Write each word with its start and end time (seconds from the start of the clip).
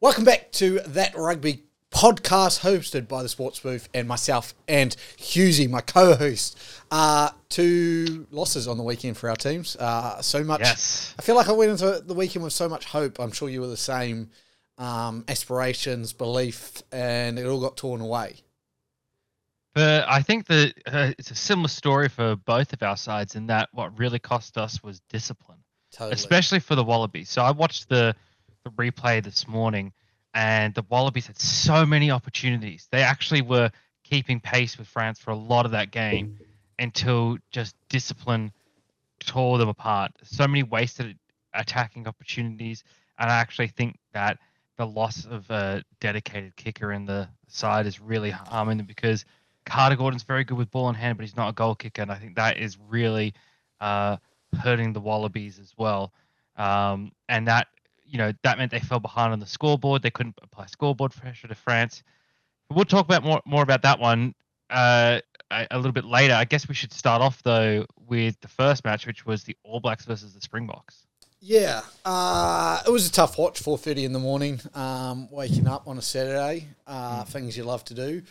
Welcome 0.00 0.24
back 0.24 0.50
to 0.52 0.80
That 0.86 1.14
Rugby 1.14 1.64
podcast 1.90 2.60
hosted 2.60 3.06
by 3.06 3.22
the 3.22 3.28
Sports 3.28 3.60
Booth 3.60 3.88
and 3.92 4.08
myself 4.08 4.54
and 4.66 4.96
Husey, 5.18 5.68
my 5.68 5.82
co-host. 5.82 6.58
Uh, 6.90 7.30
two 7.50 8.26
losses 8.30 8.66
on 8.66 8.78
the 8.78 8.82
weekend 8.82 9.18
for 9.18 9.28
our 9.28 9.36
teams. 9.36 9.76
Uh, 9.76 10.22
so 10.22 10.42
much. 10.42 10.60
Yes. 10.60 11.14
I 11.18 11.22
feel 11.22 11.34
like 11.34 11.48
I 11.48 11.52
went 11.52 11.70
into 11.72 12.00
the 12.00 12.14
weekend 12.14 12.44
with 12.44 12.54
so 12.54 12.66
much 12.68 12.86
hope. 12.86 13.18
I'm 13.20 13.32
sure 13.32 13.50
you 13.50 13.60
were 13.60 13.66
the 13.66 13.76
same. 13.76 14.30
Um, 14.78 15.26
aspirations, 15.28 16.14
belief, 16.14 16.82
and 16.90 17.38
it 17.38 17.44
all 17.44 17.60
got 17.60 17.76
torn 17.76 18.00
away. 18.00 18.36
But 19.74 20.08
I 20.08 20.22
think 20.22 20.46
that 20.46 20.72
uh, 20.86 21.12
it's 21.18 21.30
a 21.30 21.34
similar 21.34 21.68
story 21.68 22.08
for 22.08 22.36
both 22.36 22.72
of 22.72 22.82
our 22.82 22.96
sides 22.96 23.36
in 23.36 23.46
that 23.48 23.68
what 23.72 23.98
really 23.98 24.18
cost 24.18 24.56
us 24.56 24.82
was 24.82 25.00
discipline, 25.10 25.58
Totally. 25.92 26.12
especially 26.12 26.60
for 26.60 26.74
the 26.74 26.82
Wallabies. 26.82 27.28
So 27.28 27.42
I 27.42 27.50
watched 27.50 27.90
the, 27.90 28.16
the 28.64 28.70
replay 28.70 29.22
this 29.22 29.48
morning, 29.48 29.92
and 30.34 30.74
the 30.74 30.84
Wallabies 30.88 31.26
had 31.26 31.38
so 31.38 31.84
many 31.86 32.10
opportunities. 32.10 32.88
They 32.90 33.02
actually 33.02 33.42
were 33.42 33.70
keeping 34.04 34.40
pace 34.40 34.78
with 34.78 34.88
France 34.88 35.18
for 35.18 35.30
a 35.30 35.36
lot 35.36 35.66
of 35.66 35.72
that 35.72 35.90
game 35.90 36.38
until 36.78 37.38
just 37.50 37.74
discipline 37.88 38.52
tore 39.20 39.58
them 39.58 39.68
apart. 39.68 40.12
So 40.22 40.46
many 40.46 40.62
wasted 40.62 41.18
attacking 41.54 42.06
opportunities, 42.06 42.84
and 43.18 43.30
I 43.30 43.36
actually 43.36 43.68
think 43.68 43.98
that 44.12 44.38
the 44.76 44.86
loss 44.86 45.26
of 45.26 45.50
a 45.50 45.84
dedicated 46.00 46.56
kicker 46.56 46.92
in 46.92 47.04
the 47.04 47.28
side 47.48 47.86
is 47.86 48.00
really 48.00 48.30
harming 48.30 48.78
them 48.78 48.86
because 48.86 49.24
Carter 49.66 49.96
Gordon's 49.96 50.22
very 50.22 50.44
good 50.44 50.56
with 50.56 50.70
ball 50.70 50.88
in 50.88 50.94
hand, 50.94 51.18
but 51.18 51.24
he's 51.24 51.36
not 51.36 51.50
a 51.50 51.52
goal 51.52 51.74
kicker, 51.74 52.02
and 52.02 52.10
I 52.10 52.16
think 52.16 52.36
that 52.36 52.56
is 52.56 52.78
really 52.88 53.34
uh, 53.80 54.16
hurting 54.58 54.92
the 54.92 55.00
Wallabies 55.00 55.58
as 55.58 55.72
well. 55.76 56.12
Um, 56.56 57.12
and 57.28 57.46
that 57.46 57.68
you 58.10 58.18
know 58.18 58.32
that 58.42 58.58
meant 58.58 58.70
they 58.70 58.80
fell 58.80 59.00
behind 59.00 59.32
on 59.32 59.40
the 59.40 59.46
scoreboard. 59.46 60.02
They 60.02 60.10
couldn't 60.10 60.38
apply 60.42 60.66
scoreboard 60.66 61.12
pressure 61.12 61.48
to 61.48 61.54
France. 61.54 62.02
But 62.68 62.76
we'll 62.76 62.84
talk 62.84 63.04
about 63.04 63.22
more 63.22 63.40
more 63.46 63.62
about 63.62 63.82
that 63.82 63.98
one 63.98 64.34
uh, 64.68 65.20
a, 65.50 65.66
a 65.70 65.76
little 65.76 65.92
bit 65.92 66.04
later. 66.04 66.34
I 66.34 66.44
guess 66.44 66.68
we 66.68 66.74
should 66.74 66.92
start 66.92 67.22
off 67.22 67.42
though 67.42 67.86
with 68.08 68.40
the 68.40 68.48
first 68.48 68.84
match, 68.84 69.06
which 69.06 69.24
was 69.24 69.44
the 69.44 69.56
All 69.64 69.80
Blacks 69.80 70.04
versus 70.04 70.34
the 70.34 70.40
Springboks. 70.40 71.06
Yeah, 71.42 71.80
uh, 72.04 72.82
it 72.86 72.90
was 72.90 73.08
a 73.08 73.12
tough 73.12 73.38
watch. 73.38 73.60
Four 73.60 73.78
thirty 73.78 74.04
in 74.04 74.12
the 74.12 74.18
morning, 74.18 74.60
um, 74.74 75.30
waking 75.30 75.66
up 75.66 75.88
on 75.88 75.96
a 75.96 76.02
Saturday. 76.02 76.66
Uh, 76.86 77.24
Things 77.24 77.56
you 77.56 77.64
love 77.64 77.84
to 77.86 77.94
do. 77.94 78.22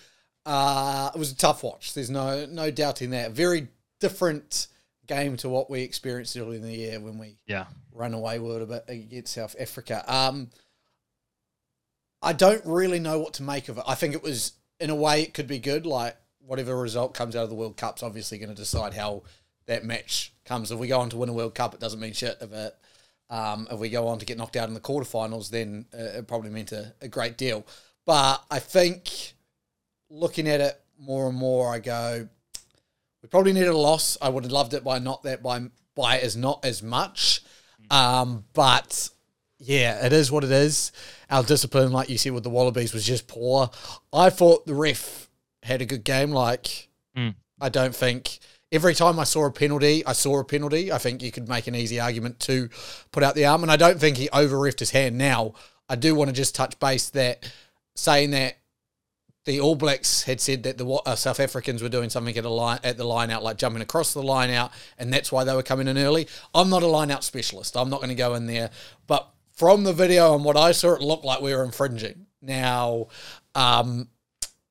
Uh, 0.45 1.09
it 1.14 1.17
was 1.17 1.31
a 1.31 1.36
tough 1.36 1.64
watch. 1.64 1.93
There's 1.93 2.09
no 2.09 2.45
no 2.45 2.69
doubting 2.69 3.09
that. 3.11 3.31
Very 3.31 3.67
different 3.99 4.67
game 5.09 5.35
to 5.38 5.49
what 5.49 5.69
we 5.69 5.81
experienced 5.81 6.38
earlier 6.38 6.55
in 6.55 6.61
the 6.61 6.73
year 6.73 6.99
when 7.02 7.17
we 7.17 7.38
Yeah, 7.45 7.65
run 7.91 8.13
away 8.13 8.39
with 8.39 8.55
it 8.57 8.61
a 8.61 8.65
bit 8.65 8.85
against 8.88 9.33
South 9.33 9.55
Africa. 9.59 10.05
Um, 10.07 10.52
I 12.21 12.31
don't 12.33 12.65
really 12.65 12.99
know 12.99 13.19
what 13.19 13.33
to 13.35 13.43
make 13.43 13.67
of 13.67 13.77
it. 13.77 13.83
I 13.87 13.95
think 13.95 14.13
it 14.13 14.23
was, 14.23 14.53
in 14.80 14.89
a 14.89 14.95
way, 14.95 15.21
it 15.21 15.33
could 15.33 15.47
be 15.47 15.59
good. 15.59 15.85
Like 15.85 16.15
whatever 16.45 16.77
result 16.77 17.13
comes 17.13 17.35
out 17.35 17.43
of 17.43 17.49
the 17.49 17.55
World 17.55 17.77
Cup's 17.77 18.03
obviously 18.03 18.37
going 18.37 18.49
to 18.49 18.55
decide 18.55 18.93
how 18.93 19.23
that 19.67 19.83
match 19.83 20.33
comes. 20.45 20.71
If 20.71 20.80
we 20.80 20.87
go 20.87 20.99
on 20.99 21.09
to 21.11 21.17
win 21.17 21.30
a 21.30 21.33
World 21.33 21.55
Cup, 21.55 21.73
it 21.73 21.80
doesn't 21.80 21.99
mean 21.99 22.13
shit. 22.13 22.37
If 22.41 22.52
it, 22.52 22.75
um, 23.30 23.67
if 23.71 23.80
we 23.80 23.89
go 23.89 24.07
on 24.07 24.19
to 24.19 24.25
get 24.25 24.37
knocked 24.37 24.55
out 24.55 24.67
in 24.67 24.73
the 24.73 24.80
quarterfinals, 24.80 25.49
then 25.49 25.85
uh, 25.93 26.19
it 26.19 26.27
probably 26.27 26.49
meant 26.49 26.71
a, 26.71 26.93
a 27.02 27.07
great 27.07 27.37
deal. 27.37 27.65
But 28.05 28.43
I 28.49 28.59
think 28.59 29.33
looking 30.09 30.47
at 30.47 30.59
it 30.59 30.81
more 30.99 31.30
and 31.30 31.37
more, 31.37 31.71
I 31.71 31.80
go, 31.80 32.27
we 33.21 33.29
probably 33.29 33.53
needed 33.53 33.69
a 33.69 33.77
loss. 33.77 34.17
I 34.21 34.29
would 34.29 34.43
have 34.43 34.51
loved 34.51 34.73
it 34.73 34.83
by 34.83 34.99
not 34.99 35.23
that 35.23 35.43
by 35.43 35.69
by 35.95 36.19
as 36.19 36.35
not 36.35 36.63
as 36.63 36.81
much. 36.81 37.41
Um, 37.91 38.45
but 38.53 39.09
yeah, 39.57 40.05
it 40.05 40.13
is 40.13 40.31
what 40.31 40.43
it 40.43 40.51
is. 40.51 40.91
Our 41.29 41.43
discipline, 41.43 41.91
like 41.91 42.09
you 42.09 42.17
said 42.17 42.33
with 42.33 42.43
the 42.43 42.49
Wallabies, 42.49 42.93
was 42.93 43.05
just 43.05 43.27
poor. 43.27 43.69
I 44.13 44.29
thought 44.29 44.65
the 44.65 44.75
ref 44.75 45.27
had 45.63 45.81
a 45.81 45.85
good 45.85 46.03
game. 46.03 46.31
Like 46.31 46.89
Mm. 47.15 47.35
I 47.59 47.69
don't 47.69 47.95
think 47.95 48.39
every 48.71 48.93
time 48.93 49.19
I 49.19 49.23
saw 49.23 49.45
a 49.45 49.51
penalty, 49.51 50.05
I 50.05 50.13
saw 50.13 50.39
a 50.39 50.45
penalty. 50.45 50.91
I 50.91 50.97
think 50.97 51.21
you 51.21 51.31
could 51.31 51.49
make 51.49 51.67
an 51.67 51.75
easy 51.75 51.99
argument 51.99 52.39
to 52.41 52.69
put 53.11 53.23
out 53.23 53.35
the 53.35 53.45
arm, 53.45 53.63
and 53.63 53.71
I 53.71 53.77
don't 53.77 53.99
think 53.99 54.17
he 54.17 54.29
over 54.29 54.55
refed 54.55 54.79
his 54.79 54.91
hand. 54.91 55.17
Now 55.17 55.53
I 55.87 55.95
do 55.95 56.15
want 56.15 56.29
to 56.29 56.35
just 56.35 56.55
touch 56.55 56.79
base 56.79 57.09
that 57.11 57.52
saying 57.95 58.31
that 58.31 58.58
the 59.49 59.60
All 59.60 59.73
Blacks 59.73 60.21
had 60.23 60.39
said 60.39 60.61
that 60.61 60.77
the 60.77 60.87
uh, 60.87 61.15
South 61.15 61.39
Africans 61.39 61.82
were 61.82 61.89
doing 61.89 62.11
something 62.11 62.37
at 62.37 62.45
a 62.45 62.49
line 62.49 62.80
at 62.83 62.98
the 62.98 63.04
line 63.04 63.32
out, 63.32 63.42
like 63.42 63.58
jumping 63.58 63.82
across 63.82 64.14
the 64.14 64.21
line 64.21 64.52
out, 64.52 64.71
and 64.99 65.11
that's 65.11 65.32
why 65.32 65.43
they 65.43 65.55
were 65.55 65.64
coming 65.64 65.87
in 65.87 65.98
early. 65.98 66.27
I'm 66.54 66.70
not 66.70 66.83
a 66.83 66.87
line 66.87 67.10
out 67.10 67.23
specialist. 67.23 67.76
I'm 67.76 67.89
not 67.89 67.98
going 67.98 68.09
to 68.09 68.15
go 68.15 68.36
in 68.36 68.45
there, 68.45 68.70
but 69.08 69.27
from 69.54 69.86
the 69.86 69.92
video 69.93 70.36
and 70.36 70.45
what 70.45 70.55
I 70.55 70.71
saw, 70.71 70.93
it 70.93 71.02
looked 71.02 71.26
like 71.26 71.42
we 71.42 71.55
were 71.55 71.64
infringing. 71.64 72.27
Now, 72.43 73.08
um, 73.55 74.09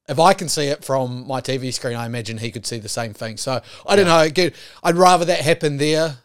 if 0.09 0.21
I 0.21 0.33
can 0.33 0.49
see 0.49 0.69
it 0.69 0.85
from 0.85 1.27
my 1.27 1.41
TV 1.41 1.75
screen, 1.75 1.97
I 1.97 2.07
imagine 2.07 2.39
he 2.39 2.53
could 2.53 2.65
see 2.65 2.79
the 2.79 2.89
same 2.89 3.15
thing. 3.15 3.37
So 3.37 3.61
I 3.85 3.97
don't 3.97 4.07
know. 4.07 4.51
I'd 4.85 4.97
rather 4.97 5.25
that 5.25 5.41
happen 5.41 5.79
there, 5.79 6.19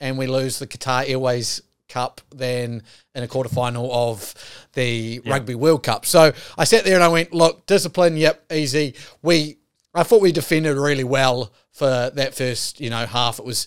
and 0.00 0.16
we 0.16 0.26
lose 0.26 0.58
the 0.58 0.66
Qatar 0.66 1.06
Airways 1.06 1.60
Cup 1.88 2.20
than 2.34 2.82
in 3.14 3.22
a 3.22 3.26
quarterfinal 3.26 3.90
of 3.90 4.34
the 4.74 5.20
Rugby 5.26 5.54
World 5.54 5.82
Cup. 5.82 6.06
So 6.06 6.32
I 6.56 6.64
sat 6.64 6.84
there 6.84 6.94
and 6.94 7.04
I 7.04 7.08
went, 7.08 7.32
look, 7.32 7.66
discipline, 7.66 8.16
yep, 8.16 8.44
easy. 8.52 8.94
We, 9.22 9.58
I 9.94 10.02
thought 10.02 10.22
we 10.22 10.32
defended 10.32 10.76
really 10.76 11.04
well 11.04 11.52
for 11.72 12.10
that 12.14 12.34
first, 12.34 12.80
you 12.80 12.90
know, 12.90 13.06
half. 13.06 13.38
It 13.38 13.44
was 13.44 13.66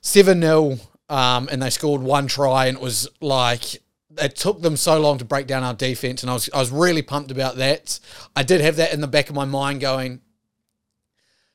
seven 0.00 0.40
0 0.40 0.78
um, 1.10 1.48
and 1.50 1.60
they 1.60 1.70
scored 1.70 2.00
one 2.00 2.28
try, 2.28 2.66
and 2.66 2.78
it 2.78 2.82
was 2.82 3.08
like 3.20 3.82
it 4.16 4.36
took 4.36 4.62
them 4.62 4.76
so 4.76 4.98
long 4.98 5.18
to 5.18 5.24
break 5.24 5.46
down 5.48 5.64
our 5.64 5.74
defense, 5.74 6.22
and 6.22 6.30
I 6.30 6.34
was 6.34 6.48
I 6.54 6.58
was 6.58 6.70
really 6.70 7.02
pumped 7.02 7.32
about 7.32 7.56
that. 7.56 7.98
I 8.36 8.44
did 8.44 8.60
have 8.60 8.76
that 8.76 8.94
in 8.94 9.00
the 9.00 9.08
back 9.08 9.28
of 9.28 9.34
my 9.34 9.44
mind, 9.44 9.80
going, 9.80 10.20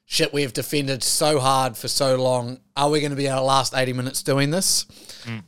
"Shit, 0.05 0.33
we 0.33 0.43
have 0.43 0.53
defended 0.53 1.03
so 1.03 1.39
hard 1.39 1.75
for 1.77 1.87
so 1.87 2.15
long. 2.15 2.59
Are 2.77 2.89
we 2.89 2.99
going 2.99 3.11
to 3.11 3.15
be 3.15 3.29
our 3.29 3.43
last 3.43 3.73
eighty 3.73 3.93
minutes 3.93 4.23
doing 4.23 4.51
this?" 4.51 4.85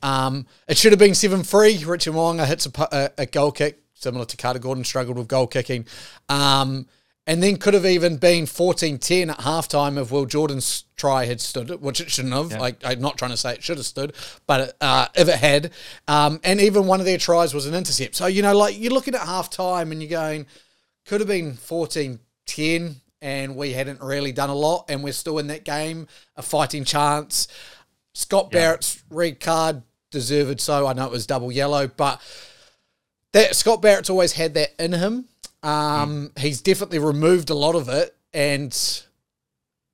Um, 0.01 0.45
it 0.67 0.77
should 0.77 0.91
have 0.91 0.99
been 0.99 1.15
seven 1.15 1.43
three. 1.43 1.83
Richard 1.83 2.13
Mo'unga 2.13 2.45
hits 2.45 2.65
a, 2.65 2.71
a, 2.91 3.09
a 3.19 3.25
goal 3.25 3.51
kick, 3.51 3.79
similar 3.93 4.25
to 4.25 4.37
Carter 4.37 4.59
Gordon 4.59 4.83
struggled 4.83 5.17
with 5.17 5.27
goal 5.27 5.47
kicking. 5.47 5.85
Um, 6.29 6.87
and 7.27 7.43
then 7.43 7.57
could 7.57 7.73
have 7.73 7.85
even 7.85 8.15
been 8.15 8.45
14-10 8.45 9.29
at 9.29 9.39
halftime 9.39 10.01
if 10.01 10.11
Will 10.11 10.25
Jordan's 10.25 10.85
try 10.95 11.25
had 11.25 11.41
stood, 11.41 11.69
which 11.81 11.99
it 11.99 12.09
shouldn't 12.09 12.33
have. 12.33 12.53
Like 12.57 12.77
I'm 12.85 13.01
not 13.01 13.17
trying 13.17 13.31
to 13.31 13.37
say 13.37 13.53
it 13.53 13.61
should 13.61 13.75
have 13.75 13.85
stood, 13.85 14.15
but 14.47 14.77
uh, 14.79 15.07
if 15.13 15.27
it 15.27 15.35
had, 15.35 15.71
um, 16.07 16.39
and 16.45 16.61
even 16.61 16.87
one 16.87 17.01
of 17.01 17.05
their 17.05 17.17
tries 17.17 17.53
was 17.53 17.65
an 17.67 17.75
intercept. 17.75 18.15
So 18.15 18.27
you 18.27 18.41
know, 18.41 18.57
like 18.57 18.79
you're 18.79 18.93
looking 18.93 19.13
at 19.13 19.21
halftime 19.21 19.91
and 19.91 20.01
you're 20.01 20.09
going, 20.09 20.45
could 21.05 21.19
have 21.19 21.27
been 21.27 21.53
14-10 21.53 22.95
and 23.21 23.55
we 23.55 23.73
hadn't 23.73 24.01
really 24.01 24.31
done 24.31 24.49
a 24.49 24.55
lot, 24.55 24.85
and 24.89 25.03
we're 25.03 25.13
still 25.13 25.39
in 25.39 25.47
that 25.47 25.63
game, 25.63 26.07
a 26.35 26.41
fighting 26.41 26.83
chance. 26.83 27.47
Scott 28.13 28.51
Barrett's 28.51 29.03
red 29.09 29.39
card 29.39 29.83
deserved 30.11 30.59
so. 30.61 30.87
I 30.87 30.93
know 30.93 31.05
it 31.05 31.11
was 31.11 31.27
double 31.27 31.51
yellow, 31.51 31.87
but 31.87 32.21
that 33.33 33.55
Scott 33.55 33.81
Barrett's 33.81 34.09
always 34.09 34.33
had 34.33 34.53
that 34.55 34.69
in 34.79 34.93
him. 34.93 35.25
Um, 35.63 36.31
He's 36.37 36.61
definitely 36.61 36.99
removed 36.99 37.49
a 37.49 37.55
lot 37.55 37.75
of 37.75 37.89
it, 37.89 38.15
and 38.33 38.75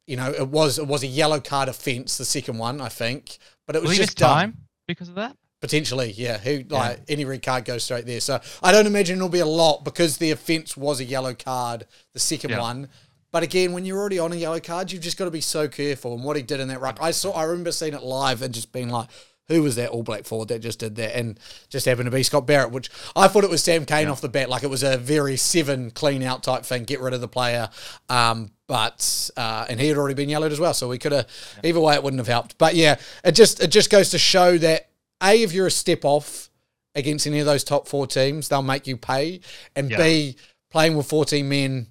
you 0.06 0.18
know 0.18 0.30
it 0.32 0.48
was 0.48 0.78
it 0.80 0.88
was 0.88 1.04
a 1.04 1.08
yellow 1.08 1.40
card 1.40 1.70
offence, 1.70 2.18
the 2.18 2.26
second 2.26 2.58
one, 2.58 2.82
I 2.82 2.90
think, 2.90 3.38
but 3.66 3.76
it 3.76 3.82
was 3.82 3.90
Will 3.90 3.94
he 3.96 4.00
miss 4.00 4.08
just 4.10 4.18
dumb. 4.18 4.30
time 4.30 4.58
because 4.88 5.10
of 5.10 5.16
that? 5.16 5.36
Potentially, 5.62 6.12
yeah. 6.18 6.38
Who 6.40 6.64
like 6.70 7.00
any 7.08 7.24
red 7.24 7.42
card 7.42 7.64
goes 7.64 7.86
straight 7.86 8.06
there. 8.06 8.20
So 8.20 8.42
I 8.62 8.74
don't 8.74 8.86
imagine 8.86 9.16
it'll 9.16 9.30
be 9.30 9.40
a 9.40 9.46
lot 9.46 9.86
because 9.86 10.18
the 10.18 10.32
offence 10.32 10.76
was 10.76 11.00
a 11.00 11.06
yellow 11.06 11.34
card, 11.34 11.86
the 12.14 12.20
second 12.20 12.50
Yeah. 12.52 12.60
one. 12.60 12.90
But 13.34 13.42
again, 13.44 13.74
when 13.74 13.84
you're 13.84 13.98
already 14.00 14.20
on 14.20 14.32
a 14.32 14.36
yellow 14.36 14.60
card, 14.60 14.92
you've 14.92 15.02
just 15.02 15.18
got 15.18 15.26
to 15.26 15.32
be 15.32 15.42
so 15.42 15.68
careful. 15.68 16.14
And 16.14 16.24
what 16.24 16.38
he 16.38 16.44
did 16.44 16.60
in 16.62 16.68
that 16.70 16.80
ruck, 16.80 17.00
I 17.02 17.10
saw, 17.12 17.32
I 17.32 17.44
remember 17.46 17.72
seeing 17.72 17.96
it 17.96 18.04
live 18.04 18.44
and 18.44 18.54
just 18.54 18.72
being 18.72 18.90
like, 18.90 19.10
"Who 19.48 19.64
was 19.64 19.76
that 19.76 19.90
All 19.90 20.04
Black 20.04 20.24
forward 20.26 20.50
that 20.50 20.60
just 20.60 20.78
did 20.78 20.96
that?" 20.98 21.18
And 21.18 21.40
just 21.68 21.88
happened 21.88 22.06
to 22.06 22.12
be 22.12 22.22
Scott 22.22 22.46
Barrett, 22.46 22.70
which 22.72 22.92
I 23.16 23.28
thought 23.28 23.44
it 23.44 23.50
was 23.50 23.64
Sam 23.64 23.86
Cane 23.86 24.08
off 24.08 24.22
the 24.22 24.30
bat, 24.30 24.50
like 24.50 24.62
it 24.62 24.70
was 24.70 24.84
a 24.84 24.98
very 24.98 25.36
seven 25.36 25.90
clean 25.90 26.22
out 26.22 26.44
type 26.44 26.64
thing, 26.64 26.84
get 26.84 27.02
rid 27.02 27.16
of 27.16 27.22
the 27.22 27.28
player. 27.28 27.70
Um, 28.08 28.52
but 28.68 29.32
uh, 29.36 29.66
and 29.68 29.80
he 29.80 29.88
had 29.88 29.98
already 29.98 30.14
been 30.14 30.30
yellowed 30.30 30.52
as 30.52 30.60
well, 30.60 30.76
so 30.76 30.88
we 30.88 31.00
could 31.00 31.12
have 31.12 31.28
either 31.64 31.80
way 31.80 31.96
it 31.96 32.04
wouldn't 32.04 32.20
have 32.20 32.28
helped. 32.28 32.60
But 32.60 32.76
yeah, 32.76 32.98
it 33.26 33.32
just 33.34 33.60
it 33.64 33.68
just 33.72 33.90
goes 33.90 34.12
to 34.12 34.20
show 34.20 34.60
that 34.60 34.90
a 35.24 35.42
if 35.42 35.54
you're 35.54 35.68
a 35.68 35.72
step 35.72 36.06
off 36.06 36.52
against 36.94 37.26
any 37.26 37.40
of 37.40 37.48
those 37.48 37.64
top 37.64 37.88
four 37.88 38.06
teams, 38.06 38.48
they'll 38.48 38.62
make 38.62 38.86
you 38.86 38.96
pay, 38.96 39.40
and 39.76 39.90
Yeah. 39.90 39.98
b 39.98 40.36
playing 40.70 40.96
with 40.96 41.08
14 41.08 41.50
men 41.50 41.88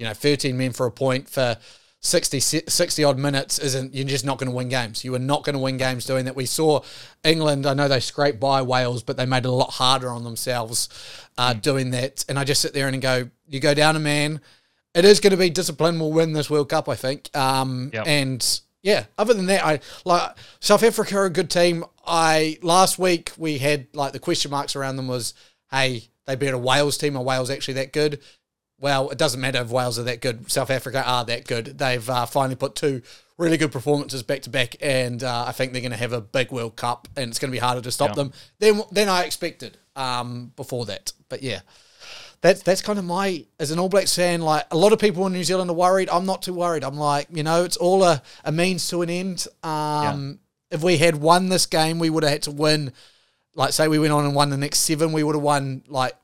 you 0.00 0.06
know, 0.06 0.14
13 0.14 0.56
men 0.56 0.72
for 0.72 0.86
a 0.86 0.90
point 0.90 1.28
for 1.28 1.58
60, 2.00 2.40
60 2.40 3.04
odd 3.04 3.18
minutes 3.18 3.58
isn't, 3.58 3.94
you're 3.94 4.06
just 4.06 4.24
not 4.24 4.38
going 4.38 4.48
to 4.48 4.56
win 4.56 4.70
games. 4.70 5.04
You 5.04 5.14
are 5.14 5.18
not 5.18 5.44
going 5.44 5.52
to 5.52 5.58
win 5.58 5.76
games 5.76 6.06
doing 6.06 6.24
that. 6.24 6.34
We 6.34 6.46
saw 6.46 6.80
England, 7.22 7.66
I 7.66 7.74
know 7.74 7.86
they 7.86 8.00
scraped 8.00 8.40
by 8.40 8.62
Wales, 8.62 9.02
but 9.02 9.18
they 9.18 9.26
made 9.26 9.44
it 9.44 9.48
a 9.48 9.52
lot 9.52 9.72
harder 9.72 10.08
on 10.08 10.24
themselves 10.24 10.88
uh, 11.36 11.52
doing 11.52 11.90
that. 11.90 12.24
And 12.30 12.38
I 12.38 12.44
just 12.44 12.62
sit 12.62 12.72
there 12.72 12.88
and 12.88 13.02
go, 13.02 13.28
you 13.46 13.60
go 13.60 13.74
down 13.74 13.94
a 13.94 14.00
man. 14.00 14.40
It 14.94 15.04
is 15.04 15.20
going 15.20 15.32
to 15.32 15.36
be 15.36 15.50
discipline 15.50 16.00
We'll 16.00 16.12
win 16.12 16.32
this 16.32 16.48
World 16.48 16.70
Cup, 16.70 16.88
I 16.88 16.94
think. 16.94 17.28
Um, 17.36 17.90
Yep. 17.92 18.06
And 18.06 18.60
yeah, 18.82 19.04
other 19.18 19.34
than 19.34 19.46
that, 19.46 19.62
I 19.62 19.80
like 20.06 20.34
South 20.60 20.82
Africa 20.82 21.18
are 21.18 21.26
a 21.26 21.30
good 21.30 21.50
team. 21.50 21.84
I 22.06 22.56
last 22.62 22.98
week 22.98 23.32
we 23.36 23.58
had 23.58 23.88
like 23.92 24.14
the 24.14 24.18
question 24.18 24.50
marks 24.50 24.74
around 24.74 24.96
them 24.96 25.08
was, 25.08 25.34
hey, 25.70 26.08
they 26.24 26.36
they 26.36 26.46
beat 26.46 26.54
a 26.54 26.58
Wales 26.58 26.96
team. 26.96 27.16
Are 27.16 27.22
Wales 27.22 27.50
actually 27.50 27.74
that 27.74 27.92
good? 27.92 28.20
Well, 28.80 29.10
it 29.10 29.18
doesn't 29.18 29.40
matter 29.40 29.60
if 29.60 29.68
Wales 29.68 29.98
are 29.98 30.04
that 30.04 30.20
good. 30.22 30.50
South 30.50 30.70
Africa 30.70 31.02
are 31.06 31.24
that 31.26 31.46
good. 31.46 31.78
They've 31.78 32.08
uh, 32.08 32.24
finally 32.26 32.56
put 32.56 32.74
two 32.74 33.02
really 33.36 33.56
good 33.58 33.72
performances 33.72 34.22
back 34.22 34.42
to 34.42 34.50
back, 34.50 34.76
and 34.80 35.22
uh, 35.22 35.44
I 35.46 35.52
think 35.52 35.72
they're 35.72 35.82
going 35.82 35.92
to 35.92 35.98
have 35.98 36.12
a 36.14 36.20
big 36.20 36.50
World 36.50 36.76
Cup, 36.76 37.06
and 37.16 37.28
it's 37.30 37.38
going 37.38 37.50
to 37.50 37.54
be 37.54 37.58
harder 37.58 37.82
to 37.82 37.92
stop 37.92 38.10
Yeah. 38.10 38.14
them 38.14 38.32
than 38.58 38.82
than 38.90 39.08
I 39.08 39.24
expected 39.24 39.76
um, 39.96 40.52
before 40.56 40.86
that. 40.86 41.12
But 41.28 41.42
yeah, 41.42 41.60
that's 42.40 42.62
that's 42.62 42.80
kind 42.80 42.98
of 42.98 43.04
my 43.04 43.44
as 43.58 43.70
an 43.70 43.78
All 43.78 43.88
Blacks 43.90 44.14
fan. 44.16 44.40
Like 44.40 44.64
a 44.70 44.76
lot 44.76 44.92
of 44.94 44.98
people 44.98 45.26
in 45.26 45.34
New 45.34 45.44
Zealand 45.44 45.70
are 45.70 45.74
worried. 45.76 46.08
I'm 46.08 46.24
not 46.24 46.40
too 46.42 46.54
worried. 46.54 46.82
I'm 46.82 46.96
like, 46.96 47.28
you 47.30 47.42
know, 47.42 47.64
it's 47.64 47.76
all 47.76 48.02
a, 48.02 48.22
a 48.44 48.52
means 48.52 48.88
to 48.88 49.02
an 49.02 49.10
end. 49.10 49.46
Um, 49.62 50.38
If 50.70 50.82
we 50.82 50.98
had 50.98 51.16
won 51.16 51.48
this 51.50 51.66
game, 51.66 51.98
we 51.98 52.08
would 52.10 52.22
have 52.22 52.32
had 52.32 52.42
to 52.44 52.50
win. 52.50 52.92
Like, 53.56 53.72
say 53.72 53.88
we 53.88 53.98
went 53.98 54.12
on 54.12 54.24
and 54.24 54.34
won 54.34 54.48
the 54.50 54.56
next 54.56 54.78
seven, 54.80 55.12
we 55.12 55.22
would 55.24 55.34
have 55.34 55.42
won 55.42 55.82
like 55.88 56.14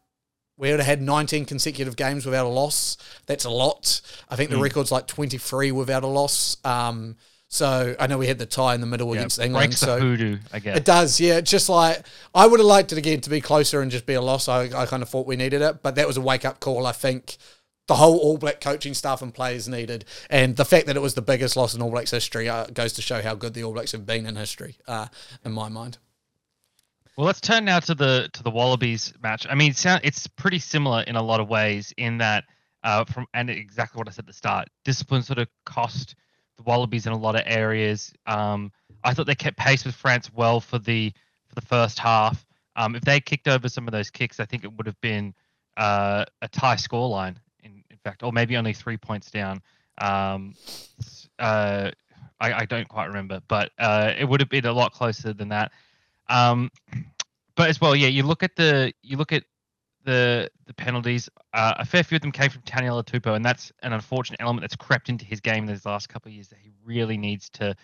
we 0.59 0.71
would 0.71 0.81
have 0.81 0.87
had 0.87 1.03
19 1.03 1.45
consecutive 1.45 1.97
games 1.97 2.25
without 2.25 2.47
a 2.47 2.49
loss. 2.49 2.97
That's 3.27 3.45
a 3.45 3.51
lot. 3.51 4.01
I 4.29 4.37
think 4.37 4.51
the 4.51 4.59
record's 4.59 4.91
like 4.91 5.07
23 5.07 5.73
without 5.73 6.03
a 6.03 6.07
loss. 6.07 6.57
Um, 6.65 7.17
so 7.49 7.95
I 8.01 8.07
know 8.07 8.19
we 8.19 8.27
had 8.27 8.39
the 8.39 8.47
tie 8.47 8.75
in 8.75 8.81
the 8.81 8.87
middle 8.87 9.15
Yeah, 9.15 9.21
against 9.21 9.39
England. 9.39 9.69
breaks 9.71 9.81
the 9.81 9.87
So 9.87 9.99
hoodoo, 10.01 10.39
I 10.53 10.59
guess. 10.59 10.77
it 10.79 10.85
does, 10.85 11.21
yeah. 11.21 11.41
Just 11.41 11.69
like 11.69 12.05
I 12.35 12.47
would 12.47 12.59
have 12.59 12.67
liked 12.67 12.91
it 12.93 12.99
again 12.99 13.21
to 13.21 13.31
be 13.31 13.41
closer 13.41 13.81
and 13.83 13.91
just 13.91 14.07
be 14.07 14.15
a 14.15 14.21
loss. 14.23 14.49
I, 14.49 14.65
I 14.77 14.87
kind 14.87 15.03
of 15.03 15.09
thought 15.09 15.27
we 15.27 15.37
needed 15.37 15.63
it, 15.63 15.83
but 15.83 15.95
that 15.95 16.07
was 16.07 16.17
a 16.17 16.21
wake 16.21 16.45
up 16.45 16.59
call. 16.59 16.87
I 16.87 16.93
think 16.93 17.37
the 17.87 17.95
whole 17.95 18.19
All 18.19 18.37
Black 18.37 18.61
coaching 18.61 18.95
staff 18.95 19.23
and 19.23 19.33
players 19.33 19.69
needed, 19.69 20.05
and 20.29 20.57
the 20.57 20.65
fact 20.65 20.87
that 20.87 20.97
it 20.97 21.01
was 21.03 21.15
the 21.15 21.23
biggest 21.23 21.57
loss 21.57 21.73
in 21.73 21.81
All 21.81 21.91
Blacks 21.91 22.11
history 22.11 22.49
uh, 22.49 22.67
goes 22.67 22.93
to 22.95 23.03
show 23.03 23.23
how 23.23 23.37
good 23.37 23.55
the 23.55 23.63
All 23.63 23.73
Blacks 23.75 23.93
have 23.93 24.05
been 24.05 24.27
in 24.27 24.35
history, 24.35 24.77
uh, 24.89 25.07
in 25.45 25.53
my 25.53 25.69
mind. 25.69 25.99
Well, 27.17 27.25
let's 27.25 27.41
turn 27.41 27.65
now 27.65 27.81
to 27.81 27.95
the 27.95 28.29
to 28.35 28.43
the 28.43 28.51
Wallabies 28.51 29.15
match. 29.23 29.47
I 29.49 29.55
mean, 29.55 29.71
it 29.71 29.79
sound, 29.79 30.03
it's 30.05 30.27
pretty 30.27 30.59
similar 30.59 31.01
in 31.03 31.17
a 31.17 31.23
lot 31.23 31.41
of 31.41 31.49
ways 31.49 31.95
in 31.97 32.19
that 32.19 32.45
uh, 32.85 33.05
from 33.05 33.27
and 33.33 33.49
exactly 33.49 33.99
what 33.99 34.07
I 34.07 34.11
said 34.11 34.25
at 34.25 34.27
the 34.27 34.35
start. 34.35 34.69
Discipline 34.85 35.23
sort 35.23 35.39
of 35.39 35.49
cost 35.65 36.15
the 36.59 36.63
Wallabies 36.65 37.07
in 37.07 37.13
a 37.13 37.19
lot 37.19 37.35
of 37.35 37.43
areas. 37.47 38.13
Um, 38.27 38.71
I 39.03 39.15
thought 39.15 39.27
they 39.27 39.35
kept 39.35 39.57
pace 39.57 39.87
with 39.87 39.95
France 39.95 40.31
well 40.31 40.61
for 40.61 40.79
the 40.79 41.11
for 41.49 41.55
the 41.55 41.67
first 41.67 41.99
half. 41.99 42.45
Um, 42.77 42.95
if 42.95 43.03
they 43.03 43.19
kicked 43.21 43.49
over 43.49 43.71
some 43.71 43.89
of 43.89 43.93
those 43.93 44.11
kicks, 44.11 44.39
I 44.39 44.45
think 44.45 44.65
it 44.65 44.73
would 44.75 44.87
have 44.87 45.01
been 45.01 45.33
uh, 45.79 46.27
a 46.43 46.49
tie 46.49 46.77
scoreline. 46.77 47.37
In, 47.63 47.83
in 47.91 47.97
fact, 48.05 48.25
or 48.25 48.33
maybe 48.33 48.59
only 48.59 48.75
three 48.75 48.99
points 48.99 49.31
down. 49.31 49.63
Um, 49.99 50.55
uh, 51.39 51.91
I, 52.39 52.53
I 52.53 52.65
don't 52.67 52.87
quite 52.87 53.07
remember, 53.07 53.41
but 53.49 53.71
uh, 53.79 54.13
it 54.19 54.29
would 54.29 54.41
have 54.41 54.51
been 54.51 54.67
a 54.67 54.73
lot 54.73 54.93
closer 54.93 55.33
than 55.33 55.49
that. 55.49 55.73
Um, 56.29 56.71
but 57.57 57.71
as 57.71 57.81
well, 57.81 57.97
yeah, 57.97 58.09
you 58.09 58.23
look 58.23 58.43
at 58.43 58.57
the 58.57 58.93
you 59.03 59.17
look 59.17 59.33
at 59.33 59.45
the 60.05 60.51
the 60.67 60.75
penalties. 60.75 61.29
Uh, 61.53 61.75
a 61.79 61.85
fair 61.85 62.03
few 62.03 62.17
of 62.17 62.23
them 62.23 62.33
came 62.33 62.51
from 62.51 62.63
Taniela 62.63 63.05
Tupou, 63.05 63.35
and 63.35 63.45
that's 63.45 63.73
an 63.83 63.93
unfortunate 63.93 64.41
element 64.41 64.63
that's 64.63 64.77
crept 64.77 65.09
into 65.09 65.25
his 65.25 65.41
game 65.41 65.65
in 65.65 65.67
these 65.67 65.87
last 65.87 66.09
couple 66.09 66.29
of 66.31 66.35
years 66.35 66.49
that 66.49 66.59
he 66.59 66.71
really 66.85 67.17
needs 67.17 67.51
to 67.51 67.75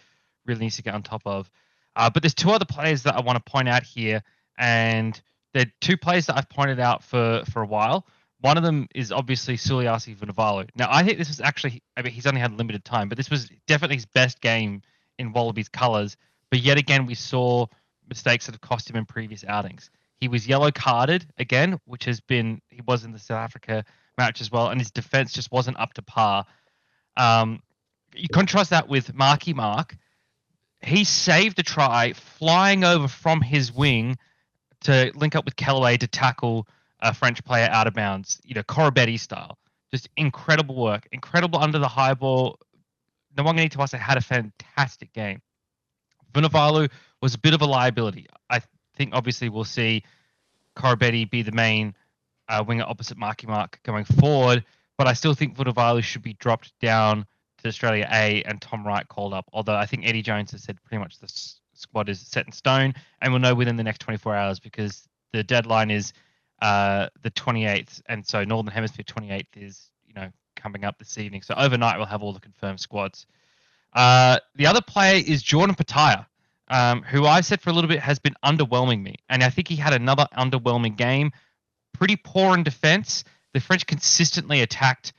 really 0.46 0.60
needs 0.60 0.76
to 0.76 0.82
get 0.82 0.94
on 0.94 1.02
top 1.02 1.22
of. 1.26 1.50
Uh, 1.94 2.08
but 2.08 2.22
there's 2.22 2.34
two 2.34 2.50
other 2.50 2.64
players 2.64 3.02
that 3.02 3.16
I 3.16 3.20
want 3.20 3.44
to 3.44 3.50
point 3.50 3.68
out 3.68 3.82
here, 3.82 4.22
and 4.56 5.20
they're 5.52 5.70
two 5.80 5.96
players 5.96 6.26
that 6.26 6.36
I've 6.36 6.48
pointed 6.48 6.80
out 6.80 7.02
for 7.02 7.42
for 7.50 7.62
a 7.62 7.66
while. 7.66 8.06
One 8.40 8.56
of 8.56 8.64
them 8.64 8.88
is 8.92 9.12
obviously 9.12 9.56
Suliasi 9.56 10.16
Vunivalu. 10.16 10.68
Now, 10.74 10.88
I 10.90 11.04
think 11.04 11.16
this 11.16 11.28
was 11.28 11.40
actually, 11.40 11.80
I 11.96 12.02
mean, 12.02 12.12
he's 12.12 12.26
only 12.26 12.40
had 12.40 12.52
limited 12.52 12.84
time, 12.84 13.08
but 13.08 13.16
this 13.16 13.30
was 13.30 13.48
definitely 13.68 13.96
his 13.96 14.06
best 14.06 14.40
game 14.40 14.82
in 15.16 15.32
Wallabies 15.32 15.68
colours. 15.68 16.16
But 16.50 16.58
yet 16.58 16.76
again, 16.76 17.06
we 17.06 17.14
saw 17.14 17.66
mistakes 18.12 18.46
that 18.46 18.52
have 18.52 18.60
cost 18.60 18.90
him 18.90 18.96
in 18.96 19.06
previous 19.06 19.44
outings. 19.46 19.90
He 20.20 20.28
was 20.28 20.46
yellow 20.46 20.70
carded 20.70 21.26
again, 21.38 21.80
which 21.84 22.04
has 22.04 22.20
been 22.20 22.60
he 22.68 22.82
was 22.86 23.04
in 23.04 23.12
the 23.12 23.18
South 23.18 23.38
Africa 23.38 23.84
match 24.18 24.40
as 24.40 24.52
well, 24.52 24.68
and 24.68 24.80
his 24.80 24.90
defense 24.90 25.32
just 25.32 25.50
wasn't 25.50 25.80
up 25.80 25.94
to 25.94 26.02
par. 26.02 26.44
Um, 27.16 27.62
you 28.14 28.28
contrast 28.28 28.70
that 28.70 28.88
with 28.88 29.14
Marky 29.14 29.54
Mark. 29.54 29.96
He 30.82 31.04
saved 31.04 31.58
a 31.58 31.62
try 31.62 32.12
flying 32.12 32.84
over 32.84 33.08
from 33.08 33.40
his 33.40 33.72
wing 33.72 34.18
to 34.82 35.12
link 35.14 35.34
up 35.34 35.44
with 35.44 35.56
Kellaway 35.56 35.98
to 35.98 36.06
tackle 36.06 36.66
a 37.00 37.14
French 37.14 37.42
player 37.44 37.68
out 37.70 37.86
of 37.86 37.94
bounds, 37.94 38.40
you 38.44 38.54
know, 38.54 38.62
Koroibete 38.62 39.18
style. 39.18 39.58
Just 39.92 40.08
incredible 40.16 40.76
work, 40.76 41.08
incredible 41.12 41.58
under 41.58 41.78
the 41.78 41.88
high 41.88 42.14
ball. 42.14 42.58
Nawaqanitawase 43.36 43.98
had 43.98 44.18
a 44.18 44.20
fantastic 44.20 45.12
game. 45.12 45.40
Vunivalu 46.32 46.90
was 47.22 47.34
a 47.34 47.38
bit 47.38 47.54
of 47.54 47.62
a 47.62 47.66
liability. 47.66 48.26
I 48.50 48.60
think 48.96 49.14
obviously 49.14 49.48
we'll 49.48 49.64
see 49.64 50.02
Koroibete 50.76 51.30
be 51.30 51.42
the 51.42 51.52
main 51.52 51.94
uh, 52.48 52.62
winger 52.66 52.84
opposite 52.86 53.16
Marky 53.16 53.46
Mark 53.46 53.80
going 53.84 54.04
forward, 54.04 54.64
but 54.98 55.06
I 55.06 55.12
still 55.14 55.32
think 55.32 55.56
Vunivalu 55.56 56.02
should 56.02 56.22
be 56.22 56.34
dropped 56.34 56.72
down 56.80 57.24
to 57.58 57.68
Australia 57.68 58.08
A 58.12 58.42
and 58.42 58.60
Tom 58.60 58.86
Wright 58.86 59.06
called 59.08 59.32
up. 59.32 59.48
Although 59.52 59.76
I 59.76 59.86
think 59.86 60.06
Eddie 60.06 60.22
Jones 60.22 60.50
has 60.50 60.64
said 60.64 60.82
pretty 60.84 61.00
much 61.00 61.18
the 61.18 61.26
s- 61.26 61.60
squad 61.74 62.08
is 62.08 62.20
set 62.20 62.44
in 62.46 62.52
stone, 62.52 62.94
and 63.20 63.32
we'll 63.32 63.40
know 63.40 63.54
within 63.54 63.76
the 63.76 63.84
next 63.84 64.00
24 64.00 64.34
hours 64.34 64.58
because 64.58 65.08
the 65.32 65.44
deadline 65.44 65.90
is 65.90 66.12
uh, 66.60 67.08
the 67.22 67.30
28th, 67.30 68.02
and 68.06 68.26
so 68.26 68.44
Northern 68.44 68.72
Hemisphere 68.72 69.04
28th 69.04 69.46
is 69.56 69.90
you 70.06 70.14
know 70.14 70.28
coming 70.56 70.84
up 70.84 70.98
this 70.98 71.18
evening. 71.18 71.42
So 71.42 71.54
overnight 71.56 71.96
we'll 71.98 72.06
have 72.06 72.22
all 72.22 72.32
the 72.32 72.40
confirmed 72.40 72.80
squads. 72.80 73.26
Uh, 73.92 74.38
the 74.56 74.66
other 74.66 74.80
player 74.80 75.22
is 75.24 75.42
Jordan 75.42 75.74
Petaia, 75.74 76.26
um, 76.72 77.02
who 77.02 77.26
I 77.26 77.42
said 77.42 77.60
for 77.60 77.70
a 77.70 77.72
little 77.74 77.88
bit 77.88 78.00
has 78.00 78.18
been 78.18 78.34
underwhelming 78.44 79.02
me, 79.02 79.16
and 79.28 79.42
I 79.44 79.50
think 79.50 79.68
he 79.68 79.76
had 79.76 79.92
another 79.92 80.26
underwhelming 80.36 80.96
game. 80.96 81.30
Pretty 81.92 82.16
poor 82.16 82.54
in 82.54 82.62
defense. 82.62 83.24
The 83.52 83.60
French 83.60 83.86
consistently 83.86 84.62
attacked 84.62 85.12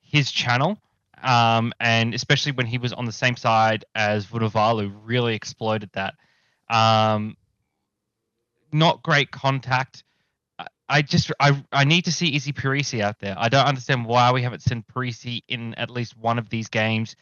his 0.00 0.30
channel, 0.30 0.78
um, 1.20 1.72
and 1.80 2.14
especially 2.14 2.52
when 2.52 2.66
he 2.66 2.78
was 2.78 2.92
on 2.92 3.04
the 3.06 3.12
same 3.12 3.36
side 3.36 3.84
as 3.94 4.24
Vunivalu, 4.26 4.94
really 5.04 5.34
exploited 5.34 5.90
that. 5.94 6.14
Um, 6.68 7.36
not 8.72 9.02
great 9.02 9.32
contact. 9.32 10.04
I- 10.58 10.66
I 10.88 11.02
just 11.02 11.32
I, 11.40 11.60
I 11.72 11.84
need 11.84 12.04
to 12.06 12.12
see 12.12 12.34
Izzy 12.34 12.52
Perese 12.52 13.00
out 13.00 13.18
there. 13.18 13.34
I 13.36 13.48
don't 13.48 13.66
understand 13.66 14.06
why 14.06 14.30
we 14.32 14.42
haven't 14.42 14.62
seen 14.62 14.84
Perese 14.94 15.42
in 15.48 15.74
at 15.74 15.90
least 15.90 16.16
one 16.16 16.38
of 16.38 16.48
these 16.48 16.68
games, 16.68 17.16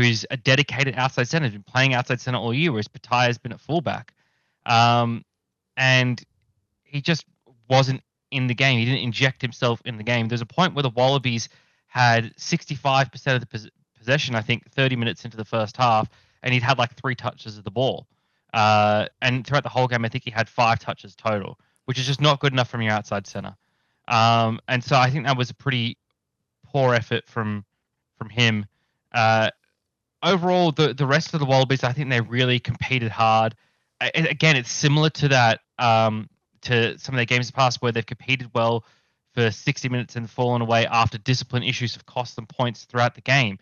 who's 0.00 0.26
a 0.30 0.36
dedicated 0.36 0.94
outside 0.96 1.28
center, 1.28 1.46
He's 1.46 1.54
been 1.54 1.62
playing 1.62 1.94
outside 1.94 2.20
center 2.20 2.38
all 2.38 2.54
year, 2.54 2.72
whereas 2.72 2.88
Petaia 2.88 3.26
has 3.26 3.38
been 3.38 3.52
at 3.52 3.60
fullback. 3.60 4.14
Um, 4.66 5.24
and 5.76 6.22
he 6.84 7.00
just 7.00 7.24
wasn't 7.68 8.02
in 8.30 8.46
the 8.46 8.54
game. 8.54 8.78
He 8.78 8.84
didn't 8.84 9.00
inject 9.00 9.42
himself 9.42 9.80
in 9.84 9.96
the 9.96 10.04
game. 10.04 10.28
There's 10.28 10.40
a 10.40 10.46
point 10.46 10.74
where 10.74 10.82
the 10.82 10.90
Wallabies 10.90 11.48
had 11.86 12.34
65% 12.36 13.34
of 13.34 13.40
the 13.40 13.46
pos- 13.46 13.68
possession, 13.96 14.34
I 14.34 14.42
think, 14.42 14.70
30 14.70 14.96
minutes 14.96 15.24
into 15.24 15.36
the 15.36 15.44
first 15.44 15.76
half, 15.76 16.08
and 16.42 16.52
he'd 16.54 16.62
had 16.62 16.78
like 16.78 16.94
three 16.94 17.14
touches 17.14 17.58
of 17.58 17.64
the 17.64 17.70
ball. 17.70 18.06
Uh, 18.52 19.06
and 19.22 19.46
throughout 19.46 19.62
the 19.62 19.68
whole 19.68 19.86
game, 19.86 20.04
I 20.04 20.08
think 20.08 20.24
he 20.24 20.30
had 20.30 20.48
five 20.48 20.78
touches 20.78 21.14
total, 21.14 21.58
which 21.84 21.98
is 21.98 22.06
just 22.06 22.20
not 22.20 22.40
good 22.40 22.52
enough 22.52 22.68
from 22.68 22.82
your 22.82 22.92
outside 22.92 23.26
center. 23.26 23.56
Um, 24.08 24.60
and 24.66 24.82
so 24.82 24.96
I 24.96 25.10
think 25.10 25.26
that 25.26 25.36
was 25.36 25.50
a 25.50 25.54
pretty 25.54 25.96
poor 26.64 26.94
effort 26.94 27.26
from 27.26 27.64
from 28.18 28.28
him. 28.28 28.66
Uh, 29.12 29.50
overall, 30.22 30.72
the 30.72 30.94
the 30.94 31.06
rest 31.06 31.34
of 31.34 31.40
the 31.40 31.46
Wallabies, 31.46 31.84
I 31.84 31.92
think 31.92 32.10
they 32.10 32.20
really 32.20 32.58
competed 32.58 33.10
hard. 33.10 33.54
A- 34.00 34.28
again, 34.28 34.56
it's 34.56 34.70
similar 34.70 35.10
to 35.10 35.28
that 35.28 35.60
um, 35.78 36.28
to 36.62 36.98
some 36.98 37.14
of 37.14 37.16
their 37.16 37.26
games 37.26 37.50
past 37.50 37.82
where 37.82 37.92
they've 37.92 38.04
competed 38.04 38.50
well 38.54 38.84
for 39.34 39.50
60 39.50 39.88
minutes 39.88 40.16
and 40.16 40.28
fallen 40.28 40.60
away 40.60 40.86
after 40.86 41.16
discipline 41.18 41.62
issues 41.62 41.94
have 41.94 42.04
cost 42.06 42.36
them 42.36 42.46
points 42.46 42.84
throughout 42.84 43.14
the 43.14 43.20
game. 43.20 43.58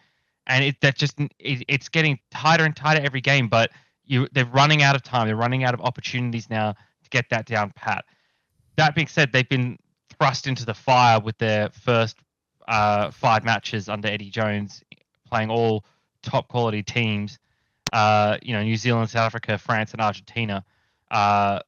And 0.47 0.65
it 0.65 0.81
that 0.81 0.97
just 0.97 1.19
it, 1.21 1.65
it's 1.69 1.89
getting 1.89 2.19
tighter 2.31 2.65
and 2.65 2.75
tighter 2.75 3.05
every 3.05 3.21
game, 3.21 3.49
but 3.49 3.71
you 4.05 4.29
they're 4.33 4.47
running 4.47 4.83
out 4.83 4.97
of 4.97 5.03
time. 5.03 5.27
They're 5.27 5.37
running 5.37 5.65
out 5.65 5.75
of 5.75 5.81
opportunities 5.81 6.49
now 6.49 6.73
to 6.73 7.11
get 7.11 7.27
that 7.31 7.47
down 7.47 7.73
pat. 7.75 8.05
That 8.77 8.95
being 8.95 9.09
said, 9.09 9.33
they've 9.33 9.49
been 9.49 9.79
thrust 10.19 10.47
into 10.47 10.65
the 10.65 10.75
fire 10.75 11.21
with 11.21 11.37
their 11.39 11.69
first 11.71 12.17
uh, 12.67 13.11
five 13.11 13.45
matches 13.45 13.89
under 13.89 14.09
Eddie 14.09 14.31
Jones, 14.31 14.83
playing 15.29 15.51
all 15.51 15.85
top 16.29 16.49
quality 16.49 16.83
teams. 16.83 17.39
Uh, 17.93 18.37
you 18.43 18.53
know, 18.53 18.63
New 18.63 18.77
Zealand, 18.77 19.09
South 19.09 19.27
Africa, 19.27 19.57
France, 19.57 19.93
and 19.93 20.01
Argentina. 20.01 20.65
Uh, 21.11 21.61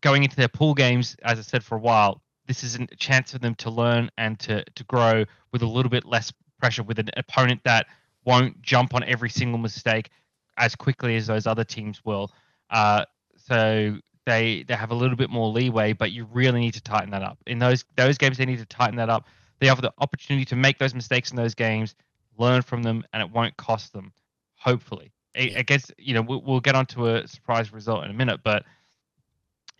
going 0.00 0.24
into 0.24 0.36
their 0.36 0.48
pool 0.48 0.74
games, 0.74 1.16
as 1.22 1.38
I 1.38 1.42
said 1.42 1.62
for 1.62 1.76
a 1.76 1.80
while, 1.80 2.20
this 2.46 2.64
is 2.64 2.74
a 2.74 2.86
chance 2.96 3.32
for 3.32 3.38
them 3.38 3.54
to 3.56 3.70
learn 3.70 4.10
and 4.18 4.38
to 4.40 4.64
to 4.64 4.84
grow 4.84 5.24
with 5.52 5.62
a 5.62 5.66
little 5.66 5.90
bit 5.90 6.04
less 6.04 6.32
pressure 6.58 6.82
with 6.82 6.98
an 6.98 7.10
opponent 7.16 7.60
that 7.64 7.86
won't 8.24 8.60
jump 8.62 8.94
on 8.94 9.04
every 9.04 9.30
single 9.30 9.58
mistake 9.58 10.10
as 10.56 10.74
quickly 10.74 11.16
as 11.16 11.26
those 11.26 11.46
other 11.46 11.64
teams 11.64 12.04
will. 12.04 12.32
Uh, 12.70 13.04
so 13.36 13.96
they 14.26 14.64
they 14.64 14.74
have 14.74 14.90
a 14.90 14.94
little 14.94 15.16
bit 15.16 15.30
more 15.30 15.48
leeway, 15.48 15.92
but 15.92 16.10
you 16.10 16.26
really 16.32 16.60
need 16.60 16.74
to 16.74 16.82
tighten 16.82 17.10
that 17.10 17.22
up. 17.22 17.38
In 17.46 17.58
those 17.58 17.84
those 17.96 18.18
games, 18.18 18.38
they 18.38 18.46
need 18.46 18.58
to 18.58 18.66
tighten 18.66 18.96
that 18.96 19.08
up. 19.08 19.26
They 19.60 19.66
have 19.68 19.80
the 19.80 19.92
opportunity 19.98 20.44
to 20.46 20.56
make 20.56 20.78
those 20.78 20.94
mistakes 20.94 21.30
in 21.30 21.36
those 21.36 21.54
games, 21.54 21.94
learn 22.38 22.62
from 22.62 22.82
them, 22.82 23.04
and 23.12 23.22
it 23.22 23.30
won't 23.30 23.56
cost 23.56 23.92
them. 23.92 24.12
Hopefully, 24.56 25.12
I, 25.36 25.54
I 25.58 25.62
guess 25.62 25.90
you 25.98 26.14
know 26.14 26.22
we'll, 26.22 26.42
we'll 26.42 26.60
get 26.60 26.74
onto 26.74 27.06
a 27.06 27.26
surprise 27.28 27.72
result 27.72 28.04
in 28.04 28.10
a 28.10 28.14
minute, 28.14 28.40
but 28.42 28.64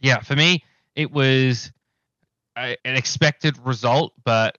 yeah, 0.00 0.20
for 0.20 0.36
me, 0.36 0.62
it 0.94 1.10
was 1.10 1.72
a, 2.56 2.76
an 2.84 2.96
expected 2.96 3.58
result, 3.64 4.12
but 4.24 4.58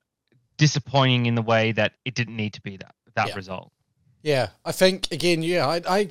disappointing 0.57 1.25
in 1.25 1.35
the 1.35 1.41
way 1.41 1.71
that 1.71 1.93
it 2.05 2.15
didn't 2.15 2.35
need 2.35 2.53
to 2.53 2.61
be 2.61 2.77
that 2.77 2.95
that 3.15 3.29
Yeah. 3.29 3.35
result. 3.35 3.71
Yeah, 4.21 4.49
I 4.65 4.71
think 4.73 5.07
again, 5.11 5.41
yeah, 5.41 5.65
I, 5.65 5.81
I, 5.87 6.09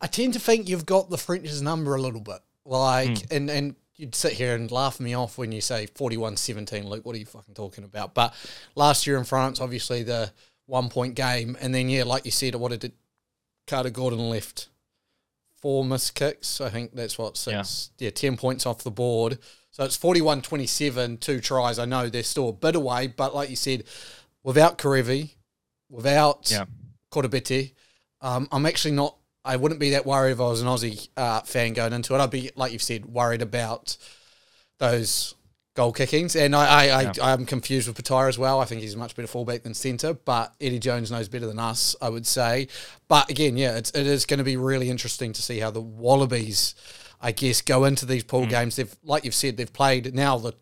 I 0.00 0.06
tend 0.08 0.32
to 0.34 0.40
think 0.40 0.68
you've 0.68 0.86
got 0.86 1.08
the 1.10 1.18
French's 1.18 1.62
number 1.62 1.94
a 1.94 2.00
little 2.00 2.20
bit. 2.20 2.40
Like, 2.64 3.18
hmm. 3.18 3.34
and 3.34 3.50
and 3.50 3.76
you'd 3.94 4.14
sit 4.14 4.32
here 4.32 4.54
and 4.54 4.70
laugh 4.70 5.00
me 5.00 5.14
off 5.14 5.38
when 5.38 5.50
you 5.50 5.60
say 5.60 5.88
41-17, 5.88 6.84
Luke. 6.84 7.04
What 7.04 7.16
are 7.16 7.18
you 7.18 7.26
fucking 7.26 7.54
talking 7.54 7.82
about? 7.84 8.14
But 8.14 8.32
last 8.76 9.06
year 9.06 9.16
in 9.18 9.24
France, 9.24 9.60
obviously 9.60 10.04
the 10.04 10.32
one 10.68 10.88
point 10.90 11.14
game, 11.14 11.56
and 11.60 11.74
then 11.74 11.88
yeah, 11.88 12.04
like 12.04 12.24
you 12.26 12.30
said, 12.30 12.54
what 12.54 12.78
did 12.78 12.92
Carter 13.66 13.90
Gordon 13.90 14.28
left? 14.30 14.68
Four 15.60 15.84
missed 15.84 16.14
kicks. 16.14 16.60
I 16.60 16.68
think 16.68 16.94
that's 16.94 17.18
what 17.18 17.36
six. 17.36 17.90
Yeah, 17.98 18.10
ten 18.10 18.36
points 18.36 18.66
off 18.66 18.84
the 18.84 18.90
board. 18.92 19.38
So 19.70 19.84
it's 19.84 19.98
41-27, 19.98 21.20
two 21.20 21.40
tries. 21.40 21.78
I 21.78 21.84
know 21.84 22.08
they're 22.08 22.22
still 22.22 22.48
a 22.48 22.52
bit 22.52 22.74
away, 22.74 23.06
but 23.06 23.34
like 23.34 23.48
you 23.50 23.54
said, 23.56 23.84
without 24.42 24.76
Kerevi, 24.78 25.34
without 25.88 26.50
Yeah. 26.50 26.64
Koroibete. 27.12 27.74
Um, 28.20 28.48
I'm 28.50 28.66
actually 28.66 28.94
not. 28.94 29.16
I 29.44 29.56
wouldn't 29.56 29.78
be 29.80 29.90
that 29.90 30.04
worried 30.04 30.32
if 30.32 30.40
I 30.40 30.48
was 30.48 30.62
an 30.62 30.68
Aussie 30.68 31.08
uh, 31.16 31.40
fan 31.42 31.72
going 31.74 31.92
into 31.92 32.14
it. 32.14 32.18
I'd 32.18 32.30
be, 32.30 32.50
like 32.56 32.72
you've 32.72 32.82
said, 32.82 33.06
worried 33.06 33.40
about 33.42 33.96
those 34.78 35.34
goal 35.78 35.92
kickings. 35.92 36.34
And 36.34 36.56
I, 36.56 36.64
I, 36.66 36.84
I, 36.88 37.02
Yeah. 37.02 37.12
I'm 37.20 37.46
confused 37.46 37.86
with 37.86 37.96
Petaia 37.96 38.28
as 38.28 38.36
well. 38.36 38.60
I 38.60 38.64
think 38.64 38.82
he's 38.82 38.94
a 38.94 38.98
much 38.98 39.14
better 39.14 39.28
fullback 39.28 39.62
than 39.62 39.74
centre, 39.74 40.12
but 40.12 40.52
Eddie 40.60 40.80
Jones 40.80 41.12
knows 41.12 41.28
better 41.28 41.46
than 41.46 41.60
us, 41.60 41.94
I 42.02 42.08
would 42.08 42.26
say. 42.26 42.66
But 43.06 43.30
again, 43.30 43.56
yeah, 43.56 43.76
it's, 43.76 43.92
it 43.92 44.04
is 44.04 44.26
going 44.26 44.38
to 44.38 44.44
be 44.44 44.56
really 44.56 44.90
interesting 44.90 45.32
to 45.32 45.40
see 45.40 45.60
how 45.60 45.70
the 45.70 45.80
Wallabies, 45.80 46.74
I 47.20 47.30
guess, 47.30 47.62
go 47.62 47.84
into 47.84 48.06
these 48.06 48.24
pool 48.24 48.44
games. 48.46 48.74
They've, 48.74 48.92
like 49.04 49.24
you've 49.24 49.36
said, 49.36 49.56
they've 49.56 49.72
played 49.72 50.12
now 50.14 50.36
the 50.36 50.52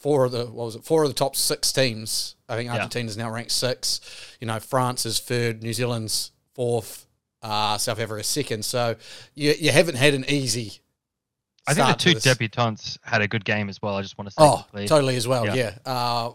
four 0.00 0.24
of 0.24 0.32
the 0.32 0.46
what 0.46 0.64
was 0.64 0.74
it? 0.74 0.84
Four 0.84 1.04
of 1.04 1.08
the 1.08 1.14
top 1.14 1.36
six 1.36 1.72
teams. 1.72 2.34
I 2.48 2.56
think 2.56 2.66
Yeah. 2.66 2.74
Argentina's 2.74 3.16
now 3.16 3.30
ranked 3.30 3.52
six. 3.52 4.00
You 4.40 4.48
know, 4.48 4.58
France 4.58 5.06
is 5.06 5.20
third, 5.20 5.62
New 5.62 5.72
Zealand's 5.72 6.32
fourth, 6.56 7.06
uh, 7.42 7.78
South 7.78 8.00
Africa 8.00 8.24
second. 8.24 8.64
So 8.64 8.96
you 9.36 9.54
you 9.56 9.70
haven't 9.70 9.94
had 9.98 10.14
an 10.14 10.24
easy. 10.28 10.81
I 11.66 11.74
think 11.74 11.86
the 11.88 11.94
two 11.94 12.14
this. 12.14 12.24
debutants 12.24 12.98
had 13.02 13.22
a 13.22 13.28
good 13.28 13.44
game 13.44 13.68
as 13.68 13.80
well. 13.80 13.96
I 13.96 14.02
just 14.02 14.18
want 14.18 14.28
to 14.28 14.32
say, 14.32 14.42
Oh, 14.42 14.64
quickly. 14.70 14.88
totally 14.88 15.16
as 15.16 15.28
well. 15.28 15.46
Yeah. 15.46 15.54
Yeah. 15.54 15.74
Uh, 15.86 16.32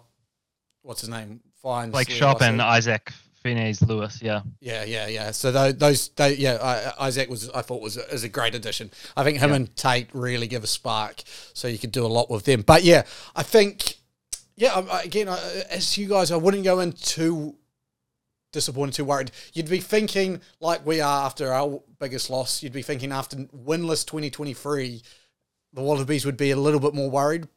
what's 0.84 1.01
his 1.01 1.10
name? 1.10 1.41
Fine. 1.62 1.91
Blake 1.91 2.07
Schoupp 2.07 2.41
and 2.41 2.62
Isaac 2.62 3.12
Finnes 3.43 3.86
Lewis. 3.88 4.22
Yeah, 4.22 4.41
Yeah, 4.62 4.84
yeah, 4.86 5.07
yeah. 5.07 5.31
So 5.31 5.51
those, 5.51 5.75
those 5.75 6.10
they, 6.10 6.36
yeah, 6.36 6.93
I, 7.00 7.07
Isaac 7.07 7.29
was, 7.29 7.50
I 7.50 7.62
thought 7.62 7.81
was 7.81 7.98
a, 7.98 8.07
is 8.13 8.24
a 8.24 8.29
great 8.29 8.55
addition. 8.55 8.89
I 9.17 9.24
think 9.24 9.39
him 9.39 9.50
Yeah. 9.50 9.55
and 9.57 9.75
Tate 9.75 10.07
really 10.13 10.48
give 10.48 10.63
a 10.63 10.67
spark, 10.67 11.24
so 11.53 11.67
you 11.67 11.77
could 11.77 11.91
do 11.91 12.05
a 12.05 12.07
lot 12.07 12.29
with 12.29 12.46
them. 12.46 12.62
But 12.62 12.84
yeah, 12.84 13.03
I 13.36 13.43
think, 13.43 13.96
yeah, 14.55 15.01
again, 15.03 15.27
I, 15.29 15.38
as 15.69 15.98
you 15.98 16.07
guys, 16.07 16.31
I 16.31 16.38
wouldn't 16.38 16.63
go 16.63 16.79
in 16.79 16.93
too 16.93 17.55
disappointed, 18.51 18.93
too 18.93 19.05
worried. 19.05 19.31
You'd 19.53 19.69
be 19.69 19.79
thinking 19.79 20.41
like 20.59 20.85
we 20.85 21.01
are 21.01 21.25
after 21.25 21.51
our 21.51 21.81
biggest 21.99 22.29
loss. 22.29 22.63
You'd 22.63 22.73
be 22.73 22.81
thinking 22.81 23.11
after 23.11 23.37
winless 23.37 24.05
twenty 24.05 24.29
twenty 24.29 24.53
three, 24.53 25.01
the 25.73 25.81
Wallabies 25.81 26.25
would 26.25 26.37
be 26.37 26.51
a 26.51 26.55
little 26.55 26.79
bit 26.79 26.93
more 26.93 27.09
worried. 27.09 27.47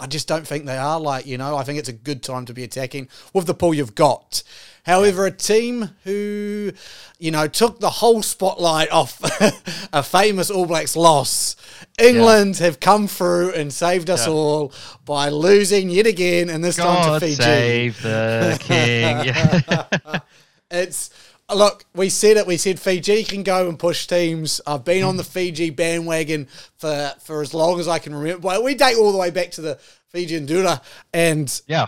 I 0.00 0.06
just 0.06 0.26
don't 0.28 0.46
think 0.46 0.66
they 0.66 0.76
are. 0.76 0.98
Like, 1.00 1.26
you 1.26 1.38
know, 1.38 1.56
I 1.56 1.62
think 1.64 1.78
it's 1.78 1.88
a 1.88 1.92
good 1.92 2.22
time 2.22 2.44
to 2.46 2.54
be 2.54 2.64
attacking 2.64 3.08
with 3.32 3.46
the 3.46 3.54
pool 3.54 3.74
you've 3.74 3.94
got. 3.94 4.42
However, 4.84 5.24
a 5.24 5.30
team 5.30 5.90
who, 6.04 6.72
you 7.18 7.30
know, 7.30 7.46
took 7.48 7.80
the 7.80 7.88
whole 7.88 8.22
spotlight 8.22 8.90
off 8.90 9.18
a 9.94 10.02
famous 10.02 10.50
All 10.50 10.66
Blacks 10.66 10.94
loss, 10.94 11.56
England 11.98 12.58
have 12.58 12.80
come 12.80 13.06
through 13.06 13.52
and 13.54 13.72
saved 13.72 14.10
us 14.10 14.26
Yeah. 14.26 14.32
all 14.34 14.72
by 15.06 15.30
losing 15.30 15.88
yet 15.88 16.06
again, 16.06 16.50
and 16.50 16.62
this 16.62 16.76
time 16.76 17.18
to 17.18 17.26
Fiji. 17.26 17.36
save 17.42 18.02
the 18.02 18.58
king. 19.80 20.20
It's 20.70 21.10
look, 21.52 21.84
we 21.94 22.08
said 22.08 22.36
it. 22.36 22.46
We 22.46 22.56
said 22.56 22.78
Fiji 22.78 23.24
can 23.24 23.42
go 23.42 23.68
and 23.68 23.78
push 23.78 24.06
teams. 24.06 24.60
I've 24.66 24.84
been 24.84 25.02
on 25.04 25.16
the 25.16 25.24
Fiji 25.24 25.70
bandwagon 25.70 26.48
for 26.76 27.12
for 27.22 27.42
as 27.42 27.52
long 27.54 27.80
as 27.80 27.88
I 27.88 27.98
can 27.98 28.14
remember. 28.14 28.46
Well, 28.46 28.62
we 28.62 28.74
date 28.74 28.96
all 28.96 29.12
the 29.12 29.18
way 29.18 29.30
back 29.30 29.50
to 29.52 29.60
the 29.60 29.78
Fijian 30.08 30.46
Drua, 30.46 30.82
and 31.12 31.60
yeah. 31.66 31.86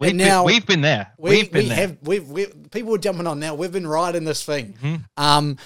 We've, 0.00 0.10
And 0.10 0.18
now- 0.18 0.44
been, 0.44 0.54
we've 0.54 0.66
been 0.66 0.80
there. 0.80 1.12
we, 1.18 1.30
We, 1.30 1.38
have 1.40 1.50
been 1.50 1.62
we 1.64 1.68
there. 1.70 1.76
have 1.76 1.96
we've, 2.02 2.28
we 2.28 2.46
people 2.70 2.94
are 2.94 2.98
jumping 2.98 3.26
on 3.26 3.40
now. 3.40 3.56
We've 3.56 3.72
been 3.72 3.86
riding 3.86 4.22
this 4.24 4.44
thing. 4.44 4.74
Mm-hmm. 4.80 4.96
Um, 5.16 5.56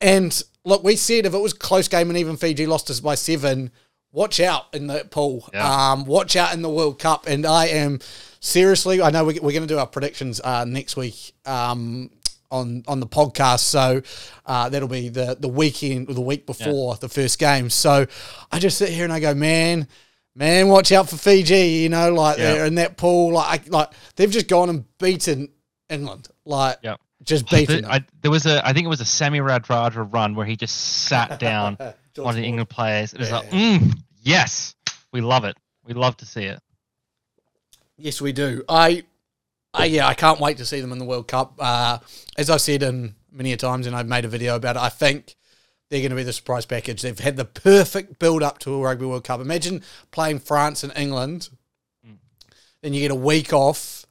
and 0.00 0.42
look, 0.64 0.82
we 0.82 0.96
said 0.96 1.26
if 1.26 1.34
it 1.34 1.38
was 1.38 1.52
a 1.52 1.56
close 1.58 1.86
game 1.86 2.08
and 2.08 2.18
even 2.18 2.36
Fiji 2.36 2.66
lost 2.66 2.90
us 2.90 2.98
by 2.98 3.14
seven, 3.14 3.70
watch 4.10 4.40
out 4.40 4.64
in 4.74 4.88
the 4.88 5.04
pool. 5.10 5.48
Yeah. 5.54 5.92
Um, 5.92 6.06
watch 6.06 6.34
out 6.34 6.54
in 6.54 6.62
the 6.62 6.68
World 6.68 6.98
Cup. 6.98 7.28
And 7.28 7.46
I 7.46 7.66
am 7.66 8.00
seriously, 8.40 9.00
I 9.00 9.10
know 9.10 9.22
we, 9.24 9.34
we're 9.34 9.52
going 9.52 9.62
to 9.62 9.66
do 9.68 9.78
our 9.78 9.86
predictions 9.86 10.40
uh, 10.42 10.64
next 10.64 10.96
week. 10.96 11.32
Um, 11.46 12.10
on, 12.50 12.82
on 12.88 13.00
the 13.00 13.06
podcast, 13.06 13.60
so 13.60 14.02
uh, 14.46 14.68
that'll 14.68 14.88
be 14.88 15.08
the 15.08 15.36
the 15.38 15.48
weekend 15.48 16.08
or 16.10 16.14
the 16.14 16.20
week 16.20 16.46
before 16.46 16.96
the 16.96 17.08
first 17.08 17.38
game. 17.38 17.70
So 17.70 18.06
I 18.50 18.58
just 18.58 18.78
sit 18.78 18.88
here 18.90 19.04
and 19.04 19.12
I 19.12 19.20
go, 19.20 19.34
man, 19.34 19.86
man, 20.34 20.68
watch 20.68 20.90
out 20.92 21.08
for 21.08 21.16
Fiji. 21.16 21.82
You 21.82 21.88
know, 21.88 22.12
like 22.14 22.38
Yeah. 22.38 22.52
they're 22.54 22.66
in 22.66 22.76
that 22.76 22.96
pool, 22.96 23.32
like 23.34 23.66
I- 23.66 23.70
like 23.70 23.90
they've 24.16 24.30
just 24.30 24.48
gone 24.48 24.70
and 24.70 24.84
beaten 24.98 25.48
England, 25.90 26.28
like 26.44 26.78
Yeah. 26.82 26.96
just 27.22 27.48
beaten. 27.50 27.84
I, 27.84 28.04
there 28.22 28.30
was 28.30 28.46
a, 28.46 28.66
I 28.66 28.72
think 28.72 28.86
it 28.86 28.88
was 28.88 29.00
a 29.00 29.04
Semi 29.04 29.40
Radradra 29.40 30.10
run 30.12 30.34
where 30.34 30.46
he 30.46 30.56
just 30.56 30.76
sat 31.06 31.38
down 31.40 31.76
on 31.80 31.94
the 32.14 32.22
Ford. 32.22 32.36
England 32.36 32.68
players. 32.70 33.12
It 33.12 33.20
was 33.20 33.30
like, 33.30 33.50
mm, 33.50 33.92
yes, 34.22 34.74
we 35.12 35.20
love 35.20 35.44
it. 35.44 35.56
We 35.84 35.94
love 35.94 36.16
to 36.18 36.26
see 36.26 36.44
it. 36.44 36.60
Yes, 37.96 38.20
we 38.20 38.32
do. 38.32 38.62
I, 38.68 39.04
Yeah, 39.76 40.06
I 40.06 40.14
can't 40.14 40.40
wait 40.40 40.56
to 40.58 40.64
see 40.64 40.80
them 40.80 40.92
in 40.92 40.98
the 40.98 41.04
World 41.04 41.28
Cup. 41.28 41.54
Uh, 41.58 41.98
as 42.36 42.50
I've 42.50 42.60
said 42.60 42.82
in 42.82 43.14
many 43.30 43.52
a 43.52 43.56
times, 43.56 43.86
and 43.86 43.94
I've 43.94 44.08
made 44.08 44.24
a 44.24 44.28
video 44.28 44.56
about 44.56 44.76
it. 44.76 44.82
I 44.82 44.88
think 44.88 45.36
they're 45.90 46.00
going 46.00 46.10
to 46.10 46.16
be 46.16 46.22
the 46.22 46.32
surprise 46.32 46.66
package. 46.66 47.02
They've 47.02 47.18
had 47.18 47.36
the 47.36 47.44
perfect 47.44 48.18
build 48.18 48.42
up 48.42 48.58
to 48.60 48.74
a 48.74 48.78
Rugby 48.78 49.06
World 49.06 49.24
Cup. 49.24 49.40
Imagine 49.40 49.82
playing 50.10 50.40
France 50.40 50.82
and 50.82 50.92
England, 50.96 51.48
then 52.82 52.94
you 52.94 53.00
get 53.00 53.10
a 53.10 53.16
week 53.16 53.52
off, 53.52 54.06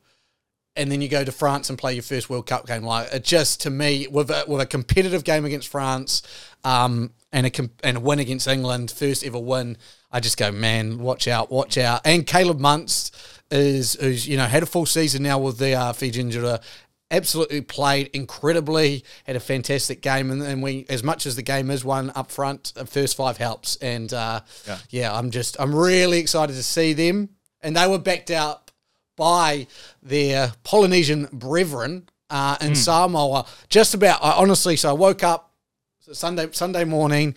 and 0.75 0.91
then 0.91 1.01
you 1.01 1.09
go 1.09 1.23
to 1.23 1.31
France 1.31 1.69
and 1.69 1.77
play 1.77 1.93
your 1.93 2.03
first 2.03 2.29
World 2.29 2.45
Cup 2.45 2.67
game. 2.67 2.83
Like 2.83 3.13
it 3.13 3.23
just 3.23 3.61
to 3.61 3.69
me, 3.69 4.07
with 4.07 4.29
a, 4.29 4.45
with 4.47 4.61
a 4.61 4.65
competitive 4.65 5.23
game 5.23 5.45
against 5.45 5.67
France, 5.67 6.21
um, 6.63 7.11
and 7.31 7.47
a 7.47 7.69
and 7.83 7.97
a 7.97 7.99
win 7.99 8.19
against 8.19 8.47
England, 8.47 8.91
first 8.91 9.23
ever 9.25 9.39
win. 9.39 9.77
I 10.11 10.19
just 10.19 10.37
go, 10.37 10.51
man, 10.51 10.99
watch 10.99 11.27
out, 11.27 11.51
watch 11.51 11.77
out. 11.77 12.01
And 12.05 12.25
Caleb 12.25 12.59
Muntz 12.59 13.11
is 13.51 13.93
who's 13.99 14.27
you 14.27 14.37
know 14.37 14.45
had 14.45 14.63
a 14.63 14.65
full 14.65 14.85
season 14.85 15.23
now 15.23 15.39
with 15.39 15.57
the 15.57 15.73
uh, 15.73 15.93
Fijian 15.93 16.29
Drua. 16.29 16.61
Absolutely 17.09 17.61
played 17.61 18.07
incredibly, 18.07 19.05
had 19.23 19.37
a 19.37 19.39
fantastic 19.39 20.01
game, 20.01 20.29
and, 20.29 20.41
and 20.41 20.61
we, 20.61 20.85
as 20.89 21.03
much 21.05 21.25
as 21.25 21.37
the 21.37 21.41
game 21.41 21.71
is 21.71 21.85
one 21.85 22.11
up 22.15 22.29
front, 22.29 22.73
the 22.75 22.85
first 22.85 23.15
five 23.15 23.37
helps, 23.37 23.77
and 23.77 24.11
uh, 24.13 24.41
Yeah. 24.67 24.77
yeah, 24.89 25.17
I'm 25.17 25.31
just, 25.31 25.55
I'm 25.57 25.73
really 25.73 26.19
excited 26.19 26.51
to 26.57 26.63
see 26.63 26.91
them, 26.91 27.29
and 27.61 27.77
they 27.77 27.87
were 27.87 27.97
backed 27.97 28.29
out 28.29 28.71
by 29.15 29.67
their 30.03 30.51
Polynesian 30.65 31.29
brethren 31.31 32.09
uh, 32.29 32.57
in 32.59 32.75
Samoa. 32.75 33.45
Just 33.69 33.93
about, 33.93 34.21
I 34.21 34.31
honestly, 34.33 34.75
so 34.75 34.89
I 34.89 34.91
woke 34.91 35.23
up 35.23 35.53
Sunday 36.11 36.49
Sunday 36.51 36.83
morning, 36.83 37.35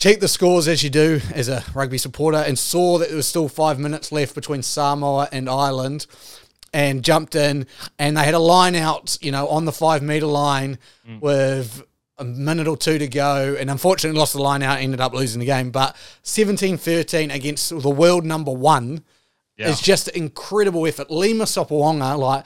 checked 0.00 0.20
the 0.20 0.28
scores 0.28 0.66
as 0.66 0.82
you 0.82 0.90
do 0.90 1.20
as 1.32 1.48
a 1.48 1.62
rugby 1.74 1.98
supporter, 1.98 2.38
and 2.38 2.58
saw 2.58 2.98
that 2.98 3.08
there 3.08 3.16
was 3.16 3.26
still 3.26 3.48
five 3.48 3.78
minutes 3.78 4.10
left 4.10 4.34
between 4.34 4.62
Samoa 4.62 5.28
and 5.30 5.48
Ireland. 5.48 6.06
And 6.72 7.02
jumped 7.02 7.34
in, 7.34 7.66
and 7.98 8.16
they 8.16 8.24
had 8.24 8.34
a 8.34 8.38
line 8.38 8.76
out, 8.76 9.18
you 9.20 9.32
know, 9.32 9.48
on 9.48 9.64
the 9.64 9.72
five 9.72 10.02
meter 10.04 10.26
line 10.26 10.78
mm. 11.04 11.20
with 11.20 11.82
a 12.16 12.24
minute 12.24 12.68
or 12.68 12.76
two 12.76 12.96
to 12.96 13.08
go, 13.08 13.56
and 13.58 13.68
unfortunately 13.68 14.16
lost 14.16 14.34
the 14.34 14.42
line 14.42 14.62
out, 14.62 14.78
ended 14.78 15.00
up 15.00 15.12
losing 15.12 15.40
the 15.40 15.46
game. 15.46 15.72
But 15.72 15.96
17 16.22 16.76
13 16.76 17.32
against 17.32 17.70
the 17.70 17.90
world 17.90 18.24
number 18.24 18.52
one 18.52 19.02
Yeah. 19.56 19.70
is 19.70 19.80
just 19.80 20.06
an 20.08 20.14
incredible 20.22 20.86
effort. 20.86 21.10
Lima 21.10 21.42
Sopoaga, 21.42 22.16
like, 22.16 22.44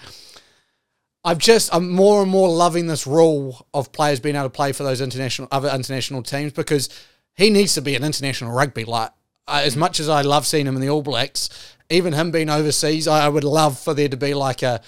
I've 1.22 1.38
just 1.38 1.74
I'm 1.74 1.90
more 1.90 2.22
and 2.22 2.30
more 2.30 2.48
loving 2.48 2.86
this 2.86 3.06
rule 3.06 3.66
of 3.74 3.92
players 3.92 4.20
being 4.20 4.36
able 4.36 4.46
to 4.46 4.50
play 4.50 4.72
for 4.72 4.84
those 4.84 5.02
international 5.02 5.48
other 5.50 5.68
international 5.68 6.22
teams 6.22 6.52
because 6.52 6.88
he 7.34 7.50
needs 7.50 7.74
to 7.74 7.82
be 7.82 7.94
an 7.94 8.04
international 8.04 8.52
rugby. 8.52 8.84
Like 8.84 9.10
uh, 9.46 9.62
as 9.64 9.76
much 9.76 10.00
as 10.00 10.08
I 10.08 10.22
love 10.22 10.46
seeing 10.46 10.66
him 10.66 10.74
in 10.74 10.80
the 10.80 10.88
All 10.90 11.02
Blacks, 11.02 11.48
even 11.90 12.12
him 12.12 12.30
being 12.30 12.48
overseas, 12.50 13.06
I, 13.06 13.26
I 13.26 13.28
would 13.28 13.44
love 13.44 13.78
for 13.78 13.94
there 13.94 14.08
to 14.08 14.16
be 14.16 14.34
like 14.34 14.62
a 14.62 14.80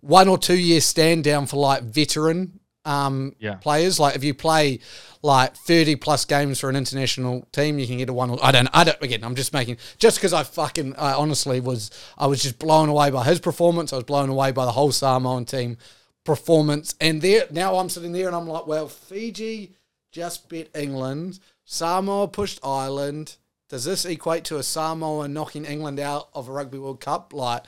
one 0.00 0.28
or 0.28 0.38
two 0.38 0.58
year 0.58 0.80
stand 0.80 1.24
down 1.24 1.46
for 1.46 1.56
like 1.56 1.82
veteran 1.84 2.58
um, 2.84 3.36
Yeah. 3.38 3.54
players. 3.54 4.00
Like 4.00 4.16
if 4.16 4.24
you 4.24 4.34
play 4.34 4.80
like 5.22 5.54
thirty 5.54 5.94
plus 5.94 6.24
games 6.24 6.58
for 6.58 6.68
an 6.68 6.74
international 6.74 7.46
team, 7.52 7.78
you 7.78 7.86
can 7.86 7.98
get 7.98 8.08
a 8.08 8.12
one. 8.12 8.30
Or, 8.30 8.38
I 8.44 8.50
don't. 8.50 8.68
I 8.72 8.82
don't. 8.82 9.00
Again, 9.00 9.22
I'm 9.22 9.36
just 9.36 9.52
making 9.52 9.76
just 9.98 10.16
because 10.18 10.32
I 10.32 10.42
fucking 10.42 10.96
I 10.96 11.12
honestly 11.12 11.60
was 11.60 11.90
I 12.18 12.26
was 12.26 12.42
just 12.42 12.58
blown 12.58 12.88
away 12.88 13.10
by 13.10 13.22
his 13.22 13.38
performance. 13.38 13.92
I 13.92 13.96
was 13.96 14.04
blown 14.04 14.28
away 14.30 14.50
by 14.50 14.64
the 14.64 14.72
whole 14.72 14.90
Samoan 14.90 15.44
team 15.44 15.76
performance. 16.24 16.94
And 17.00 17.22
there 17.22 17.46
now 17.50 17.76
I'm 17.76 17.88
sitting 17.88 18.10
there 18.12 18.26
and 18.26 18.34
I'm 18.34 18.48
like, 18.48 18.66
well, 18.66 18.88
Fiji 18.88 19.74
just 20.12 20.48
beat 20.48 20.70
England. 20.74 21.40
Samoa 21.64 22.28
pushed 22.28 22.60
Ireland. 22.62 23.36
does 23.68 23.84
this 23.84 24.04
equate 24.04 24.44
to 24.44 24.58
a 24.58 24.62
Samoa 24.62 25.26
knocking 25.26 25.64
England 25.64 25.98
out 25.98 26.28
of 26.34 26.48
a 26.48 26.52
Rugby 26.52 26.78
World 26.78 27.00
Cup? 27.00 27.32
Like, 27.32 27.64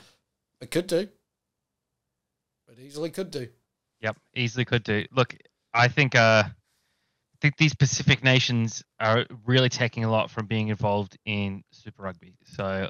it 0.61 0.71
could 0.71 0.87
do. 0.87 1.09
It 2.69 2.79
easily 2.79 3.09
could 3.09 3.31
do. 3.31 3.47
Yep, 4.01 4.17
easily 4.35 4.65
could 4.65 4.83
do. 4.83 5.05
Look, 5.11 5.35
I 5.73 5.87
think 5.87 6.15
uh, 6.15 6.43
I 6.45 7.37
think 7.41 7.57
these 7.57 7.73
Pacific 7.73 8.23
nations 8.23 8.83
are 8.99 9.25
really 9.45 9.69
taking 9.69 10.03
a 10.03 10.11
lot 10.11 10.29
from 10.29 10.45
being 10.45 10.67
involved 10.67 11.17
in 11.25 11.63
Super 11.71 12.03
Rugby. 12.03 12.35
So 12.43 12.89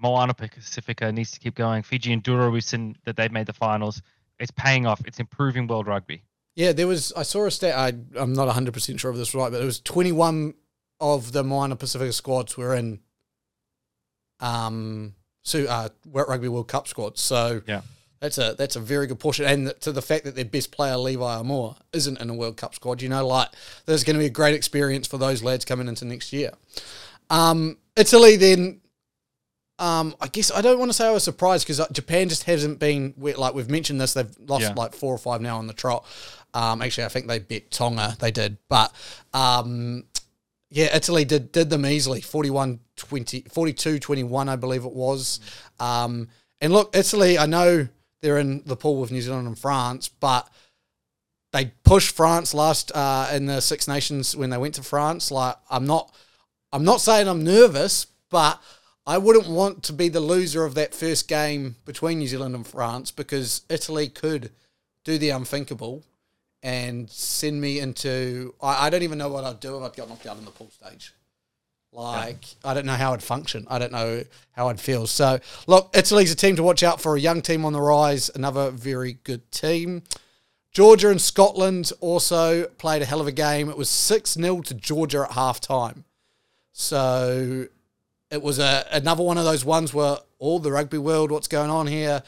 Moana 0.00 0.34
Pacifica 0.34 1.10
needs 1.12 1.32
to 1.32 1.40
keep 1.40 1.54
going. 1.54 1.82
Fijian 1.82 2.20
Drua, 2.20 2.52
we've 2.52 2.64
seen 2.64 2.96
that 3.04 3.16
they've 3.16 3.32
made 3.32 3.46
the 3.46 3.52
finals. 3.52 4.02
It's 4.38 4.50
paying 4.52 4.86
off. 4.86 5.00
It's 5.06 5.20
improving 5.20 5.66
world 5.66 5.86
rugby. 5.86 6.22
Yeah, 6.56 6.72
there 6.72 6.86
was. 6.86 7.12
I 7.16 7.22
saw 7.24 7.46
a 7.46 7.50
stat. 7.50 7.76
I, 7.76 7.88
I'm 8.20 8.32
not 8.32 8.46
100 8.46 8.72
percent 8.74 9.00
sure 9.00 9.10
of 9.10 9.16
this 9.16 9.34
right, 9.34 9.50
but 9.50 9.60
it 9.60 9.64
was 9.64 9.80
21 9.80 10.54
of 11.00 11.32
the 11.32 11.42
Moana 11.42 11.74
Pacifica 11.76 12.12
squads 12.12 12.56
were 12.56 12.74
in 12.74 13.00
um 14.40 15.14
so 15.42 15.64
uh 15.64 15.88
Rugby 16.06 16.48
World 16.48 16.68
Cup 16.68 16.88
squads. 16.88 17.20
So 17.20 17.62
Yeah. 17.66 17.82
that's 18.20 18.38
a 18.38 18.54
that's 18.56 18.76
a 18.76 18.80
very 18.80 19.06
good 19.06 19.18
portion. 19.18 19.44
And 19.46 19.74
to 19.80 19.92
the 19.92 20.02
fact 20.02 20.24
that 20.24 20.34
their 20.34 20.44
best 20.44 20.70
player 20.72 20.96
Levi 20.96 21.22
Aumua 21.22 21.76
isn't 21.92 22.20
in 22.20 22.30
a 22.30 22.34
World 22.34 22.56
Cup 22.56 22.74
squad, 22.74 23.02
you 23.02 23.08
know, 23.08 23.26
like 23.26 23.48
there's 23.86 24.04
going 24.04 24.14
to 24.14 24.20
be 24.20 24.26
a 24.26 24.30
great 24.30 24.54
experience 24.54 25.06
for 25.06 25.18
those 25.18 25.42
lads 25.42 25.64
coming 25.64 25.88
into 25.88 26.04
next 26.04 26.32
year. 26.32 26.52
Um, 27.30 27.78
Italy 27.96 28.36
then. 28.36 28.80
Um, 29.80 30.14
I 30.20 30.28
guess 30.28 30.52
I 30.52 30.60
don't 30.60 30.78
want 30.78 30.90
to 30.90 30.92
say 30.96 31.04
I 31.04 31.10
was 31.10 31.24
surprised 31.24 31.66
because 31.66 31.84
Japan 31.90 32.28
just 32.28 32.44
hasn't 32.44 32.78
been 32.78 33.12
like 33.18 33.54
we've 33.54 33.68
mentioned 33.68 34.00
this. 34.00 34.14
They've 34.14 34.30
lost 34.46 34.62
Yeah. 34.62 34.74
like 34.76 34.94
four 34.94 35.12
or 35.12 35.18
five 35.18 35.40
now 35.40 35.58
on 35.58 35.66
the 35.66 35.72
trot. 35.72 36.06
Um, 36.54 36.80
actually, 36.80 37.04
I 37.04 37.08
think 37.08 37.26
they 37.26 37.40
beat 37.40 37.70
Tonga. 37.70 38.16
They 38.18 38.30
did, 38.30 38.56
but 38.68 38.94
um, 39.34 40.04
yeah, 40.70 40.94
Italy 40.94 41.24
did 41.24 41.52
did 41.52 41.68
them 41.68 41.84
easily 41.84 42.20
41 42.20 42.80
20, 42.96 43.46
42 43.52 43.98
21, 43.98 44.48
I 44.48 44.56
believe 44.56 44.84
it 44.84 44.92
was. 44.92 45.40
Um, 45.80 46.28
and 46.60 46.72
look, 46.72 46.96
Italy, 46.96 47.38
I 47.38 47.46
know 47.46 47.88
they're 48.22 48.38
in 48.38 48.62
the 48.64 48.76
pool 48.76 49.00
with 49.00 49.10
New 49.10 49.20
Zealand 49.20 49.46
and 49.46 49.58
France, 49.58 50.08
but 50.08 50.48
they 51.52 51.72
pushed 51.84 52.16
France 52.16 52.54
last 52.54 52.90
uh, 52.94 53.28
in 53.32 53.46
the 53.46 53.60
Six 53.60 53.86
Nations 53.86 54.34
when 54.36 54.50
they 54.50 54.58
went 54.58 54.74
to 54.76 54.82
France. 54.82 55.30
Like, 55.30 55.56
I'm 55.70 55.86
not, 55.86 56.14
I'm 56.72 56.84
not 56.84 57.00
saying 57.00 57.28
I'm 57.28 57.44
nervous, 57.44 58.06
but 58.30 58.60
I 59.06 59.18
wouldn't 59.18 59.48
want 59.48 59.82
to 59.84 59.92
be 59.92 60.08
the 60.08 60.20
loser 60.20 60.64
of 60.64 60.74
that 60.74 60.94
first 60.94 61.28
game 61.28 61.76
between 61.84 62.18
New 62.18 62.26
Zealand 62.26 62.54
and 62.54 62.66
France 62.66 63.10
because 63.10 63.62
Italy 63.68 64.08
could 64.08 64.50
do 65.04 65.18
the 65.18 65.30
unthinkable 65.30 66.02
and 66.64 67.08
send 67.10 67.60
me 67.60 67.78
into. 67.78 68.54
I, 68.60 68.86
I 68.86 68.90
don't 68.90 69.02
even 69.02 69.18
know 69.18 69.28
what 69.28 69.44
I'd 69.44 69.60
do 69.60 69.76
if 69.76 69.82
I'd 69.84 69.96
got 69.96 70.08
knocked 70.08 70.26
out 70.26 70.38
in 70.38 70.44
the 70.44 70.50
pool 70.50 70.70
stage. 70.70 71.12
Like, 71.92 72.44
I 72.64 72.74
don't 72.74 72.86
know 72.86 72.94
how 72.94 73.12
I'd 73.12 73.22
function. 73.22 73.68
I 73.70 73.78
don't 73.78 73.92
know 73.92 74.24
how 74.50 74.68
I'd 74.68 74.80
feel. 74.80 75.06
So, 75.06 75.38
look, 75.68 75.90
Italy's 75.94 76.32
a 76.32 76.34
team 76.34 76.56
to 76.56 76.62
watch 76.64 76.82
out 76.82 77.00
for, 77.00 77.14
a 77.14 77.20
young 77.20 77.40
team 77.40 77.64
on 77.64 77.72
the 77.72 77.80
rise, 77.80 78.30
another 78.34 78.72
very 78.72 79.18
good 79.22 79.52
team. 79.52 80.02
Georgia 80.72 81.10
and 81.10 81.20
Scotland 81.20 81.92
also 82.00 82.64
played 82.78 83.02
a 83.02 83.04
hell 83.04 83.20
of 83.20 83.28
a 83.28 83.32
game. 83.32 83.68
It 83.68 83.76
was 83.76 83.88
6 83.88 84.32
0 84.32 84.62
to 84.62 84.74
Georgia 84.74 85.26
at 85.28 85.32
half 85.32 85.60
time. 85.60 86.04
So, 86.72 87.68
it 88.30 88.42
was 88.42 88.58
a, 88.58 88.84
another 88.90 89.22
one 89.22 89.38
of 89.38 89.44
those 89.44 89.64
ones 89.64 89.94
where 89.94 90.16
all 90.40 90.58
the 90.58 90.72
rugby 90.72 90.98
world, 90.98 91.30
what's 91.30 91.46
going 91.46 91.70
on 91.70 91.86
here? 91.86 92.24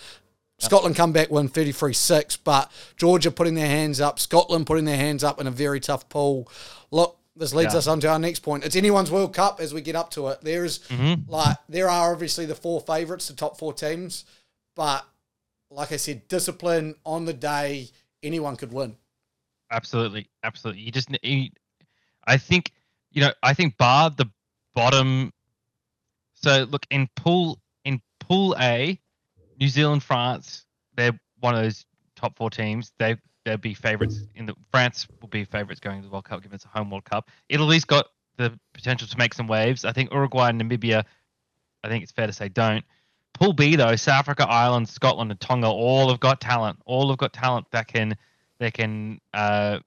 Scotland 0.58 0.96
come 0.96 1.12
back 1.12 1.30
win 1.30 1.48
33 1.48 1.92
6, 1.92 2.36
but 2.38 2.70
Georgia 2.96 3.30
putting 3.30 3.54
their 3.54 3.66
hands 3.68 4.00
up, 4.00 4.18
Scotland 4.18 4.66
putting 4.66 4.84
their 4.86 4.96
hands 4.96 5.22
up 5.22 5.40
in 5.40 5.46
a 5.46 5.50
very 5.50 5.80
tough 5.80 6.08
pool. 6.08 6.50
Look, 6.90 7.18
this 7.36 7.52
leads 7.54 7.74
Yeah. 7.74 7.78
us 7.78 7.86
on 7.86 8.00
to 8.00 8.08
our 8.08 8.18
next 8.18 8.40
point. 8.40 8.64
It's 8.64 8.74
anyone's 8.76 9.10
World 9.10 9.34
Cup 9.34 9.60
as 9.60 9.74
we 9.74 9.82
get 9.82 9.94
up 9.96 10.10
to 10.12 10.28
it. 10.28 10.40
There's 10.40 10.78
Mm-hmm. 10.88 11.30
like, 11.30 11.58
there 11.68 11.90
are 11.90 12.12
obviously 12.12 12.46
the 12.46 12.54
four 12.54 12.80
favourites, 12.80 13.28
the 13.28 13.34
top 13.34 13.58
four 13.58 13.74
teams, 13.74 14.24
but 14.74 15.04
like 15.70 15.92
I 15.92 15.96
said, 15.96 16.26
discipline 16.28 16.94
on 17.04 17.26
the 17.26 17.34
day, 17.34 17.90
anyone 18.22 18.56
could 18.56 18.72
win. 18.72 18.96
Absolutely, 19.70 20.28
absolutely. 20.42 20.82
You 20.82 20.92
just 20.92 21.10
need. 21.10 21.52
I 22.26 22.38
think 22.38 22.72
you 23.12 23.20
know. 23.20 23.32
I 23.42 23.52
think 23.52 23.76
bar 23.76 24.10
the 24.10 24.26
bottom. 24.74 25.32
So 26.34 26.64
look 26.70 26.86
in 26.90 27.08
pool 27.16 27.60
in 27.84 28.00
pool 28.20 28.54
A, 28.60 28.98
New 29.58 29.68
Zealand, 29.68 30.02
France. 30.02 30.64
They're 30.96 31.18
one 31.40 31.54
of 31.54 31.62
those 31.62 31.84
top 32.14 32.36
four 32.36 32.50
teams. 32.50 32.92
They 32.98 33.16
they'll 33.44 33.56
be 33.56 33.74
favourites 33.74 34.22
in 34.34 34.46
the 34.46 34.54
France 34.70 35.06
will 35.20 35.28
be 35.28 35.44
favourites 35.44 35.80
going 35.80 36.02
to 36.02 36.08
the 36.08 36.12
World 36.12 36.24
Cup 36.24 36.42
given 36.42 36.56
it's 36.56 36.64
a 36.64 36.68
home 36.68 36.90
World 36.90 37.04
Cup. 37.04 37.30
Italy's 37.48 37.84
got 37.84 38.06
the 38.36 38.58
potential 38.74 39.06
to 39.06 39.18
make 39.18 39.34
some 39.34 39.46
waves. 39.46 39.84
I 39.84 39.92
think 39.92 40.12
Uruguay 40.12 40.50
and 40.50 40.60
Namibia. 40.60 41.04
I 41.84 41.88
think 41.88 42.02
it's 42.02 42.12
fair 42.12 42.26
to 42.26 42.32
say 42.32 42.48
don't. 42.48 42.84
Pool 43.34 43.52
B 43.52 43.76
though, 43.76 43.96
South 43.96 44.20
Africa, 44.20 44.46
Ireland, 44.48 44.88
Scotland, 44.88 45.30
and 45.30 45.40
Tonga 45.40 45.68
all 45.68 46.08
have 46.08 46.20
got 46.20 46.40
talent. 46.40 46.78
All 46.86 47.08
have 47.10 47.18
got 47.18 47.32
talent 47.32 47.66
that 47.70 47.86
can 47.86 48.16
that 48.58 48.74
can 48.74 49.20
uh, 49.34 49.78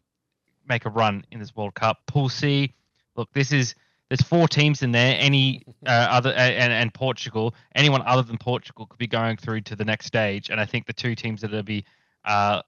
make 0.68 0.86
a 0.86 0.90
run 0.90 1.26
in 1.32 1.40
this 1.40 1.56
World 1.56 1.74
Cup. 1.74 2.00
Pool 2.06 2.30
C, 2.30 2.74
look, 3.16 3.30
this 3.34 3.52
is 3.52 3.76
there's 4.10 4.22
four 4.22 4.48
teams 4.48 4.82
in 4.82 4.92
there. 4.92 5.16
Any 5.20 5.64
uh, 5.86 5.90
other 5.90 6.34
and, 6.34 6.74
and 6.74 6.94
Portugal, 6.94 7.54
anyone 7.76 8.02
other 8.06 8.24
than 8.24 8.38
Portugal 8.38 8.88
could 8.88 8.98
be 8.98 9.08
going 9.08 9.38
through 9.38 9.62
to 9.62 9.76
the 9.76 9.86
next 9.86 10.08
stage. 10.08 10.50
And 10.50 10.60
I 10.60 10.66
think 10.66 10.88
the 10.88 10.94
two 10.94 11.16
teams 11.16 11.42
that 11.42 11.52
will 11.52 11.64
be 11.64 11.86
uh, 12.26 12.62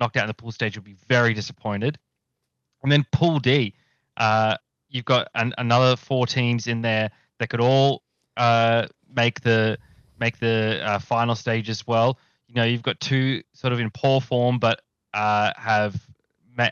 knocked 0.00 0.16
out 0.16 0.24
in 0.24 0.28
the 0.28 0.34
pool 0.34 0.52
stage 0.52 0.76
will 0.76 0.84
be 0.84 0.96
very 1.06 1.34
disappointed. 1.34 1.98
And 2.82 2.90
then 2.90 3.04
Pool 3.12 3.38
D, 3.38 3.74
uh, 4.16 4.56
you've 4.88 5.04
got 5.04 5.28
an, 5.34 5.52
another 5.58 5.96
four 5.96 6.26
teams 6.26 6.66
in 6.66 6.80
there 6.80 7.10
that 7.38 7.50
could 7.50 7.60
all 7.60 8.02
uh, 8.38 8.86
make 9.14 9.40
the 9.42 9.78
make 10.18 10.38
the 10.38 10.80
uh, 10.82 10.98
final 10.98 11.34
stage 11.34 11.68
as 11.68 11.86
well. 11.86 12.18
You 12.48 12.54
know, 12.54 12.64
you've 12.64 12.82
got 12.82 12.98
two 13.00 13.42
sort 13.52 13.72
of 13.72 13.80
in 13.80 13.90
poor 13.90 14.20
form, 14.20 14.58
but 14.58 14.80
uh, 15.12 15.52
have 15.56 15.94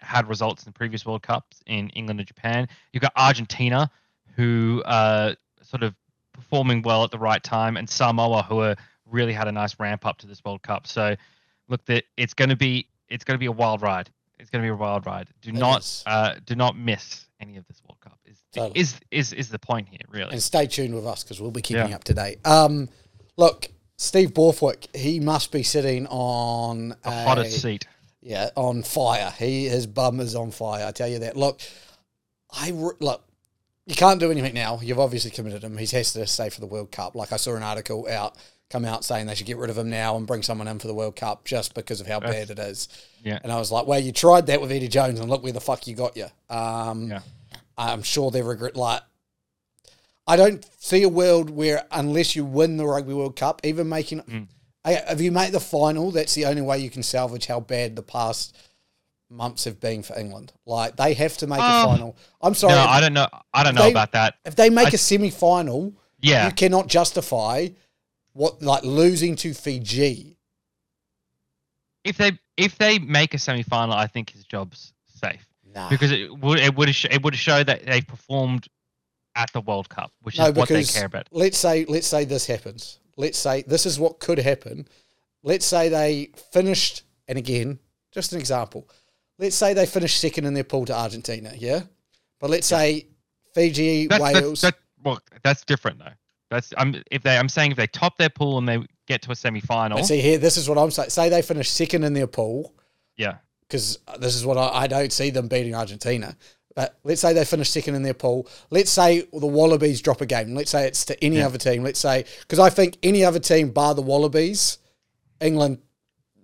had 0.03 0.29
results 0.29 0.67
in 0.67 0.73
previous 0.73 1.05
World 1.07 1.23
Cups 1.23 1.61
in 1.67 1.91
England 1.91 2.21
and 2.21 2.27
Japan. 2.27 2.69
You've 2.93 3.03
got 3.03 3.13
Argentina, 3.17 3.91
who 4.37 4.83
are 4.87 5.35
sort 5.63 5.83
of 5.83 5.95
performing 6.33 6.83
well 6.83 7.05
at 7.05 7.11
the 7.11 7.19
right 7.19 7.43
time, 7.43 7.77
and 7.77 7.89
Samoa, 7.89 8.43
who 8.43 8.61
are 8.61 8.77
really 9.07 9.33
had 9.33 9.49
a 9.49 9.53
nice 9.53 9.79
ramp 9.81 10.05
up 10.07 10.19
to 10.19 10.27
this 10.27 10.45
World 10.45 10.63
Cup. 10.63 10.87
So, 10.87 11.17
look, 11.69 11.85
that 11.87 12.05
it's 12.17 12.35
going 12.35 12.51
to 12.51 12.57
be 12.57 12.89
it's 13.09 13.25
going 13.25 13.35
to 13.37 13.39
be 13.39 13.47
a 13.47 13.53
wild 13.53 13.83
ride. 13.83 14.11
It's 14.39 14.51
going 14.51 14.63
to 14.63 14.67
be 14.67 14.71
a 14.71 14.77
wild 14.77 15.07
ride. 15.07 15.29
Do 15.43 15.51
It 15.51 15.55
not 15.57 16.03
uh, 16.07 16.35
do 16.45 16.55
not 16.55 16.77
miss 16.79 17.27
any 17.41 17.57
of 17.57 17.67
this 17.67 17.81
World 17.89 17.99
Cup. 18.01 18.19
Is 18.25 18.43
Totally. 18.53 18.81
is 18.81 19.01
is 19.11 19.33
is 19.33 19.49
the 19.49 19.59
point 19.59 19.89
here 19.89 20.01
really? 20.09 20.33
And 20.33 20.43
stay 20.43 20.67
tuned 20.67 20.95
with 20.95 21.07
us 21.07 21.23
because 21.25 21.41
we'll 21.41 21.51
be 21.51 21.63
keeping 21.63 21.89
Yeah. 21.89 21.95
up 21.97 22.05
to 22.05 22.15
date. 22.15 22.39
Um, 22.47 22.89
look, 23.37 23.69
Steve 23.97 24.33
Borthwick, 24.33 24.87
he 24.95 25.19
must 25.19 25.51
be 25.51 25.63
sitting 25.65 26.07
on 26.07 26.91
The 26.91 26.97
a, 27.09 27.25
hottest 27.25 27.61
seat. 27.61 27.87
Yeah, 28.21 28.51
on 28.57 28.83
fire. 28.83 29.33
He 29.39 29.67
his 29.69 29.87
bum 29.87 30.21
is 30.21 30.35
on 30.35 30.51
fire. 30.51 30.87
I 30.87 30.91
tell 30.93 31.09
you 31.09 31.21
that. 31.21 31.37
Look, 31.37 31.61
I 32.51 32.71
look. 32.71 33.23
You 33.87 33.95
can't 33.95 34.21
do 34.21 34.31
anything 34.31 34.53
now. 34.55 34.81
You've 34.83 34.99
obviously 34.99 35.31
committed 35.31 35.65
him. 35.65 35.79
He 35.79 35.87
has 35.97 36.13
to 36.13 36.27
stay 36.27 36.51
for 36.51 36.61
the 36.61 36.67
World 36.67 36.91
Cup. 36.93 37.15
Like 37.15 37.33
I 37.33 37.37
saw 37.37 37.55
an 37.57 37.63
article 37.63 38.07
out 38.11 38.37
come 38.69 38.85
out 38.85 39.03
saying 39.03 39.27
they 39.27 39.35
should 39.35 39.47
get 39.47 39.57
rid 39.57 39.71
of 39.71 39.79
him 39.79 39.89
now 39.89 40.15
and 40.19 40.27
bring 40.27 40.43
someone 40.43 40.69
in 40.69 40.79
for 40.79 40.89
the 40.89 40.95
World 40.95 41.17
Cup 41.17 41.47
just 41.47 41.73
because 41.75 42.03
of 42.03 42.07
how 42.07 42.21
That's- 42.21 42.49
bad 42.49 42.59
it 42.59 42.63
is. 42.63 42.89
Yeah. 43.25 43.39
And 43.43 43.51
I 43.51 43.57
was 43.59 43.73
like, 43.73 43.87
well, 43.87 43.99
you 43.99 44.13
tried 44.13 44.47
that 44.49 44.61
with 44.61 44.71
Eddie 44.71 44.89
Jones 44.89 45.19
and 45.21 45.31
look 45.31 45.43
where 45.43 45.55
the 45.55 45.61
fuck 45.61 45.87
you 45.87 45.95
got 45.95 46.19
you. 46.19 46.27
Um, 46.51 47.09
Yeah. 47.11 47.21
I'm 47.79 48.03
sure 48.03 48.31
they 48.31 48.43
regret. 48.43 48.77
Like, 48.77 49.01
I 50.27 50.37
don't 50.37 50.69
see 50.79 51.03
a 51.03 51.09
world 51.09 51.49
where 51.49 51.87
unless 51.91 52.37
you 52.37 52.45
win 52.45 52.77
the 52.77 52.85
Rugby 52.87 53.15
World 53.15 53.37
Cup, 53.37 53.63
even 53.65 53.89
making, 53.89 54.21
Mm. 54.21 54.49
Hey, 54.89 55.03
if 55.09 55.21
you 55.21 55.31
make 55.33 55.53
the 55.53 55.61
final, 55.61 56.11
that's 56.11 56.35
the 56.35 56.47
only 56.47 56.63
way 56.63 56.79
you 56.79 56.91
can 56.91 57.03
salvage 57.03 57.47
how 57.47 57.61
bad 57.61 57.97
the 57.97 58.03
past 58.03 58.57
months 59.31 59.65
have 59.65 59.79
been 59.81 60.03
for 60.03 60.19
England. 60.19 60.53
Like 60.67 60.97
they 60.97 61.15
have 61.15 61.37
to 61.39 61.47
make 61.47 61.59
a 61.61 61.63
Oh. 61.63 61.85
final. 61.87 62.17
I'm 62.41 62.55
sorry. 62.55 62.75
No, 62.75 62.83
if, 62.83 62.89
I 62.89 63.01
don't 63.01 63.13
know. 63.13 63.29
I 63.53 63.63
don't 63.65 63.75
know 63.75 63.83
they- 63.83 63.91
about 63.91 64.13
that. 64.13 64.37
if 64.45 64.57
they 64.57 64.71
make 64.71 64.89
I- 64.89 64.91
a 64.93 64.99
semi-final, 64.99 65.93
Yeah. 66.21 66.47
you 66.47 66.53
cannot 66.53 66.87
justify 66.87 67.69
what 68.33 68.63
like 68.63 68.85
losing 68.85 69.37
to 69.37 69.53
Fiji. 69.55 70.37
if 72.05 72.17
they 72.17 72.39
if 72.57 72.79
they 72.79 72.99
make 72.99 73.35
a 73.35 73.39
semi 73.39 73.63
final, 73.63 73.95
I 73.95 74.07
think 74.07 74.31
his 74.31 74.45
job's 74.45 74.93
safe 75.21 75.47
Nah. 75.75 75.89
because 75.91 76.11
it 76.11 76.35
would 76.39 76.59
it 76.59 76.75
would 76.75 76.89
it 76.89 77.23
would 77.23 77.35
show 77.37 77.63
that 77.63 77.85
they 77.85 78.01
performed 78.01 78.67
at 79.35 79.53
the 79.53 79.61
World 79.61 79.89
Cup, 79.89 80.11
which 80.23 80.39
No, 80.39 80.47
is 80.47 80.55
what 80.55 80.69
they 80.69 80.85
care 80.85 81.05
about. 81.07 81.29
let's 81.33 81.59
say 81.59 81.85
let's 81.85 82.07
say 82.07 82.25
this 82.25 82.47
happens. 82.47 82.99
Let's 83.19 83.37
say 83.37 83.63
this 83.63 83.85
is 83.85 83.99
what 83.99 84.21
could 84.21 84.39
happen. 84.39 84.89
Let's 85.43 85.67
say 85.67 85.89
they 85.89 86.31
finished, 86.53 87.03
and 87.27 87.37
again, 87.37 87.79
just 88.13 88.33
an 88.33 88.39
example. 88.39 88.89
Let's 89.39 89.57
say 89.57 89.75
they 89.75 89.87
finished 89.87 90.21
second 90.21 90.47
in 90.47 90.55
their 90.55 90.65
pool 90.65 90.85
to 90.87 90.95
Argentina, 90.95 91.53
yeah. 91.57 91.83
But 92.41 92.51
let's 92.51 92.67
say 92.67 93.09
Fiji, 93.55 94.07
That's, 94.07 94.23
Wales. 94.23 94.61
that, 94.63 94.77
well, 95.03 95.19
that's 95.43 95.65
different 95.65 95.99
though. 95.99 96.13
That's 96.51 96.73
I'm 96.79 97.03
if 97.11 97.23
they 97.23 97.37
I'm 97.37 97.49
saying 97.49 97.73
if 97.73 97.77
they 97.77 97.89
top 97.89 98.17
their 98.19 98.31
pool 98.31 98.57
and 98.59 98.69
they 98.69 98.79
get 99.07 99.21
to 99.23 99.33
a 99.33 99.37
semi 99.37 99.61
final, 99.61 100.03
see 100.05 100.21
here, 100.21 100.39
this 100.39 100.57
is 100.57 100.69
what 100.69 100.79
I'm 100.79 100.91
saying. 100.91 101.11
Say 101.11 101.29
they 101.29 101.43
finish 101.43 101.69
second 101.69 102.05
in 102.05 102.15
their 102.15 102.27
pool, 102.27 102.73
yeah, 103.17 103.39
because 103.63 103.99
this 104.19 104.35
is 104.35 104.47
what 104.47 104.57
I, 104.57 104.85
I 104.85 104.87
don't 104.87 105.13
see 105.13 105.31
them 105.31 105.49
beating 105.49 105.75
Argentina. 105.75 106.37
But 106.79 106.97
let's 107.03 107.21
say 107.21 107.33
they 107.33 107.45
finish 107.45 107.71
second 107.71 107.97
in 107.97 108.05
their 108.05 108.15
pool. 108.15 108.47
Let's 108.71 108.93
say 108.93 109.23
the 109.33 109.49
Wallabies 109.49 110.01
drop 110.01 110.21
a 110.21 110.27
game. 110.27 110.55
Let's 110.55 110.71
say 110.71 110.87
it's 110.87 111.05
to 111.07 111.25
any 111.25 111.43
other 111.43 111.59
team. 111.59 111.83
Let's 111.83 111.99
say 111.99 112.25
because 112.43 112.61
I 112.61 112.71
think 112.71 112.99
any 113.03 113.25
other 113.25 113.41
team 113.41 113.71
bar 113.71 113.97
the 113.97 114.03
Wallabies, 114.03 114.79
England, 115.41 115.79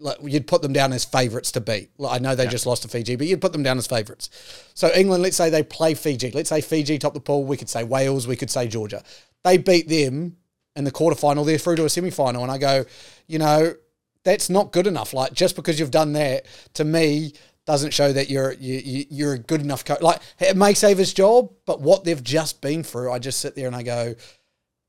like, 0.00 0.16
you'd 0.24 0.48
put 0.48 0.60
them 0.60 0.72
down 0.72 0.92
as 0.92 1.04
favourites 1.04 1.52
to 1.52 1.60
beat. 1.60 1.90
Like, 1.98 2.16
I 2.16 2.18
know 2.20 2.34
they 2.34 2.48
just 2.48 2.66
lost 2.66 2.82
to 2.82 2.88
Fiji, 2.88 3.14
but 3.14 3.28
you'd 3.28 3.40
put 3.40 3.52
them 3.52 3.62
down 3.62 3.78
as 3.78 3.86
favourites. 3.86 4.28
So 4.74 4.90
England, 4.92 5.22
let's 5.22 5.36
say 5.36 5.50
they 5.50 5.62
play 5.62 5.94
Fiji. 5.94 6.32
Let's 6.32 6.48
say 6.48 6.60
Fiji 6.60 6.98
top 6.98 7.14
the 7.14 7.20
pool. 7.20 7.44
We 7.44 7.56
could 7.56 7.68
say 7.68 7.84
Wales. 7.84 8.26
We 8.26 8.34
could 8.34 8.50
say 8.50 8.66
Georgia. 8.66 9.04
They 9.44 9.56
beat 9.56 9.88
them 9.88 10.36
in 10.74 10.82
the 10.82 10.90
quarterfinal. 10.90 11.46
They're 11.46 11.58
through 11.58 11.76
to 11.76 11.84
a 11.84 11.88
semi-final, 11.88 12.42
and 12.42 12.50
I 12.50 12.58
go, 12.58 12.86
you 13.28 13.38
know, 13.38 13.74
that's 14.24 14.50
not 14.50 14.72
good 14.72 14.88
enough. 14.88 15.14
Like 15.14 15.32
just 15.32 15.54
because 15.54 15.78
you've 15.78 15.92
done 15.92 16.12
that, 16.14 16.46
to 16.74 16.82
me, 16.82 17.34
doesn't 17.66 17.92
show 17.92 18.12
that 18.12 18.28
you're 18.30 18.52
you, 18.54 18.80
you- 18.84 19.06
you're 19.10 19.32
a 19.34 19.38
good 19.38 19.60
enough 19.60 19.84
coach. 19.84 20.00
Like 20.02 20.20
it 20.38 20.56
may 20.56 20.74
save 20.74 20.98
his 20.98 21.12
job, 21.14 21.50
but 21.66 21.80
what 21.80 22.04
they've 22.04 22.22
just 22.22 22.60
been 22.60 22.82
through, 22.82 23.10
I 23.12 23.18
just 23.18 23.40
sit 23.40 23.54
there 23.54 23.66
and 23.66 23.76
I 23.76 23.82
go, 23.82 24.14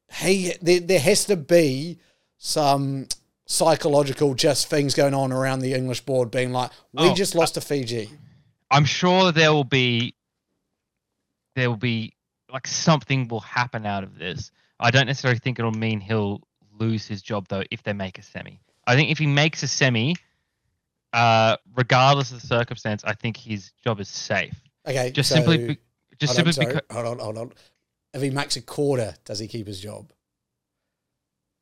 hey, 0.09 0.57
there, 0.61 0.79
there 0.81 0.99
has 0.99 1.25
to 1.25 1.35
be 1.37 1.99
some 2.37 3.07
psychological 3.47 4.33
just 4.33 4.67
things 4.69 4.93
going 4.93 5.13
on 5.13 5.31
around 5.31 5.59
the 5.59 5.73
English 5.73 6.01
board, 6.01 6.31
being 6.31 6.51
like, 6.51 6.71
we 6.93 7.09
Oh, 7.09 7.13
just 7.13 7.35
uh, 7.35 7.39
lost 7.39 7.53
to 7.55 7.61
Fiji. 7.61 8.09
I'm 8.71 8.85
sure 8.85 9.31
there 9.31 9.53
will 9.53 9.63
be 9.63 10.15
there 11.55 11.69
will 11.69 11.77
be 11.77 12.13
like 12.51 12.67
something 12.67 13.27
will 13.27 13.39
happen 13.39 13.85
out 13.85 14.03
of 14.03 14.17
this. 14.17 14.51
I 14.79 14.91
don't 14.91 15.07
necessarily 15.07 15.39
think 15.39 15.59
it'll 15.59 15.71
mean 15.71 15.99
he'll 16.01 16.41
lose 16.77 17.07
his 17.07 17.21
job 17.21 17.47
though 17.47 17.63
if 17.71 17.83
they 17.83 17.93
make 17.93 18.17
a 18.17 18.21
semi. 18.23 18.59
I 18.87 18.95
think 18.95 19.09
if 19.09 19.17
he 19.17 19.25
makes 19.27 19.63
a 19.63 19.67
semi, 19.67 20.15
uh, 21.15 21.57
regardless 21.75 22.31
of 22.31 22.41
the 22.41 22.47
circumstance, 22.47 23.03
I 23.05 23.13
think 23.13 23.37
his 23.37 23.71
job 23.83 23.99
is 23.99 24.09
safe. 24.09 24.53
Okay, 24.87 25.11
Just 25.11 25.29
so- 25.29 25.35
simply, 25.35 25.57
be, 25.57 25.77
just 26.19 26.35
hold 26.35 26.47
on, 26.47 26.53
simply 26.53 26.53
sorry, 26.53 26.67
because 26.67 26.81
hold 26.95 27.05
on, 27.07 27.19
hold 27.23 27.37
on. 27.37 27.53
If 28.13 28.21
he 28.21 28.29
makes 28.29 28.55
a 28.55 28.61
quarter, 28.61 29.15
does 29.25 29.39
he 29.39 29.47
keep 29.47 29.65
his 29.67 29.79
job? 29.81 30.11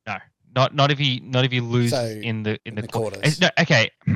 no, 0.06 0.18
not 0.56 0.76
not 0.76 0.92
if 0.92 1.00
he 1.00 1.20
not 1.24 1.46
if 1.46 1.52
he 1.52 1.60
loses 1.62 1.92
So, 1.92 2.06
in 2.06 2.44
the 2.44 2.52
in, 2.52 2.60
in 2.66 2.76
the, 2.76 2.82
the 2.84 2.88
quar- 2.88 3.12
quarters. 3.12 3.40
No, 3.40 3.50
okay. 3.60 3.90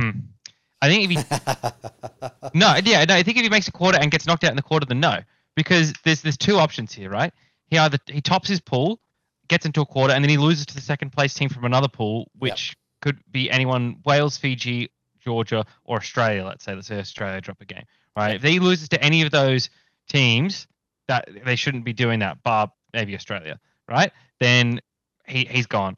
I 0.81 0.87
think 0.89 1.05
if 1.05 1.09
he 1.09 1.15
No, 2.53 2.75
yeah, 2.83 3.03
no. 3.05 3.15
I 3.15 3.23
think 3.23 3.37
if 3.37 3.43
he 3.43 3.49
makes 3.49 3.67
a 3.67 3.71
quarter 3.71 3.97
and 3.99 4.11
gets 4.11 4.27
knocked 4.27 4.43
out 4.43 4.51
in 4.51 4.55
the 4.57 4.61
quarter, 4.61 4.85
then 4.85 4.99
no, 4.99 5.19
because 5.55 5.93
there's 6.03 6.21
there's 6.21 6.37
two 6.37 6.57
options 6.57 6.93
here, 6.93 7.09
right? 7.09 7.33
He 7.67 7.77
either 7.77 7.97
he 8.07 8.21
tops 8.21 8.47
his 8.47 8.59
pool, 8.61 8.99
gets 9.47 9.65
into 9.65 9.81
a 9.81 9.85
quarter, 9.85 10.13
and 10.13 10.23
then 10.23 10.29
he 10.29 10.37
loses 10.37 10.65
to 10.67 10.75
the 10.75 10.81
second 10.81 11.11
place 11.11 11.33
team 11.33 11.49
from 11.49 11.65
another 11.65 11.87
pool, 11.87 12.29
which 12.37 12.75
could 13.01 13.19
be 13.31 13.49
anyone 13.49 13.97
Wales, 14.05 14.37
Fiji, 14.37 14.89
Georgia, 15.27 15.65
or 15.83 15.97
Australia. 15.97 16.45
Let's 16.45 16.63
say 16.63 16.73
let's 16.73 16.87
say 16.87 16.99
Australia 16.99 17.41
drop 17.41 17.59
a 17.59 17.65
game, 17.65 17.83
right? 18.15 18.35
If 18.35 18.43
he 18.43 18.59
loses 18.59 18.87
to 18.89 19.03
any 19.03 19.21
of 19.23 19.31
those 19.31 19.69
teams, 20.07 20.67
that 21.09 21.27
they 21.45 21.57
shouldn't 21.57 21.83
be 21.83 21.91
doing 21.93 22.19
that, 22.19 22.41
bar 22.43 22.71
maybe 22.93 23.13
Australia, 23.13 23.59
right? 23.89 24.11
Then 24.39 24.79
he 25.27 25.43
he's 25.45 25.67
gone. 25.67 25.97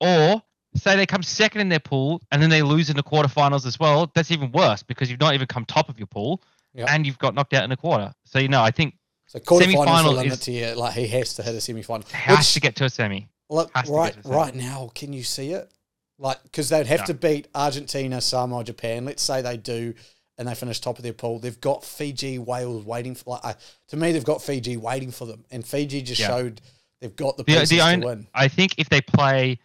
Or 0.00 0.42
say 0.74 0.96
they 0.96 1.06
come 1.06 1.22
second 1.22 1.60
in 1.60 1.68
their 1.68 1.78
pool 1.80 2.20
and 2.32 2.42
then 2.42 2.50
they 2.50 2.62
lose 2.62 2.90
in 2.90 2.96
the 2.96 3.02
quarterfinals 3.04 3.64
as 3.66 3.78
well. 3.78 4.10
That's 4.14 4.30
even 4.32 4.50
worse 4.52 4.82
because 4.82 5.08
you've 5.10 5.20
not 5.20 5.34
even 5.34 5.46
come 5.46 5.64
top 5.64 5.88
of 5.88 5.98
your 5.98 6.08
pool 6.08 6.42
Yep. 6.74 6.88
and 6.90 7.06
you've 7.06 7.18
got 7.18 7.34
knocked 7.34 7.54
out 7.54 7.64
in 7.64 7.72
a 7.72 7.76
quarter. 7.76 8.12
So 8.24 8.38
you 8.40 8.48
know, 8.48 8.62
I 8.62 8.70
think 8.72 8.94
So 9.28 9.38
quarterfinals 9.38 9.60
Semi-final 9.60 10.10
the 10.12 10.16
limit 10.18 10.32
is- 10.34 10.40
to 10.40 10.52
you. 10.52 10.66
Like 10.74 10.94
he 10.94 11.06
has 11.06 11.34
to 11.34 11.42
hit 11.44 11.54
a 11.54 11.60
semi-final. 11.60 12.06
has 12.12 12.38
Which- 12.38 12.54
to 12.54 12.60
get 12.60 12.74
to 12.76 12.84
a 12.86 12.90
semi. 12.90 13.28
Look, 13.48 13.70
Has 13.76 13.84
to 13.86 13.92
get 13.92 13.96
right, 13.96 14.16
right 14.24 14.54
now, 14.56 14.90
can 14.96 15.12
you 15.12 15.22
see 15.22 15.52
it? 15.52 15.70
Like, 16.18 16.42
because 16.44 16.68
they'd 16.70 16.86
have 16.86 17.00
No. 17.00 17.06
to 17.06 17.14
beat 17.14 17.48
Argentina, 17.54 18.20
Samoa, 18.20 18.64
Japan. 18.64 19.04
Let's 19.04 19.22
say 19.22 19.42
they 19.42 19.56
do, 19.56 19.94
and 20.38 20.48
they 20.48 20.54
finish 20.54 20.80
top 20.80 20.96
of 20.98 21.02
their 21.02 21.12
pool. 21.12 21.38
They've 21.38 21.60
got 21.60 21.84
Fiji, 21.84 22.38
Wales 22.38 22.84
waiting 22.84 23.14
for. 23.14 23.30
Like, 23.42 23.44
uh, 23.44 23.54
to 23.88 23.96
me, 23.96 24.12
they've 24.12 24.24
got 24.24 24.42
Fiji 24.42 24.76
waiting 24.76 25.10
for 25.10 25.26
them, 25.26 25.44
and 25.50 25.66
Fiji 25.66 26.00
just 26.02 26.20
Yeah. 26.20 26.28
showed 26.28 26.60
they've 27.00 27.14
got 27.14 27.36
the 27.36 27.42
The, 27.42 27.52
pieces 27.52 27.68
the 27.68 27.76
to 27.78 27.82
only, 27.88 28.06
win. 28.06 28.26
I 28.34 28.48
think 28.48 28.74
if 28.78 28.88
they 28.88 29.00
play 29.02 29.58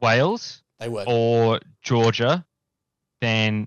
Wales 0.00 0.62
They 0.78 0.88
win. 0.88 1.04
or 1.08 1.60
Georgia, 1.82 2.44
then 3.20 3.66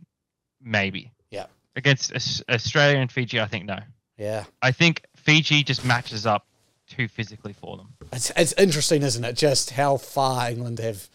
maybe. 0.62 1.12
Yeah. 1.30 1.48
Against 1.76 2.14
Australia 2.50 3.00
and 3.00 3.12
Fiji, 3.12 3.40
I 3.42 3.48
think 3.48 3.66
no. 3.66 3.80
Yeah, 4.18 4.46
I 4.62 4.72
think 4.72 5.04
Fiji 5.16 5.64
just 5.64 5.84
matches 5.84 6.26
up 6.26 6.46
too 6.88 7.08
physically 7.08 7.54
for 7.54 7.78
them. 7.78 7.94
it's 8.14 8.32
it's 8.36 8.54
interesting, 8.54 9.02
isn't 9.04 9.24
it? 9.24 9.34
Just 9.36 9.72
how 9.72 9.98
far 9.98 10.50
England 10.52 10.80
have, 10.80 11.10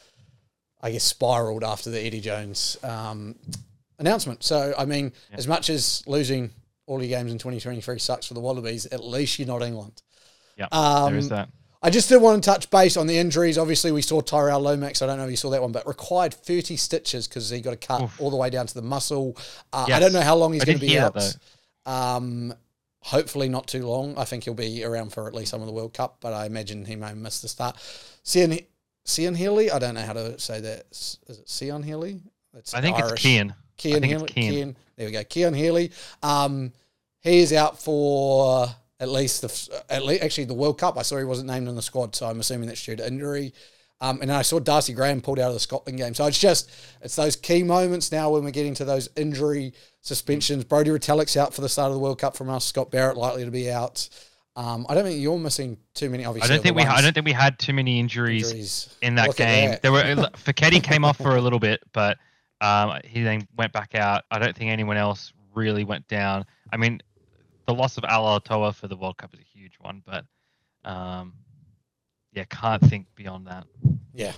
I 0.86 0.92
guess, 0.92 1.02
spiraled 1.04 1.64
after 1.64 1.90
the 1.90 2.00
Eddie 2.00 2.20
Jones 2.20 2.76
um, 2.84 3.34
announcement. 3.98 4.44
So, 4.44 4.72
I 4.78 4.84
mean, 4.84 5.12
Yeah. 5.30 5.36
as 5.38 5.48
much 5.48 5.68
as 5.68 6.04
losing 6.06 6.50
all 6.86 7.02
your 7.02 7.08
games 7.08 7.32
in 7.32 7.38
2023 7.38 7.98
sucks 7.98 8.26
for 8.26 8.34
the 8.34 8.40
Wallabies, 8.40 8.86
at 8.86 9.02
least 9.02 9.38
you're 9.40 9.48
not 9.48 9.62
England. 9.62 10.00
Yeah, 10.56 10.68
Um, 10.70 11.10
there 11.12 11.18
is 11.18 11.28
that. 11.30 11.48
I 11.82 11.90
just 11.90 12.08
did 12.08 12.22
want 12.22 12.42
to 12.42 12.48
touch 12.50 12.70
base 12.70 12.96
on 12.96 13.08
the 13.08 13.18
injuries. 13.18 13.58
Obviously, 13.58 13.90
we 13.90 14.00
saw 14.00 14.20
Tyrell 14.20 14.60
Lomax. 14.60 15.02
I 15.02 15.06
don't 15.06 15.18
know 15.18 15.24
if 15.24 15.30
you 15.30 15.36
saw 15.36 15.50
that 15.50 15.60
one, 15.60 15.72
but 15.72 15.86
required 15.88 16.32
30 16.34 16.76
stitches 16.76 17.26
because 17.26 17.50
he 17.50 17.60
got 17.60 17.74
a 17.74 17.76
cut 17.76 18.02
Oof. 18.02 18.20
all 18.20 18.30
the 18.30 18.36
way 18.36 18.48
down 18.48 18.66
to 18.68 18.74
the 18.74 18.82
muscle. 18.82 19.36
Uh, 19.72 19.86
I 19.92 19.98
don't 19.98 20.12
know 20.12 20.20
how 20.22 20.36
long 20.36 20.52
he's 20.52 20.64
going 20.64 20.78
to 20.78 20.86
be 20.86 20.98
out. 21.00 21.16
um, 21.84 22.54
hopefully, 23.00 23.48
not 23.48 23.66
too 23.66 23.86
long. 23.86 24.16
I 24.16 24.24
think 24.24 24.44
he'll 24.44 24.54
be 24.54 24.84
around 24.84 25.12
for 25.12 25.26
at 25.26 25.34
least 25.34 25.50
some 25.50 25.60
of 25.60 25.66
the 25.66 25.72
World 25.72 25.94
Cup, 25.94 26.18
but 26.20 26.32
I 26.32 26.46
imagine 26.46 26.84
he 26.84 26.96
may 26.96 27.12
miss 27.12 27.40
the 27.40 27.48
start. 27.48 27.76
Cian, 28.24 28.58
Cian 29.06 29.34
Healy? 29.34 29.70
I 29.70 29.78
don't 29.78 29.94
know 29.94 30.02
how 30.02 30.12
to 30.12 30.38
say 30.38 30.60
that. 30.60 30.86
Is 30.90 31.18
it 31.28 31.48
Cian 31.48 31.82
Healy? 31.82 32.20
It's 32.54 32.74
I 32.74 32.80
think 32.80 32.96
Irish. 32.96 33.12
it's 33.12 33.22
think 33.92 34.04
it's 34.04 34.12
Healy. 34.12 34.28
Kean. 34.28 34.52
Kean. 34.52 34.76
There 34.96 35.06
we 35.06 35.12
go. 35.12 35.24
Kean 35.24 35.54
Healy. 35.54 35.92
Um, 36.22 36.72
he 37.20 37.38
is 37.38 37.52
out 37.52 37.80
for 37.80 38.68
at 38.98 39.08
least 39.08 39.42
the 39.42 39.82
at 39.90 40.04
least 40.04 40.22
actually 40.22 40.44
the 40.44 40.54
World 40.54 40.78
Cup. 40.78 40.98
I 40.98 41.02
saw 41.02 41.18
he 41.18 41.24
wasn't 41.24 41.48
named 41.48 41.68
in 41.68 41.76
the 41.76 41.82
squad, 41.82 42.14
so 42.14 42.26
I'm 42.26 42.40
assuming 42.40 42.68
that's 42.68 42.84
due 42.84 42.96
to 42.96 43.06
injury. 43.06 43.52
Um, 44.00 44.20
and 44.20 44.30
I 44.30 44.42
saw 44.42 44.58
Darcy 44.58 44.92
Graham 44.92 45.22
pulled 45.22 45.38
out 45.38 45.48
of 45.48 45.54
the 45.54 45.60
Scotland 45.60 45.96
game. 45.98 46.12
So 46.14 46.26
it's 46.26 46.38
just 46.38 46.70
it's 47.00 47.16
those 47.16 47.36
key 47.36 47.62
moments 47.62 48.12
now 48.12 48.30
when 48.30 48.44
we're 48.44 48.50
getting 48.50 48.74
to 48.74 48.84
those 48.84 49.08
injury 49.16 49.72
suspensions. 50.02 50.64
Brody 50.64 50.90
Retallick's 50.90 51.36
out 51.36 51.54
for 51.54 51.62
the 51.62 51.68
start 51.68 51.88
of 51.88 51.94
the 51.94 52.00
World 52.00 52.20
Cup 52.20 52.36
from 52.36 52.50
us. 52.50 52.64
Scott 52.64 52.90
Barrett 52.90 53.16
likely 53.16 53.44
to 53.44 53.50
be 53.50 53.70
out. 53.70 54.08
Um, 54.56 54.86
I 54.88 54.94
don't 54.94 55.04
think 55.04 55.20
you're 55.20 55.38
missing 55.38 55.76
too 55.94 56.08
many. 56.08 56.24
Obviously, 56.24 56.50
I 56.50 56.54
don't 56.54 56.62
think 56.62 56.76
we. 56.76 56.82
I 56.82 57.02
don't 57.02 57.12
think 57.12 57.26
we 57.26 57.32
had 57.32 57.58
too 57.58 57.74
many 57.74 58.00
injuries 58.00 58.50
injuries. 58.50 58.96
in 59.02 59.14
that 59.16 59.28
Look 59.28 59.36
game. 59.36 59.70
that. 59.70 59.82
There 59.82 59.92
were 59.92 60.02
Fiketti 60.02 60.82
came 60.82 61.04
off 61.04 61.18
for 61.18 61.36
a 61.36 61.42
little 61.42 61.58
bit, 61.58 61.82
but 61.92 62.16
um, 62.62 62.98
he 63.04 63.22
then 63.22 63.46
went 63.56 63.72
back 63.72 63.94
out. 63.94 64.24
I 64.30 64.38
don't 64.38 64.56
think 64.56 64.70
anyone 64.70 64.96
else 64.96 65.34
really 65.54 65.84
went 65.84 66.08
down. 66.08 66.46
I 66.72 66.78
mean, 66.78 67.02
the 67.66 67.74
loss 67.74 67.98
of 67.98 68.04
Al 68.04 68.40
Toa 68.40 68.72
for 68.72 68.88
the 68.88 68.96
World 68.96 69.18
Cup 69.18 69.34
is 69.34 69.40
a 69.40 69.58
huge 69.58 69.74
one, 69.78 70.02
but 70.06 70.24
um, 70.90 71.34
yeah, 72.32 72.44
can't 72.44 72.82
think 72.82 73.06
beyond 73.14 73.46
that. 73.48 73.66
Yeah. 74.14 74.32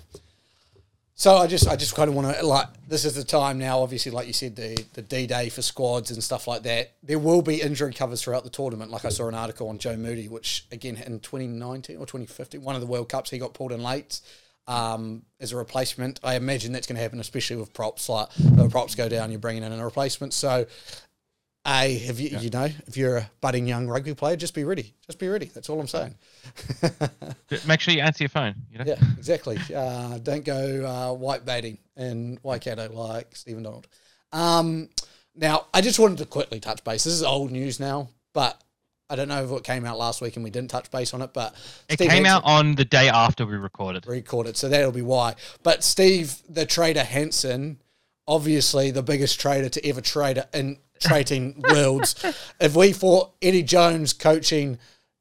So 1.18 1.36
I 1.36 1.48
just 1.48 1.66
I 1.66 1.74
just 1.74 1.96
kind 1.96 2.08
of 2.08 2.14
want 2.14 2.32
to 2.32 2.46
like 2.46 2.68
this 2.86 3.04
is 3.04 3.14
the 3.14 3.24
time 3.24 3.58
now. 3.58 3.80
Obviously, 3.80 4.12
like 4.12 4.28
you 4.28 4.32
said, 4.32 4.54
the 4.54 4.84
the 4.92 5.02
D 5.02 5.26
Day 5.26 5.48
for 5.48 5.62
squads 5.62 6.12
and 6.12 6.22
stuff 6.22 6.46
like 6.46 6.62
that. 6.62 6.92
There 7.02 7.18
will 7.18 7.42
be 7.42 7.60
injury 7.60 7.92
covers 7.92 8.22
throughout 8.22 8.44
the 8.44 8.50
tournament. 8.50 8.92
Like 8.92 9.04
I 9.04 9.08
saw 9.08 9.26
an 9.26 9.34
article 9.34 9.68
on 9.68 9.78
Joe 9.78 9.96
Moody, 9.96 10.28
which 10.28 10.66
again 10.70 10.94
in 10.94 11.18
2019 11.18 11.96
or 11.96 12.06
2015, 12.06 12.62
one 12.62 12.76
of 12.76 12.80
the 12.80 12.86
World 12.86 13.08
Cups, 13.08 13.30
he 13.30 13.38
got 13.38 13.52
pulled 13.52 13.72
in 13.72 13.82
late 13.82 14.20
um, 14.68 15.22
as 15.40 15.50
a 15.50 15.56
replacement. 15.56 16.20
I 16.22 16.36
imagine 16.36 16.70
that's 16.70 16.86
going 16.86 16.94
to 16.94 17.02
happen, 17.02 17.18
especially 17.18 17.56
with 17.56 17.74
props. 17.74 18.08
Like 18.08 18.28
the 18.38 18.68
props 18.68 18.94
go 18.94 19.08
down, 19.08 19.32
you're 19.32 19.40
bringing 19.40 19.64
in 19.64 19.72
a 19.72 19.84
replacement. 19.84 20.32
So. 20.32 20.66
A, 21.66 21.94
if 21.96 22.18
you 22.18 22.38
you 22.38 22.48
know 22.50 22.68
if 22.86 22.96
you're 22.96 23.18
a 23.18 23.30
budding 23.40 23.66
young 23.66 23.88
rugby 23.88 24.14
player, 24.14 24.36
just 24.36 24.54
be 24.54 24.64
ready. 24.64 24.94
Just 25.06 25.18
be 25.18 25.28
ready. 25.28 25.46
That's 25.46 25.68
all 25.68 25.78
I'm 25.80 25.86
saying. 25.88 26.14
Make 27.66 27.80
sure 27.80 27.92
you 27.92 28.00
answer 28.00 28.24
your 28.24 28.30
phone. 28.30 28.54
You 28.70 28.78
know? 28.78 28.84
Yeah, 28.86 28.96
exactly. 29.18 29.58
Uh, 29.74 30.18
don't 30.18 30.44
go 30.44 30.86
uh, 30.86 31.12
white 31.14 31.44
baiting 31.44 31.78
in 31.96 32.38
Waikato 32.42 32.90
like 32.92 33.36
Stephen 33.36 33.64
Donald. 33.64 33.86
Um, 34.32 34.88
now, 35.34 35.66
I 35.74 35.80
just 35.80 35.98
wanted 35.98 36.18
to 36.18 36.26
quickly 36.26 36.60
touch 36.60 36.82
base. 36.84 37.04
This 37.04 37.12
is 37.12 37.22
old 37.22 37.50
news 37.50 37.78
now, 37.80 38.08
but 38.32 38.62
I 39.10 39.16
don't 39.16 39.28
know 39.28 39.44
if 39.44 39.50
it 39.50 39.64
came 39.64 39.84
out 39.84 39.98
last 39.98 40.20
week 40.20 40.36
and 40.36 40.44
we 40.44 40.50
didn't 40.50 40.70
touch 40.70 40.90
base 40.90 41.12
on 41.14 41.22
it. 41.22 41.32
But 41.32 41.54
It 41.88 41.94
Steve 41.94 42.10
came 42.10 42.24
Hansen 42.24 42.26
out 42.26 42.44
on 42.44 42.74
the 42.76 42.84
day 42.84 43.08
after 43.08 43.44
we 43.46 43.56
recorded. 43.56 44.06
recorded, 44.06 44.56
so 44.56 44.68
that'll 44.68 44.92
be 44.92 45.02
why. 45.02 45.34
But 45.62 45.84
Steve, 45.84 46.36
the 46.48 46.66
trader 46.66 47.04
Hansen, 47.04 47.78
obviously 48.26 48.90
the 48.90 49.02
biggest 49.02 49.40
trader 49.40 49.68
to 49.70 49.86
ever 49.86 50.00
trade 50.00 50.42
in 50.52 50.78
trading 51.00 51.62
worlds. 51.70 52.14
If 52.60 52.74
we 52.74 52.92
thought 52.92 53.32
Eddie 53.40 53.62
Jones 53.62 54.12
coaching 54.12 54.78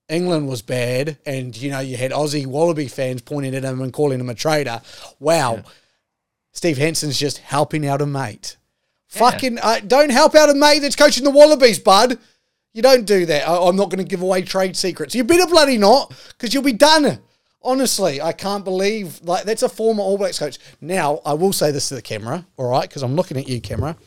England 0.10 0.48
was 0.48 0.62
bad, 0.62 1.18
and 1.26 1.56
you 1.56 1.70
know 1.70 1.80
you 1.80 1.98
had 1.98 2.12
Aussie 2.12 2.46
Wallaby 2.46 2.88
fans 2.88 3.22
pointing 3.22 3.54
at 3.56 3.64
him 3.64 3.82
and 3.82 3.92
calling 3.92 4.20
him 4.20 4.30
a 4.30 4.36
traitor, 4.36 4.82
wow, 5.20 5.64
Steve 6.54 6.78
Hansen's 6.78 7.20
just 7.20 7.40
helping 7.40 7.86
out 7.86 8.02
a 8.02 8.06
mate. 8.06 8.58
Fucking 9.08 9.60
uh, 9.60 9.82
don't 9.86 10.10
help 10.10 10.36
out 10.36 10.50
a 10.50 10.54
mate 10.54 10.80
that's 10.80 10.96
coaching 10.96 11.24
the 11.24 11.30
Wallabies, 11.30 11.80
bud. 11.80 12.18
You 12.74 12.82
don't 12.82 13.06
do 13.06 13.26
that. 13.26 13.48
I, 13.48 13.58
I'm 13.58 13.76
not 13.76 13.90
going 13.90 14.04
to 14.04 14.10
give 14.10 14.22
away 14.22 14.44
trade 14.44 14.78
secrets. 14.78 15.16
You 15.16 15.24
better 15.24 15.48
bloody 15.48 15.78
not, 15.78 16.14
because 16.30 16.54
you'll 16.54 16.64
be 16.64 16.74
done. 16.74 17.20
Honestly, 17.62 18.22
I 18.22 18.32
can't 18.32 18.64
believe 18.64 19.20
like 19.24 19.44
that's 19.44 19.64
a 19.64 19.70
former 19.70 20.04
All 20.04 20.18
Blacks 20.18 20.40
coach. 20.40 20.58
Now 20.80 21.20
I 21.26 21.34
will 21.34 21.52
say 21.52 21.72
this 21.72 21.90
to 21.90 21.96
the 21.96 22.02
camera, 22.02 22.46
all 22.56 22.70
right? 22.70 22.88
Because 22.88 23.04
I'm 23.04 23.16
looking 23.16 23.36
at 23.38 23.50
you, 23.50 23.60
camera. 23.60 23.98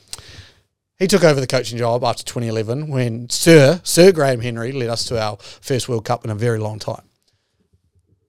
He 1.00 1.06
took 1.06 1.24
over 1.24 1.40
the 1.40 1.46
coaching 1.46 1.78
job 1.78 2.04
after 2.04 2.22
2011 2.22 2.88
when 2.88 3.28
Sir 3.30 3.80
Sir 3.82 4.12
Graham 4.12 4.40
Henry 4.40 4.70
led 4.70 4.90
us 4.90 5.04
to 5.06 5.20
our 5.20 5.38
first 5.38 5.88
World 5.88 6.04
Cup 6.04 6.24
in 6.24 6.30
a 6.30 6.34
very 6.34 6.58
long 6.58 6.78
time. 6.78 7.08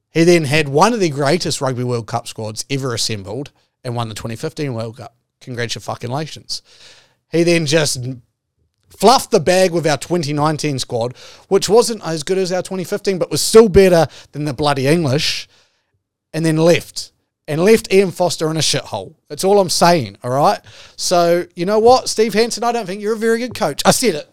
He 0.10 0.24
then 0.24 0.46
had 0.46 0.70
one 0.70 0.94
of 0.94 1.02
the 1.02 1.10
greatest 1.10 1.62
Rugby 1.62 1.84
World 1.84 2.08
Cup 2.08 2.28
squads 2.28 2.66
ever 2.70 2.94
assembled 2.94 3.52
and 3.84 3.96
won 3.96 4.08
the 4.08 4.16
2015 4.16 4.74
World 4.74 4.98
Cup. 4.98 5.16
Congratulations. 5.42 6.62
He 7.30 7.44
then 7.44 7.66
just 7.66 8.06
fluffed 8.90 9.32
the 9.32 9.40
bag 9.40 9.72
with 9.72 9.86
our 9.86 9.98
2019 9.98 10.80
squad, 10.80 11.16
which 11.50 11.68
wasn't 11.68 12.06
as 12.06 12.24
good 12.24 12.38
as 12.38 12.52
our 12.52 12.62
2015, 12.62 13.20
but 13.20 13.32
was 13.32 13.42
still 13.42 13.68
better 13.70 14.08
than 14.32 14.46
the 14.46 14.54
bloody 14.54 14.88
English, 14.88 15.48
and 16.34 16.46
then 16.46 16.58
left. 16.58 17.12
And 17.48 17.66
left 17.66 17.92
Ian 17.92 18.12
Foster 18.12 18.50
in 18.50 18.58
a 18.58 18.62
shithole. 18.62 19.16
That's 19.28 19.44
all 19.44 19.60
I'm 19.60 19.70
saying, 19.70 20.18
all 20.24 20.32
right? 20.32 20.60
So, 20.96 21.46
you 21.56 21.66
know 21.66 21.80
what, 21.80 22.08
Steve 22.08 22.34
Hansen, 22.34 22.64
I 22.64 22.72
don't 22.72 22.86
think 22.86 23.02
you're 23.02 23.16
a 23.16 23.18
very 23.18 23.40
good 23.40 23.56
coach. 23.56 23.82
I 23.84 23.92
said 23.92 24.16
it. 24.16 24.32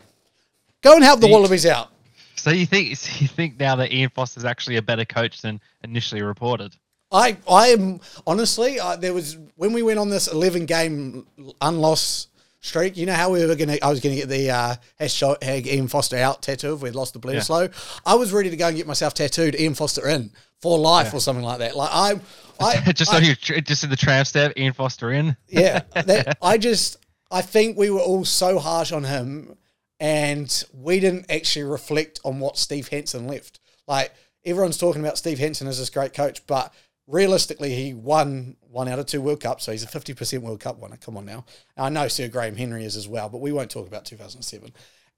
Go 0.83 0.95
and 0.95 1.03
help 1.03 1.21
the 1.21 1.27
Wallabies 1.27 1.67
out. 1.67 1.91
So 2.37 2.51
you 2.51 2.67
think 2.67 2.97
so 2.97 3.11
you 3.21 3.27
think 3.27 3.59
now 3.59 3.75
that 3.77 3.93
Ian 3.93 4.11
Foster 4.11 4.39
is 4.39 4.45
actually 4.45 4.77
a 4.77 4.83
better 4.83 5.05
coach 5.05 5.43
than 5.43 5.61
initially 5.83 6.23
reported? 6.23 6.77
I 7.11 7.37
I 7.51 7.69
am 7.69 8.01
honestly 8.27 8.79
I, 8.79 8.97
there 8.97 9.13
was 9.13 9.37
when 9.57 9.73
we 9.73 9.83
went 9.83 9.99
on 9.99 10.09
this 10.09 10.29
11 10.29 10.67
game 10.67 11.27
unlost 11.61 12.28
streak. 12.61 12.97
You 12.97 13.07
know 13.07 13.15
how 13.15 13.31
we 13.31 13.45
were 13.47 13.55
gonna 13.55 13.79
I 13.83 13.89
was 13.91 14.01
gonna 14.01 14.17
get 14.17 14.29
the 14.29 14.51
uh, 14.51 14.75
hashtag 15.01 15.67
Ian 15.67 15.89
Foster 15.89 16.17
out 16.17 16.43
tattoo 16.43 16.75
if 16.75 16.83
we'd 16.83 16.95
lost 16.95 17.13
the 17.13 17.19
blue 17.19 17.35
Yeah. 17.35 17.41
slow. 17.41 17.69
I 18.07 18.15
was 18.15 18.33
ready 18.33 18.51
to 18.51 18.57
go 18.57 18.69
and 18.69 18.77
get 18.77 18.87
myself 18.87 19.15
tattooed 19.15 19.55
Ian 19.59 19.75
Foster 19.75 20.09
in 20.09 20.31
for 20.61 20.79
life 20.79 21.15
or 21.15 21.21
something 21.21 21.45
like 21.45 21.59
that. 21.61 21.77
Like 21.77 21.91
I 21.93 22.21
I 22.61 22.93
just 22.93 23.13
I, 23.13 23.19
on 23.19 23.25
your 23.25 23.35
just 23.37 23.85
in 23.85 23.91
the 23.91 23.97
tram 23.97 24.25
stamp, 24.25 24.55
Ian 24.57 24.73
Foster 24.73 25.13
in. 25.13 25.37
yeah, 25.49 25.83
that, 25.95 26.37
I 26.43 26.59
just 26.59 26.97
I 27.31 27.43
think 27.43 27.77
we 27.79 27.91
were 27.91 28.01
all 28.01 28.25
so 28.25 28.59
harsh 28.59 28.91
on 28.91 29.05
him, 29.05 29.57
and 30.01 30.65
we 30.73 31.01
didn't 31.01 31.31
actually 31.31 31.65
reflect 31.65 32.21
on 32.25 32.41
what 32.41 32.57
Steve 32.57 32.89
Hansen 32.89 33.27
left. 33.27 33.61
Like 33.87 34.13
everyone's 34.45 34.79
talking 34.79 35.03
about 35.03 35.19
Steve 35.19 35.39
Hansen 35.39 35.67
as 35.69 35.79
this 35.79 35.91
great 35.91 36.15
coach, 36.15 36.47
but 36.47 36.73
realistically, 37.09 37.75
he 37.75 37.95
won 37.95 38.57
one 38.71 38.87
out 38.87 39.01
of 39.01 39.07
two 39.07 39.21
World 39.21 39.41
Cups, 39.41 39.65
so 39.65 39.73
he's 39.73 39.83
a 39.83 39.89
fifty 39.89 40.15
percent 40.15 40.45
World 40.45 40.61
Cup 40.61 40.79
winner. 40.79 40.99
Come 40.99 41.17
on 41.17 41.25
now, 41.25 41.45
I 41.77 41.89
know 41.89 42.07
Sir 42.07 42.29
Graham 42.29 42.55
Henry 42.55 42.85
is 42.85 42.95
as 42.95 43.09
well, 43.09 43.29
but 43.29 43.41
we 43.41 43.51
won't 43.51 43.71
talk 43.71 43.89
about 43.89 44.05
two 44.05 44.17
thousand 44.17 44.43
seven. 44.43 44.73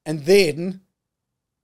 And 0.07 0.25
then 0.25 0.81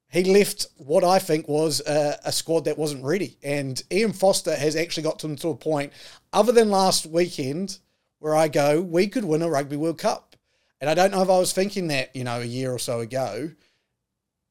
he 0.09 0.25
left 0.25 0.67
what 0.77 1.05
I 1.05 1.19
think 1.19 1.49
was 1.49 1.81
a, 1.81 2.19
a 2.25 2.33
squad 2.33 2.67
that 2.67 2.79
wasn't 2.79 3.05
ready. 3.05 3.39
And 3.43 3.83
Ian 3.91 4.13
Foster 4.13 4.55
has 4.55 4.77
actually 4.77 5.05
got 5.05 5.19
them 5.21 5.37
to 5.37 5.49
a 5.49 5.57
point, 5.57 5.93
other 6.33 6.53
than 6.53 6.71
last 6.71 7.07
weekend, 7.07 7.79
where 8.19 8.37
I 8.37 8.49
go, 8.49 8.81
we 8.81 9.09
could 9.09 9.25
win 9.25 9.43
a 9.43 9.49
Rugby 9.49 9.77
World 9.77 9.99
Cup. 9.99 10.37
And 10.81 10.91
I 10.91 10.95
don't 10.95 11.11
know 11.11 11.23
if 11.23 11.31
I 11.31 11.39
was 11.39 11.53
thinking 11.53 11.89
that, 11.89 12.15
you 12.15 12.25
know, 12.25 12.41
a 12.41 12.45
year 12.45 12.71
or 12.71 12.79
so 12.79 13.01
ago. 13.01 13.51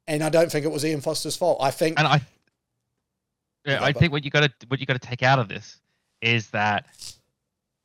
And 0.08 0.24
I 0.24 0.30
don't 0.30 0.52
think 0.52 0.66
it 0.66 0.72
was 0.72 0.84
Ian 0.84 1.02
Foster's 1.02 1.38
fault. 1.38 1.60
I 1.62 1.72
think, 1.72 2.00
And 2.00 2.08
I, 2.08 2.22
yeah, 3.66 3.84
I 3.84 3.92
think 3.94 4.12
what 4.12 4.24
you 4.24 4.32
got 4.32 4.42
to 4.42 4.68
what 4.68 4.80
you 4.80 4.86
got 4.86 5.00
to 5.02 5.08
take 5.08 5.24
out 5.24 5.40
of 5.40 5.48
this 5.48 5.80
is 6.22 6.50
that 6.52 6.86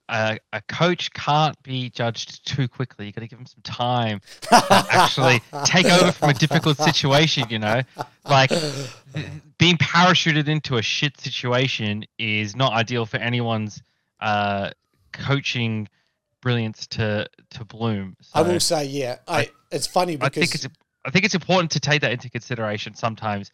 a, 0.08 0.38
a 0.52 0.60
coach 0.62 1.12
can't 1.12 1.60
be 1.62 1.88
judged 1.90 2.44
too 2.46 2.66
quickly. 2.66 3.06
You 3.06 3.12
got 3.12 3.20
to 3.20 3.28
give 3.28 3.38
him 3.38 3.46
some 3.46 3.62
time 3.62 4.20
to 4.42 4.86
actually 4.90 5.40
take 5.64 5.86
over 5.86 6.10
from 6.12 6.30
a 6.30 6.34
difficult 6.34 6.76
situation. 6.90 7.44
You 7.48 7.60
know, 7.60 7.82
like 8.28 8.50
being 9.58 9.76
parachuted 9.76 10.48
into 10.48 10.76
a 10.78 10.82
shit 10.82 11.20
situation 11.20 12.04
is 12.18 12.56
not 12.56 12.72
ideal 12.72 13.06
for 13.06 13.18
anyone's 13.18 13.82
uh, 14.20 14.70
coaching 15.12 15.88
brilliance 16.42 16.86
to 16.88 17.28
to 17.50 17.64
bloom. 17.64 18.16
I 18.34 18.42
will 18.42 18.60
say, 18.60 18.86
yeah, 18.86 19.18
I, 19.28 19.40
I- 19.42 19.50
it's 19.70 19.86
funny 19.86 20.16
I 20.20 20.28
think 20.28 20.54
it's 20.56 20.66
I 21.04 21.10
think 21.10 21.24
it's 21.24 21.34
important 21.34 21.70
to 21.72 21.80
take 21.80 22.00
that 22.02 22.10
into 22.12 22.28
consideration 22.28 22.94
sometimes. 22.94 23.52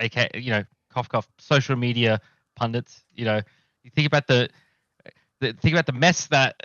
Okay, 0.00 0.28
you 0.34 0.50
know, 0.50 0.64
cough 0.92 1.08
cough. 1.08 1.28
Social 1.38 1.76
media 1.76 2.20
pundits. 2.56 3.02
You 3.14 3.24
know, 3.24 3.40
you 3.82 3.90
think 3.90 4.06
about 4.06 4.26
the, 4.26 4.48
the 5.40 5.52
think 5.54 5.74
about 5.74 5.86
the 5.86 5.92
mess 5.92 6.26
that 6.26 6.56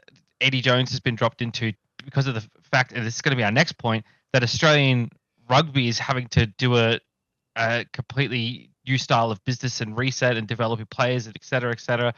Eddie 0.41 0.61
Jones 0.61 0.91
has 0.91 0.99
been 0.99 1.15
dropped 1.15 1.41
into 1.41 1.73
because 2.03 2.27
of 2.27 2.35
the 2.35 2.43
fact, 2.71 2.91
and 2.91 3.05
this 3.05 3.15
is 3.15 3.21
going 3.21 3.31
to 3.31 3.37
be 3.37 3.43
our 3.43 3.51
next 3.51 3.77
point, 3.77 4.05
that 4.33 4.43
Australian 4.43 5.09
rugby 5.49 5.87
is 5.87 5.97
having 5.97 6.27
to 6.27 6.45
do 6.45 6.75
a, 6.75 6.99
a 7.55 7.85
completely 7.93 8.69
new 8.85 8.97
style 8.97 9.31
of 9.31 9.43
business 9.45 9.81
and 9.81 9.97
reset 9.97 10.37
and 10.37 10.47
developing 10.47 10.85
players 10.87 11.25
and 11.25 11.35
et 11.35 11.43
cetera, 11.43 11.71
et 11.71 11.79
cetera. 11.79 12.13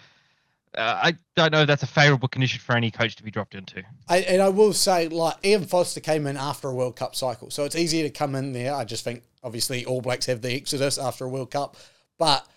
Uh, 0.77 0.99
I 1.03 1.13
don't 1.35 1.53
know 1.53 1.61
if 1.61 1.67
that's 1.67 1.83
a 1.83 1.87
favourable 1.87 2.27
condition 2.27 2.59
for 2.59 2.75
any 2.75 2.91
coach 2.91 3.15
to 3.15 3.23
be 3.23 3.31
dropped 3.31 3.55
into. 3.55 3.83
I, 4.09 4.17
and 4.17 4.41
I 4.41 4.49
will 4.49 4.73
say, 4.73 5.07
like 5.07 5.35
Ian 5.45 5.65
Foster 5.65 6.01
came 6.01 6.27
in 6.27 6.35
after 6.35 6.67
a 6.67 6.73
World 6.73 6.97
Cup 6.97 7.15
cycle, 7.15 7.49
so 7.49 7.63
it's 7.63 7.75
easier 7.75 8.03
to 8.03 8.09
come 8.09 8.35
in 8.35 8.51
there. 8.51 8.75
I 8.75 8.83
just 8.83 9.03
think, 9.03 9.23
obviously, 9.43 9.85
All 9.85 10.01
Blacks 10.01 10.25
have 10.25 10.41
the 10.41 10.53
exodus 10.53 10.97
after 10.97 11.23
a 11.25 11.29
World 11.29 11.51
Cup, 11.51 11.77
but 12.17 12.47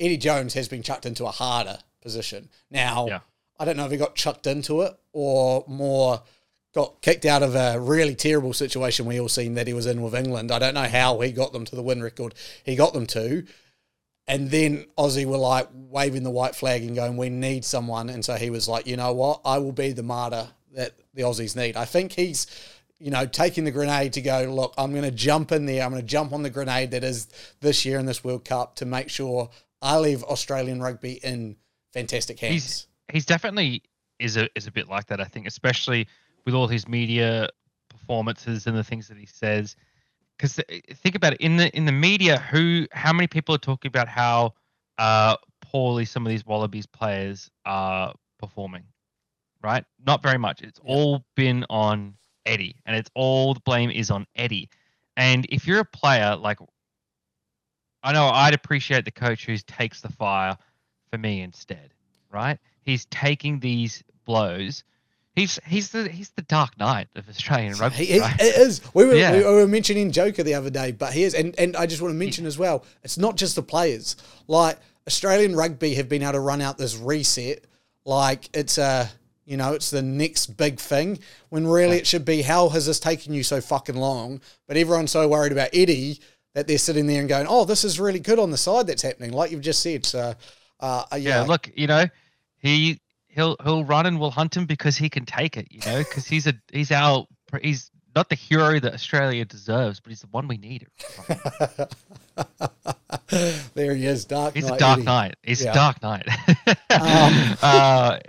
Eddie 0.00 0.16
Jones 0.16 0.54
has 0.54 0.68
been 0.68 0.82
chucked 0.82 1.06
into 1.06 1.24
a 1.24 1.30
harder 1.30 1.78
position. 2.00 2.48
Now, 2.70 3.06
Yeah. 3.06 3.20
I 3.58 3.64
don't 3.64 3.76
know 3.76 3.84
if 3.84 3.92
he 3.92 3.96
got 3.96 4.16
chucked 4.16 4.46
into 4.46 4.80
it 4.82 4.92
or 5.12 5.64
more 5.68 6.22
got 6.74 7.00
kicked 7.02 7.24
out 7.24 7.42
of 7.42 7.54
a 7.54 7.78
really 7.78 8.14
terrible 8.14 8.52
situation 8.52 9.06
we 9.06 9.20
all 9.20 9.28
seen 9.28 9.54
that 9.54 9.66
he 9.66 9.74
was 9.74 9.86
in 9.86 10.02
with 10.02 10.14
England. 10.14 10.50
I 10.50 10.58
don't 10.58 10.74
know 10.74 10.88
how 10.88 11.20
he 11.20 11.30
got 11.30 11.52
them 11.52 11.64
to 11.66 11.76
the 11.76 11.82
win 11.82 12.02
record 12.02 12.34
he 12.64 12.74
got 12.74 12.92
them 12.92 13.06
to. 13.08 13.44
And 14.26 14.50
then 14.50 14.86
Aussie 14.96 15.26
were 15.26 15.36
like 15.36 15.68
waving 15.72 16.22
the 16.22 16.30
white 16.30 16.54
flag 16.54 16.82
and 16.82 16.94
going, 16.94 17.16
"We 17.16 17.28
need 17.28 17.64
someone." 17.64 18.08
And 18.08 18.24
so 18.24 18.34
he 18.34 18.50
was 18.50 18.68
like, 18.68 18.86
"You 18.86 18.96
know 18.96 19.12
what? 19.12 19.40
I 19.44 19.58
will 19.58 19.72
be 19.72 19.92
the 19.92 20.04
martyr 20.04 20.48
that 20.72 20.94
the 21.12 21.22
Aussies 21.22 21.56
need." 21.56 21.76
I 21.76 21.84
think 21.84 22.12
he's, 22.12 22.46
you 23.02 23.10
know, 23.10 23.26
taking 23.26 23.64
the 23.64 23.72
grenade 23.72 24.12
to 24.12 24.20
go. 24.20 24.44
Look, 24.44 24.74
I'm 24.78 24.92
going 24.92 25.02
to 25.02 25.10
jump 25.10 25.50
in 25.50 25.66
there. 25.66 25.82
I'm 25.82 25.90
going 25.90 26.00
to 26.00 26.06
jump 26.06 26.32
on 26.32 26.44
the 26.44 26.50
grenade 26.50 26.92
that 26.92 27.02
is 27.02 27.26
this 27.60 27.84
year 27.84 27.98
in 27.98 28.06
this 28.06 28.22
World 28.22 28.44
Cup 28.44 28.76
to 28.76 28.86
make 28.86 29.08
sure 29.08 29.50
I 29.82 29.98
leave 29.98 30.22
Australian 30.22 30.80
rugby 30.80 31.14
in 31.14 31.56
fantastic 31.92 32.38
hands. 32.38 32.52
He's 32.52 32.86
he's 33.12 33.26
definitely 33.26 33.82
is 34.20 34.36
a 34.36 34.48
is 34.54 34.68
a 34.68 34.70
bit 34.70 34.88
like 34.88 35.06
that. 35.06 35.20
I 35.20 35.24
think, 35.24 35.48
especially 35.48 36.06
with 36.44 36.54
all 36.54 36.68
his 36.68 36.86
media 36.86 37.48
performances 37.90 38.68
and 38.68 38.76
the 38.76 38.84
things 38.84 39.08
that 39.08 39.18
he 39.18 39.26
says. 39.26 39.74
Because 40.38 40.60
think 40.94 41.16
about 41.16 41.32
it 41.32 41.40
in 41.40 41.56
the 41.56 41.76
in 41.76 41.86
the 41.86 41.92
media, 41.92 42.38
who 42.38 42.86
how 42.92 43.12
many 43.12 43.26
people 43.26 43.52
are 43.52 43.58
talking 43.58 43.88
about 43.88 44.06
how 44.06 44.54
uh, 44.98 45.36
poorly 45.60 46.04
some 46.04 46.24
of 46.24 46.30
these 46.30 46.46
Wallabies 46.46 46.86
players 46.86 47.50
are 47.66 48.14
performing, 48.38 48.84
right? 49.60 49.84
Not 50.06 50.22
very 50.22 50.38
much. 50.38 50.62
It's 50.62 50.80
all 50.84 51.24
been 51.34 51.66
on 51.68 52.14
Eddie, 52.46 52.76
and 52.86 52.96
it's 52.96 53.10
all 53.14 53.54
the 53.54 53.60
blame 53.60 53.90
is 53.90 54.10
on 54.10 54.26
Eddie. 54.36 54.68
And 55.16 55.46
if 55.50 55.66
you're 55.66 55.80
a 55.80 55.84
player 55.84 56.36
like, 56.36 56.58
I 58.02 58.12
know 58.12 58.26
I'd 58.28 58.54
appreciate 58.54 59.04
the 59.04 59.10
coach 59.10 59.46
who 59.46 59.56
takes 59.58 60.00
the 60.00 60.10
fire 60.10 60.56
for 61.10 61.18
me 61.18 61.42
instead, 61.42 61.92
right? 62.32 62.58
He's 62.82 63.04
taking 63.06 63.60
these 63.60 64.02
blows. 64.24 64.84
He's 65.34 65.58
he's 65.66 65.90
the 65.90 66.08
he's 66.08 66.30
the 66.30 66.42
Dark 66.42 66.78
Knight 66.78 67.08
of 67.16 67.28
Australian 67.28 67.74
rugby. 67.78 68.04
He, 68.04 68.20
right? 68.20 68.34
It 68.38 68.56
is. 68.56 68.82
We 68.92 69.06
were, 69.06 69.14
Yeah. 69.14 69.32
we 69.36 69.44
were 69.44 69.66
mentioning 69.68 70.10
Joker 70.10 70.42
the 70.42 70.54
other 70.54 70.68
day, 70.68 70.92
but 70.92 71.12
he 71.12 71.22
is. 71.22 71.34
And, 71.34 71.54
and 71.58 71.74
I 71.76 71.86
just 71.86 72.02
want 72.02 72.12
to 72.12 72.18
mention 72.18 72.44
as 72.44 72.58
well, 72.58 72.84
it's 73.02 73.16
not 73.16 73.36
just 73.36 73.54
the 73.56 73.62
players. 73.62 74.16
Like, 74.46 74.78
Australian 75.06 75.56
rugby 75.56 75.94
have 75.94 76.08
been 76.08 76.22
able 76.22 76.32
to 76.32 76.40
run 76.40 76.60
out 76.60 76.76
this 76.76 76.96
reset 76.98 77.64
like 78.04 78.50
it's 78.52 78.76
a, 78.78 79.08
you 79.44 79.56
know, 79.56 79.72
it's 79.72 79.90
the 79.90 80.02
next 80.02 80.56
big 80.56 80.78
thing 80.78 81.18
when 81.48 81.66
really 81.66 81.96
it 81.96 82.06
should 82.06 82.24
be, 82.24 82.42
how 82.42 82.68
has 82.70 82.86
this 82.86 83.00
taken 83.00 83.34
you 83.34 83.42
so 83.42 83.60
fucking 83.60 83.96
long? 83.96 84.40
But 84.68 84.76
everyone's 84.76 85.10
so 85.10 85.26
worried 85.28 85.52
about 85.52 85.70
Eddie 85.72 86.20
that 86.54 86.66
they're 86.68 86.78
sitting 86.78 87.06
there 87.06 87.20
and 87.20 87.28
going, 87.28 87.46
oh, 87.48 87.64
this 87.64 87.82
is 87.84 87.98
really 87.98 88.20
good 88.20 88.38
on 88.38 88.50
the 88.50 88.56
side 88.56 88.86
that's 88.86 89.02
happening, 89.02 89.32
like 89.32 89.50
you've 89.50 89.60
just 89.62 89.80
said. 89.82 90.04
So, 90.06 90.34
uh, 90.80 91.04
yeah. 91.12 91.16
yeah, 91.18 91.40
look, 91.42 91.70
you 91.74 91.86
know, 91.86 92.06
he 92.58 93.00
he'll 93.28 93.56
he'll 93.64 93.84
run 93.84 94.06
and 94.06 94.20
we'll 94.20 94.30
hunt 94.30 94.56
him 94.56 94.66
because 94.66 94.96
he 94.96 95.08
can 95.08 95.24
take 95.24 95.56
it, 95.56 95.68
you 95.70 95.80
know, 95.86 95.98
because 95.98 96.26
he's 96.26 96.46
a 96.46 96.54
he's 96.70 96.90
our 96.92 97.26
he's 97.62 97.90
not 98.14 98.28
the 98.28 98.34
hero 98.34 98.78
that 98.78 98.92
Australia 98.92 99.44
deserves, 99.46 99.98
but 100.00 100.10
he's 100.10 100.20
the 100.20 100.26
one 100.28 100.46
we 100.46 100.58
need. 100.58 100.86
there 103.74 103.94
he 103.94 104.06
is, 104.06 104.24
Dark 104.24 104.54
He's 104.54 104.66
Knight 104.66 104.76
a 104.76 104.78
dark 104.78 104.98
Eddie. 104.98 105.06
knight. 105.06 105.34
He's 105.42 105.64
Yeah. 105.64 105.70
a 105.70 105.74
dark 105.74 106.02
knight. 106.02 106.26
Um, 106.92 107.56
uh, 107.62 108.18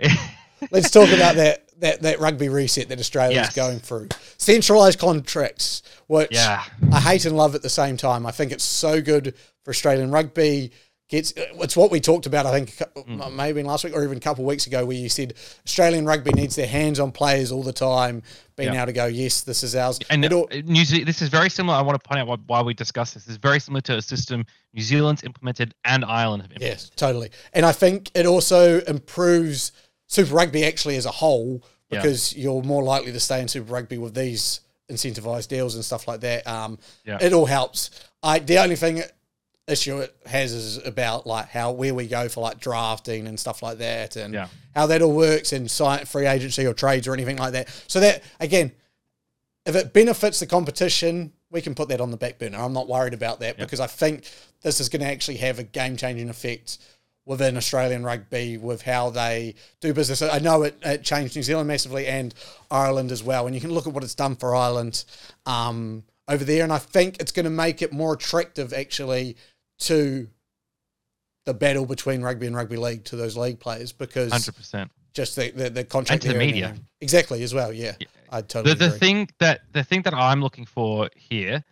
Let's 0.70 0.90
talk 0.90 1.08
about 1.10 1.36
that, 1.36 1.68
that 1.80 2.02
that 2.02 2.20
rugby 2.20 2.48
reset 2.48 2.88
that 2.88 2.98
Australia 2.98 3.40
is 3.40 3.46
Yes. 3.48 3.54
going 3.54 3.78
through. 3.80 4.08
Centralised 4.38 4.98
contracts, 4.98 5.82
which 6.06 6.28
yeah, 6.32 6.64
I 6.92 7.00
hate 7.00 7.24
and 7.24 7.36
love 7.36 7.54
at 7.54 7.62
the 7.62 7.70
same 7.70 7.96
time. 7.96 8.26
I 8.26 8.30
think 8.30 8.52
it's 8.52 8.64
so 8.64 9.00
good 9.00 9.34
for 9.62 9.70
Australian 9.70 10.10
rugby. 10.10 10.72
Gets 11.10 11.34
it's 11.36 11.76
what 11.76 11.90
we 11.90 12.00
talked 12.00 12.24
about. 12.24 12.46
I 12.46 12.52
think 12.52 12.70
Mm. 13.06 13.34
maybe 13.34 13.62
last 13.62 13.84
week 13.84 13.94
or 13.94 14.02
even 14.04 14.16
a 14.16 14.20
couple 14.20 14.42
of 14.42 14.48
weeks 14.48 14.66
ago, 14.66 14.86
where 14.86 14.96
you 14.96 15.10
said 15.10 15.34
Australian 15.66 16.06
rugby 16.06 16.30
needs 16.32 16.56
their 16.56 16.66
hands 16.66 16.98
on 16.98 17.12
players 17.12 17.52
all 17.52 17.62
the 17.62 17.74
time, 17.74 18.22
being 18.56 18.72
Yeah. 18.72 18.78
able 18.78 18.86
to 18.86 18.92
go, 18.94 19.04
yes, 19.04 19.42
this 19.42 19.62
is 19.62 19.76
ours. 19.76 19.98
and 20.08 20.24
all- 20.32 20.48
uh, 20.50 20.62
New 20.64 20.82
Zealand. 20.86 21.06
This 21.06 21.20
is 21.20 21.28
very 21.28 21.50
similar. 21.50 21.76
I 21.76 21.82
want 21.82 22.02
to 22.02 22.08
point 22.08 22.20
out 22.20 22.26
why, 22.28 22.36
why 22.46 22.62
we 22.62 22.72
discuss 22.72 23.12
this. 23.12 23.24
This 23.24 23.32
is 23.32 23.36
very 23.36 23.60
similar 23.60 23.82
to 23.82 23.98
a 23.98 24.02
system 24.02 24.46
New 24.72 24.82
Zealand's 24.82 25.22
implemented 25.24 25.74
and 25.84 26.06
Ireland 26.06 26.40
have 26.44 26.52
implemented. 26.52 26.80
Yes, 26.80 26.90
totally. 26.96 27.28
And 27.52 27.66
I 27.66 27.72
think 27.72 28.10
it 28.14 28.24
also 28.24 28.80
improves 28.80 29.72
Super 30.14 30.34
Rugby 30.34 30.64
actually 30.64 30.96
as 30.96 31.06
a 31.06 31.10
whole 31.10 31.62
Yeah. 31.90 32.00
because 32.00 32.34
you're 32.36 32.62
more 32.62 32.82
likely 32.84 33.10
to 33.12 33.20
stay 33.20 33.40
in 33.40 33.48
Super 33.48 33.72
Rugby 33.72 33.98
with 33.98 34.14
these 34.14 34.60
incentivized 34.88 35.48
deals 35.48 35.74
and 35.74 35.84
stuff 35.84 36.06
like 36.06 36.20
that. 36.20 36.46
Um, 36.46 36.78
Yeah. 37.04 37.18
It 37.20 37.32
all 37.32 37.46
helps. 37.46 37.90
I 38.22 38.38
the 38.38 38.58
only 38.58 38.76
thing 38.76 39.02
issue 39.66 39.98
it 39.98 40.14
has 40.26 40.52
is 40.52 40.76
about 40.86 41.26
like 41.26 41.48
how 41.48 41.72
where 41.72 41.94
we 41.94 42.06
go 42.06 42.28
for 42.28 42.40
like 42.42 42.60
drafting 42.60 43.26
and 43.26 43.40
stuff 43.40 43.62
like 43.62 43.78
that, 43.78 44.14
and 44.16 44.32
Yeah. 44.34 44.48
how 44.74 44.86
that 44.86 45.02
all 45.02 45.12
works 45.12 45.52
in 45.52 45.68
free 45.68 46.26
agency 46.26 46.66
or 46.66 46.74
trades 46.74 47.08
or 47.08 47.14
anything 47.14 47.38
like 47.38 47.52
that. 47.52 47.68
So 47.88 47.98
that 48.00 48.22
again, 48.40 48.72
if 49.66 49.74
it 49.74 49.92
benefits 49.92 50.38
the 50.40 50.46
competition, 50.46 51.32
we 51.50 51.60
can 51.62 51.74
put 51.74 51.88
that 51.88 52.00
on 52.00 52.10
the 52.10 52.16
back 52.18 52.38
burner. 52.38 52.58
I'm 52.58 52.72
not 52.74 52.88
worried 52.88 53.14
about 53.14 53.40
that 53.40 53.56
because 53.56 53.80
I 53.80 53.86
think 53.86 54.30
this 54.62 54.80
is 54.80 54.88
going 54.90 55.00
to 55.02 55.08
actually 55.08 55.38
have 55.38 55.58
a 55.58 55.62
game 55.64 55.96
changing 55.96 56.28
effect 56.28 56.78
within 57.26 57.56
Australian 57.56 58.04
rugby 58.04 58.56
with 58.58 58.82
how 58.82 59.08
they 59.10 59.54
do 59.80 59.94
business. 59.94 60.20
I 60.20 60.38
know 60.40 60.62
it, 60.62 60.76
it 60.82 61.02
changed 61.02 61.34
New 61.36 61.42
Zealand 61.42 61.68
massively 61.68 62.06
and 62.06 62.34
Ireland 62.70 63.10
as 63.10 63.22
well. 63.22 63.46
And 63.46 63.54
you 63.54 63.60
can 63.60 63.72
look 63.72 63.86
at 63.86 63.92
what 63.94 64.04
it's 64.04 64.14
done 64.14 64.36
for 64.36 64.54
Ireland 64.54 65.04
um, 65.46 66.04
over 66.28 66.44
there. 66.44 66.62
And 66.64 66.72
I 66.72 66.78
think 66.78 67.16
it's 67.20 67.32
going 67.32 67.44
to 67.44 67.50
make 67.50 67.80
it 67.80 67.92
more 67.92 68.12
attractive 68.12 68.72
actually 68.74 69.36
to 69.80 70.28
the 71.46 71.54
battle 71.54 71.86
between 71.86 72.22
rugby 72.22 72.46
and 72.46 72.54
rugby 72.56 72.76
league 72.76 73.04
to 73.04 73.16
those 73.16 73.36
league 73.36 73.58
players 73.60 73.92
because 73.92 74.30
Hundred 74.32 74.56
percent. 74.56 74.90
just 75.12 75.36
the, 75.36 75.50
the, 75.50 75.70
the 75.70 75.84
contract 75.84 76.24
And 76.24 76.32
to 76.32 76.38
the 76.38 76.44
media. 76.44 76.64
everything. 76.66 76.86
Exactly, 77.00 77.42
as 77.42 77.52
well. 77.54 77.72
Yeah. 77.72 77.92
Yeah. 78.00 78.06
I 78.30 78.40
totally 78.42 78.74
The 78.74 78.78
the 78.80 78.86
agree. 78.86 78.98
thing 78.98 79.28
that 79.38 79.60
the 79.72 79.84
thing 79.84 80.02
that 80.02 80.14
I'm 80.14 80.40
looking 80.42 80.64
for 80.66 81.08
here 81.16 81.62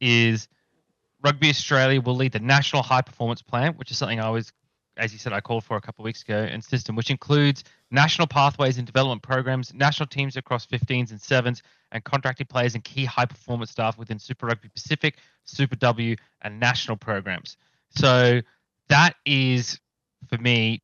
is 0.00 0.48
Rugby 1.22 1.48
Australia 1.50 2.00
will 2.00 2.14
lead 2.16 2.32
the 2.32 2.40
national 2.40 2.82
high 2.82 3.00
performance 3.02 3.40
plan, 3.42 3.72
which 3.74 3.90
is 3.90 3.96
something 3.98 4.20
I 4.20 4.28
was, 4.30 4.52
as 4.96 5.12
you 5.12 5.18
said, 5.18 5.32
I 5.32 5.40
called 5.40 5.64
for 5.64 5.76
a 5.76 5.80
couple 5.80 6.02
of 6.02 6.04
weeks 6.04 6.22
ago, 6.22 6.38
and 6.38 6.62
system, 6.62 6.96
which 6.96 7.10
includes 7.10 7.64
national 7.90 8.26
pathways 8.26 8.78
and 8.78 8.86
development 8.86 9.22
programs, 9.22 9.74
national 9.74 10.06
teams 10.06 10.36
across 10.36 10.66
15s 10.66 11.10
and 11.10 11.20
sevens, 11.20 11.62
and 11.92 12.02
contracted 12.04 12.48
players 12.48 12.74
and 12.74 12.84
key 12.84 13.04
high 13.04 13.26
performance 13.26 13.70
staff 13.70 13.98
within 13.98 14.18
Super 14.18 14.46
Rugby 14.46 14.68
Pacific, 14.68 15.18
Super 15.44 15.76
W, 15.76 16.16
and 16.42 16.60
national 16.60 16.96
programs. 16.96 17.56
So 17.90 18.40
that 18.88 19.16
is 19.24 19.78
for 20.28 20.38
me, 20.38 20.82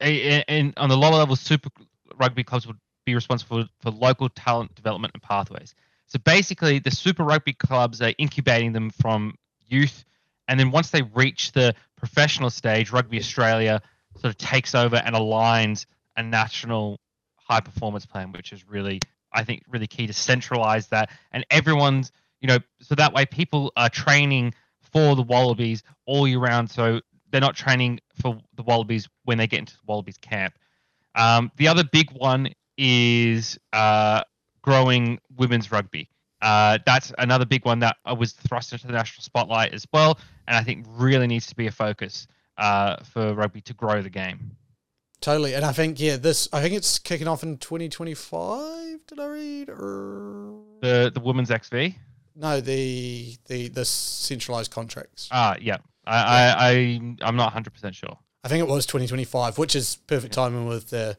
and 0.00 0.72
on 0.76 0.88
the 0.88 0.96
lower 0.96 1.16
level, 1.16 1.36
Super 1.36 1.70
Rugby 2.18 2.44
clubs 2.44 2.66
would 2.66 2.78
be 3.04 3.14
responsible 3.14 3.64
for 3.80 3.90
local 3.90 4.28
talent 4.28 4.74
development 4.74 5.12
and 5.14 5.22
pathways. 5.22 5.74
So 6.06 6.18
basically, 6.18 6.78
the 6.78 6.90
Super 6.90 7.24
Rugby 7.24 7.52
clubs 7.52 8.00
are 8.02 8.12
incubating 8.18 8.72
them 8.72 8.90
from 8.90 9.36
youth, 9.66 10.04
and 10.48 10.58
then 10.58 10.70
once 10.70 10.90
they 10.90 11.02
reach 11.02 11.52
the 11.52 11.74
professional 12.02 12.50
stage, 12.50 12.90
Rugby 12.90 13.18
Australia 13.18 13.80
sort 14.16 14.34
of 14.34 14.36
takes 14.36 14.74
over 14.74 14.96
and 14.96 15.14
aligns 15.14 15.86
a 16.16 16.22
national 16.22 16.98
high 17.36 17.60
performance 17.60 18.04
plan, 18.04 18.32
which 18.32 18.52
is 18.52 18.68
really, 18.68 18.98
I 19.32 19.44
think, 19.44 19.62
really 19.68 19.86
key 19.86 20.08
to 20.08 20.12
centralize 20.12 20.88
that, 20.88 21.10
and 21.30 21.46
everyone's, 21.50 22.10
you 22.40 22.48
know, 22.48 22.58
so 22.80 22.96
that 22.96 23.14
way 23.14 23.24
people 23.24 23.72
are 23.76 23.88
training 23.88 24.52
for 24.80 25.14
the 25.14 25.22
Wallabies 25.22 25.84
all 26.04 26.26
year 26.26 26.40
round. 26.40 26.70
So 26.70 27.00
they're 27.30 27.40
not 27.40 27.54
training 27.54 28.00
for 28.20 28.38
the 28.56 28.64
Wallabies 28.64 29.08
when 29.24 29.38
they 29.38 29.46
get 29.46 29.60
into 29.60 29.74
the 29.74 29.84
Wallabies 29.86 30.18
camp. 30.18 30.54
Um, 31.14 31.52
the 31.56 31.68
other 31.68 31.84
big 31.84 32.10
one 32.10 32.48
is 32.76 33.58
uh, 33.72 34.22
growing 34.60 35.20
women's 35.36 35.70
rugby. 35.70 36.08
Uh, 36.42 36.78
that's 36.84 37.12
another 37.18 37.46
big 37.46 37.64
one 37.64 37.78
that 37.78 37.96
uh, 38.04 38.14
was 38.14 38.32
thrust 38.32 38.72
into 38.72 38.86
the 38.86 38.92
national 38.92 39.22
spotlight 39.22 39.72
as 39.72 39.86
well, 39.92 40.18
and 40.48 40.56
I 40.56 40.62
think 40.62 40.84
really 40.88 41.26
needs 41.26 41.46
to 41.46 41.54
be 41.54 41.68
a 41.68 41.72
focus 41.72 42.26
uh, 42.58 42.96
for 43.04 43.32
rugby 43.32 43.60
to 43.62 43.72
grow 43.74 44.02
the 44.02 44.10
game. 44.10 44.50
Totally. 45.20 45.54
And 45.54 45.64
I 45.64 45.70
think, 45.72 46.00
yeah, 46.00 46.16
this, 46.16 46.48
I 46.52 46.60
think 46.60 46.74
it's 46.74 46.98
kicking 46.98 47.28
off 47.28 47.44
in 47.44 47.56
2025, 47.58 49.06
did 49.06 49.20
I 49.20 49.26
read? 49.26 49.68
Or 49.70 50.60
The 50.80 51.10
the 51.14 51.20
women's 51.20 51.48
XV. 51.50 51.94
no, 52.34 52.60
the, 52.60 53.36
the, 53.46 53.68
the 53.68 53.84
centralized 53.84 54.70
contracts. 54.72 55.28
Ah, 55.30 55.56
yeah. 55.60 55.76
I, 56.06 56.16
I, 56.16 56.54
I 56.58 56.70
I'm 57.22 57.36
not 57.36 57.46
100 57.46 57.72
percent 57.72 57.94
sure. 57.94 58.18
I 58.42 58.48
think 58.48 58.60
it 58.60 58.68
was 58.68 58.84
2025, 58.86 59.58
which 59.58 59.76
is 59.76 59.96
perfect 60.08 60.34
timing 60.34 60.66
with 60.66 60.90
the 60.90 61.16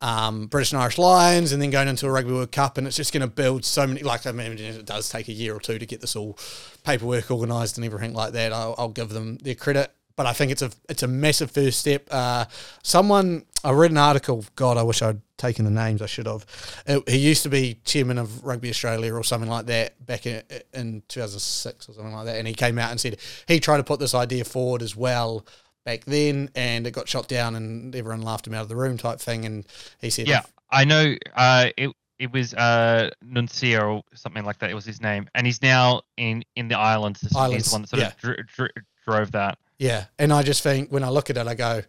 um, 0.00 0.46
British 0.46 0.72
and 0.72 0.80
Irish 0.80 0.98
Lions 0.98 1.52
and 1.52 1.60
then 1.60 1.70
going 1.70 1.88
into 1.88 2.06
a 2.06 2.10
Rugby 2.10 2.32
World 2.32 2.52
Cup. 2.52 2.78
And 2.78 2.86
it's 2.86 2.96
just 2.96 3.12
going 3.12 3.22
to 3.22 3.26
build 3.26 3.64
so 3.64 3.86
many, 3.86 4.02
like, 4.02 4.26
I 4.26 4.32
mean, 4.32 4.52
it 4.52 4.86
does 4.86 5.08
take 5.08 5.28
a 5.28 5.32
year 5.32 5.54
or 5.54 5.60
two 5.60 5.78
to 5.78 5.86
get 5.86 6.00
this 6.00 6.16
all 6.16 6.38
paperwork 6.84 7.30
organised 7.30 7.76
and 7.76 7.84
everything 7.84 8.14
like 8.14 8.32
that. 8.32 8.52
I'll, 8.52 8.74
I'll 8.78 8.88
give 8.88 9.10
them 9.10 9.36
their 9.38 9.54
credit. 9.54 9.92
But 10.16 10.26
I 10.26 10.34
think 10.34 10.52
it's 10.52 10.60
a 10.60 10.70
it's 10.86 11.02
a 11.02 11.08
massive 11.08 11.50
first 11.50 11.78
step. 11.78 12.06
Uh, 12.10 12.44
someone 12.82 13.46
I 13.64 13.70
read 13.70 13.90
an 13.90 13.96
article. 13.96 14.44
God, 14.54 14.76
I 14.76 14.82
wish 14.82 15.00
I'd 15.00 15.20
taken 15.38 15.64
the 15.64 15.70
names. 15.70 16.02
I 16.02 16.06
should 16.06 16.26
have. 16.26 16.44
Uh, 16.86 17.00
he 17.06 17.16
used 17.16 17.42
to 17.44 17.48
be 17.48 17.78
chairman 17.84 18.18
of 18.18 18.44
Rugby 18.44 18.68
Australia 18.68 19.14
or 19.14 19.24
something 19.24 19.48
like 19.48 19.64
that 19.66 20.04
back 20.04 20.26
in, 20.26 20.42
in 20.74 21.02
2006 21.08 21.88
or 21.88 21.92
something 21.94 22.12
like 22.12 22.26
that. 22.26 22.36
And 22.36 22.46
he 22.46 22.52
came 22.52 22.78
out 22.78 22.90
and 22.90 23.00
said 23.00 23.16
he 23.48 23.60
tried 23.60 23.78
to 23.78 23.82
put 23.82 23.98
this 23.98 24.14
idea 24.14 24.44
forward 24.44 24.82
as 24.82 24.94
well 24.94 25.46
back 25.84 26.04
then, 26.04 26.50
and 26.54 26.86
it 26.86 26.92
got 26.92 27.08
shot 27.08 27.28
down, 27.28 27.54
and 27.54 27.94
everyone 27.94 28.22
laughed 28.22 28.46
him 28.46 28.54
out 28.54 28.62
of 28.62 28.68
the 28.68 28.76
room, 28.76 28.98
type 28.98 29.20
thing. 29.20 29.44
And 29.44 29.66
he 30.00 30.10
said, 30.10 30.28
Yeah, 30.28 30.42
I 30.70 30.84
know. 30.84 31.14
Uh, 31.34 31.68
it 31.76 31.90
it 32.18 32.32
was 32.32 32.52
uh 32.54 33.10
Nuncio 33.22 33.96
or 33.96 34.02
something 34.14 34.44
like 34.44 34.58
that. 34.58 34.70
It 34.70 34.74
was 34.74 34.84
his 34.84 35.00
name, 35.00 35.28
and 35.34 35.46
he's 35.46 35.62
now 35.62 36.02
in 36.16 36.44
in 36.56 36.68
the 36.68 36.76
islands. 36.78 37.20
This- 37.20 37.34
Islands, 37.34 37.64
He's 37.64 37.70
the 37.70 37.74
one 37.74 37.82
that 37.82 37.88
sort 37.88 38.02
of 38.02 38.16
dr- 38.18 38.46
dr- 38.56 38.84
drove 39.06 39.32
that. 39.32 39.58
Yeah, 39.78 40.04
and 40.18 40.32
I 40.32 40.42
just 40.42 40.62
think 40.62 40.90
when 40.92 41.02
I 41.02 41.08
look 41.08 41.30
at 41.30 41.38
it, 41.38 41.46
I 41.46 41.54
go, 41.54 41.82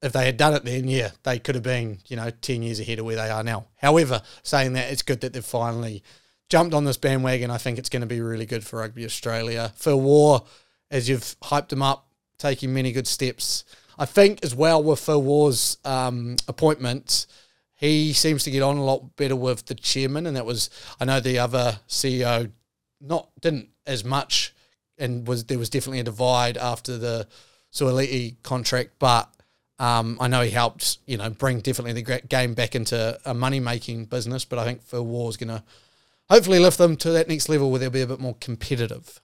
if 0.00 0.12
they 0.12 0.24
had 0.24 0.38
done 0.38 0.54
it 0.54 0.64
then, 0.64 0.88
yeah, 0.88 1.10
they 1.24 1.38
could 1.38 1.54
have 1.54 1.64
been, 1.64 1.98
you 2.08 2.16
know, 2.16 2.30
10 2.30 2.62
years 2.62 2.80
ahead 2.80 2.98
of 2.98 3.04
where 3.04 3.16
they 3.16 3.28
are 3.28 3.42
now. 3.44 3.66
However, 3.76 4.22
saying 4.42 4.72
that, 4.74 4.90
it's 4.90 5.02
good 5.02 5.20
that 5.20 5.34
they've 5.34 5.44
finally 5.44 6.02
jumped 6.48 6.72
on 6.74 6.84
this 6.84 6.96
bandwagon. 6.96 7.50
I 7.50 7.58
think 7.58 7.78
it's 7.78 7.90
going 7.90 8.00
to 8.00 8.06
be 8.06 8.22
really 8.22 8.46
good 8.46 8.64
for 8.64 8.78
Rugby 8.78 9.04
Australia. 9.04 9.72
For 9.76 9.94
Waugh, 9.94 10.40
as 10.90 11.06
you've 11.08 11.36
hyped 11.42 11.70
him 11.72 11.82
up, 11.82 12.05
taking 12.38 12.72
many 12.72 12.92
good 12.92 13.06
steps. 13.06 13.64
I 13.98 14.04
think 14.04 14.40
as 14.42 14.54
well 14.54 14.82
with 14.82 15.00
Phil 15.00 15.22
Waugh's 15.22 15.78
um, 15.84 16.36
appointment, 16.48 17.26
he 17.74 18.12
seems 18.12 18.42
to 18.44 18.50
get 18.50 18.62
on 18.62 18.76
a 18.76 18.84
lot 18.84 19.16
better 19.16 19.36
with 19.36 19.66
the 19.66 19.74
chairman, 19.74 20.26
and 20.26 20.36
that 20.36 20.46
was 20.46 20.70
I 21.00 21.04
know 21.04 21.20
the 21.20 21.38
other 21.38 21.80
CEO 21.88 22.50
not 23.00 23.28
didn't 23.40 23.68
as 23.86 24.04
much, 24.04 24.54
and 24.98 25.26
was 25.26 25.44
there 25.44 25.58
was 25.58 25.70
definitely 25.70 26.00
a 26.00 26.04
divide 26.04 26.56
after 26.56 26.96
the 26.96 27.28
Suaalii 27.72 28.36
contract, 28.42 28.92
but 28.98 29.30
um, 29.78 30.16
I 30.20 30.28
know 30.28 30.42
he 30.42 30.50
helped 30.50 30.98
you 31.06 31.18
know 31.18 31.30
bring 31.30 31.60
definitely 31.60 32.00
the 32.00 32.20
game 32.22 32.54
back 32.54 32.74
into 32.74 33.18
a 33.24 33.34
money 33.34 33.60
making 33.60 34.06
business, 34.06 34.44
but 34.44 34.58
I 34.58 34.64
think 34.64 34.82
Phil 34.82 35.04
Waugh's 35.04 35.36
going 35.36 35.48
to 35.48 35.62
hopefully 36.28 36.58
lift 36.58 36.78
them 36.78 36.96
to 36.96 37.10
that 37.10 37.28
next 37.28 37.48
level 37.48 37.70
where 37.70 37.78
they'll 37.78 37.90
be 37.90 38.00
a 38.00 38.06
bit 38.06 38.20
more 38.20 38.36
competitive. 38.40 39.20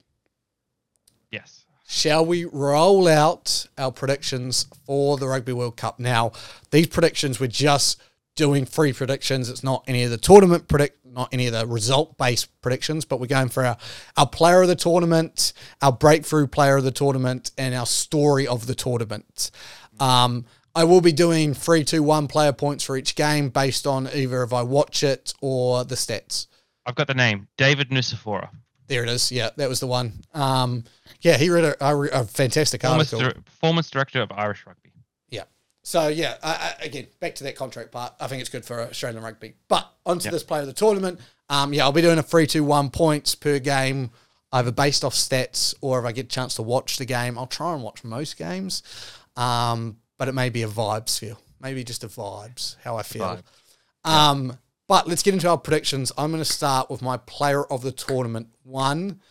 Yes. 1.31 1.62
Shall 1.93 2.25
we 2.25 2.45
roll 2.45 3.07
out 3.07 3.67
our 3.77 3.91
predictions 3.91 4.65
for 4.83 5.15
the 5.17 5.27
Rugby 5.27 5.53
World 5.53 5.77
Cup? 5.77 5.99
Now, 5.99 6.31
these 6.71 6.87
predictions 6.87 7.39
we're 7.39 7.45
just 7.45 8.01
doing 8.35 8.65
free 8.65 8.93
predictions. 8.93 9.47
It's 9.47 9.63
not 9.63 9.83
any 9.87 10.03
of 10.03 10.09
the 10.09 10.17
tournament 10.17 10.67
predict, 10.67 11.05
not 11.05 11.29
any 11.31 11.45
of 11.45 11.53
the 11.53 11.67
result 11.67 12.17
based 12.17 12.49
predictions, 12.63 13.05
but 13.05 13.19
we're 13.19 13.27
going 13.27 13.49
for 13.49 13.63
our, 13.63 13.77
our 14.17 14.27
player 14.27 14.63
of 14.63 14.69
the 14.69 14.75
tournament, 14.75 15.53
our 15.83 15.91
breakthrough 15.91 16.47
player 16.47 16.77
of 16.77 16.83
the 16.83 16.91
tournament, 16.91 17.51
and 17.59 17.75
our 17.75 17.85
story 17.85 18.47
of 18.47 18.65
the 18.65 18.73
tournament. 18.73 19.51
Um, 19.99 20.45
I 20.73 20.85
will 20.85 20.99
be 20.99 21.11
doing 21.11 21.53
three, 21.53 21.83
two, 21.83 22.01
one 22.01 22.27
player 22.27 22.53
points 22.53 22.83
for 22.83 22.97
each 22.97 23.13
game 23.13 23.49
based 23.49 23.85
on 23.85 24.09
either 24.11 24.41
if 24.41 24.51
I 24.51 24.63
watch 24.63 25.03
it 25.03 25.35
or 25.41 25.83
the 25.83 25.95
stats. 25.95 26.47
I've 26.87 26.95
got 26.95 27.05
the 27.05 27.13
name 27.13 27.49
David 27.55 27.91
Nucifora, 27.91 28.49
There 28.87 29.03
it 29.03 29.09
is. 29.09 29.31
Yeah, 29.31 29.49
that 29.57 29.69
was 29.69 29.79
the 29.79 29.87
one. 29.87 30.13
Um, 30.33 30.83
yeah, 31.21 31.37
he 31.37 31.49
read 31.49 31.63
a, 31.63 31.85
a, 31.85 32.01
a 32.21 32.23
fantastic 32.25 32.81
performance, 32.81 33.13
article. 33.13 33.43
performance 33.43 33.89
director 33.89 34.21
of 34.21 34.31
Irish 34.31 34.65
Rugby. 34.65 34.91
Yeah. 35.29 35.43
So 35.83 36.09
yeah, 36.09 36.35
I, 36.43 36.75
I, 36.81 36.83
again, 36.85 37.07
back 37.19 37.35
to 37.35 37.43
that 37.45 37.55
contract 37.55 37.91
part. 37.91 38.13
I 38.19 38.27
think 38.27 38.41
it's 38.41 38.49
good 38.49 38.65
for 38.65 38.81
Australian 38.81 39.23
rugby. 39.23 39.53
But 39.67 39.89
onto 40.05 40.25
Yep. 40.25 40.33
this 40.33 40.43
player 40.43 40.61
of 40.61 40.67
the 40.67 40.73
tournament. 40.73 41.19
Um, 41.49 41.73
yeah, 41.73 41.83
I'll 41.83 41.91
be 41.91 42.01
doing 42.01 42.17
a 42.19 42.23
three, 42.23 42.47
two, 42.47 42.63
one 42.63 42.89
points 42.89 43.35
per 43.35 43.59
game, 43.59 44.11
either 44.51 44.71
based 44.71 45.03
off 45.05 45.13
stats 45.13 45.73
or 45.81 45.99
if 45.99 46.05
I 46.05 46.11
get 46.11 46.25
a 46.25 46.29
chance 46.29 46.55
to 46.55 46.61
watch 46.61 46.97
the 46.97 47.05
game. 47.05 47.37
I'll 47.37 47.47
try 47.47 47.73
and 47.73 47.83
watch 47.83 48.03
most 48.03 48.37
games, 48.37 48.83
um, 49.35 49.97
but 50.17 50.27
it 50.27 50.33
may 50.33 50.49
be 50.49 50.63
a 50.63 50.67
vibes 50.67 51.19
feel, 51.19 51.39
maybe 51.61 51.83
just 51.83 52.03
a 52.03 52.07
vibes 52.07 52.75
how 52.83 52.97
I 52.97 53.03
feel. 53.03 53.39
Um, 54.05 54.57
but 54.93 55.07
let's 55.07 55.23
get 55.23 55.33
into 55.33 55.49
our 55.49 55.57
predictions. 55.57 56.11
I'm 56.19 56.29
going 56.29 56.43
to 56.43 56.45
start 56.45 56.91
with 56.91 57.01
my 57.01 57.17
player 57.17 57.65
of 57.65 57.81
the 57.81 57.91
tournament 57.91 58.49
one. 58.61 59.21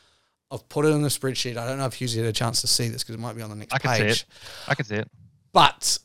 I've 0.50 0.68
put 0.68 0.84
it 0.84 0.88
in 0.88 1.02
the 1.02 1.08
spreadsheet. 1.08 1.56
I 1.56 1.64
don't 1.64 1.78
know 1.78 1.86
if 1.86 1.94
Hughes 1.94 2.16
had 2.16 2.24
a 2.24 2.32
chance 2.32 2.62
to 2.62 2.66
see 2.66 2.88
this 2.88 3.04
because 3.04 3.14
it 3.14 3.20
might 3.20 3.36
be 3.36 3.42
on 3.42 3.50
the 3.50 3.54
next 3.54 3.72
I 3.72 3.78
can 3.78 3.96
see 3.96 4.06
it. 4.06 4.24
I 4.66 4.74
can 4.74 4.84
see 4.84 4.96
it. 4.96 5.08
but 5.52 6.00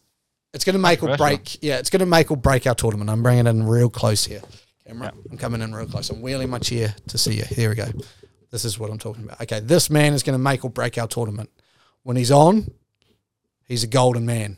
it's 0.54 0.64
going 0.64 0.76
to 0.76 0.80
make 0.80 1.02
or 1.02 1.18
break. 1.18 1.64
Yeah, 1.64 1.80
it's 1.80 1.90
going 1.90 2.02
to 2.02 2.06
make 2.06 2.30
or 2.30 2.38
break 2.38 2.68
our 2.68 2.76
tournament. 2.76 3.10
I'm 3.10 3.24
bringing 3.24 3.48
it 3.48 3.50
in 3.50 3.66
real 3.66 3.90
close 3.90 4.26
here. 4.26 4.44
Camera, 4.86 5.12
I'm 5.32 5.40
coming 5.40 5.64
in 5.64 5.74
real 5.74 5.88
close. 5.88 6.12
I'm 6.12 6.22
wheeling 6.22 6.52
my 6.52 6.60
chair 6.60 6.94
to 7.08 7.18
see 7.18 7.34
you. 7.34 7.44
Here 7.44 7.70
we 7.70 7.76
go. 7.76 7.88
This 8.52 8.64
is 8.64 8.78
what 8.78 8.92
I'm 8.92 9.00
talking 9.00 9.24
about. 9.24 9.42
Okay, 9.42 9.60
this 9.60 9.90
man 9.90 10.14
is 10.14 10.22
going 10.22 10.36
to 10.38 10.44
make 10.44 10.66
or 10.66 10.70
break 10.70 11.00
our 11.00 11.08
tournament. 11.08 11.50
When 12.04 12.16
he's 12.16 12.30
on, 12.30 12.70
he's 13.66 13.84
a 13.84 13.88
golden 13.88 14.28
man. 14.28 14.58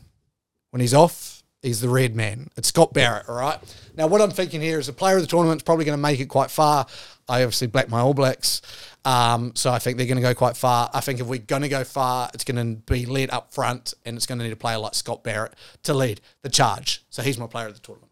When 0.72 0.80
he's 0.82 0.92
off, 0.92 1.39
He's 1.62 1.82
the 1.82 1.90
red 1.90 2.16
man. 2.16 2.48
It's 2.56 2.68
Scott 2.68 2.94
Barrett, 2.94 3.28
all 3.28 3.36
right? 3.36 3.58
Now, 3.94 4.06
what 4.06 4.22
I'm 4.22 4.30
thinking 4.30 4.62
here 4.62 4.78
is 4.78 4.88
a 4.88 4.94
player 4.94 5.16
of 5.16 5.20
the 5.20 5.26
tournament's 5.26 5.62
probably 5.62 5.84
going 5.84 5.98
to 5.98 6.02
make 6.02 6.18
it 6.18 6.26
quite 6.26 6.50
far. 6.50 6.86
I 7.28 7.42
obviously 7.42 7.66
black 7.66 7.90
my 7.90 8.00
All 8.00 8.14
Blacks. 8.14 8.62
Um, 9.04 9.52
so 9.54 9.70
I 9.70 9.78
think 9.78 9.98
they're 9.98 10.06
going 10.06 10.16
to 10.16 10.22
go 10.22 10.34
quite 10.34 10.56
far. 10.56 10.88
I 10.94 11.00
think 11.00 11.20
if 11.20 11.26
we're 11.26 11.38
going 11.38 11.62
to 11.62 11.68
go 11.68 11.84
far, 11.84 12.30
it's 12.32 12.44
going 12.44 12.56
to 12.56 12.82
be 12.90 13.04
led 13.04 13.30
up 13.30 13.52
front 13.52 13.92
and 14.06 14.16
it's 14.16 14.24
going 14.24 14.38
to 14.38 14.44
need 14.44 14.52
a 14.52 14.56
player 14.56 14.78
like 14.78 14.94
Scott 14.94 15.22
Barrett 15.22 15.52
to 15.82 15.92
lead 15.92 16.22
the 16.40 16.48
charge. 16.48 17.04
So 17.10 17.22
he's 17.22 17.38
my 17.38 17.46
player 17.46 17.66
of 17.66 17.74
the 17.74 17.80
tournament. 17.80 18.10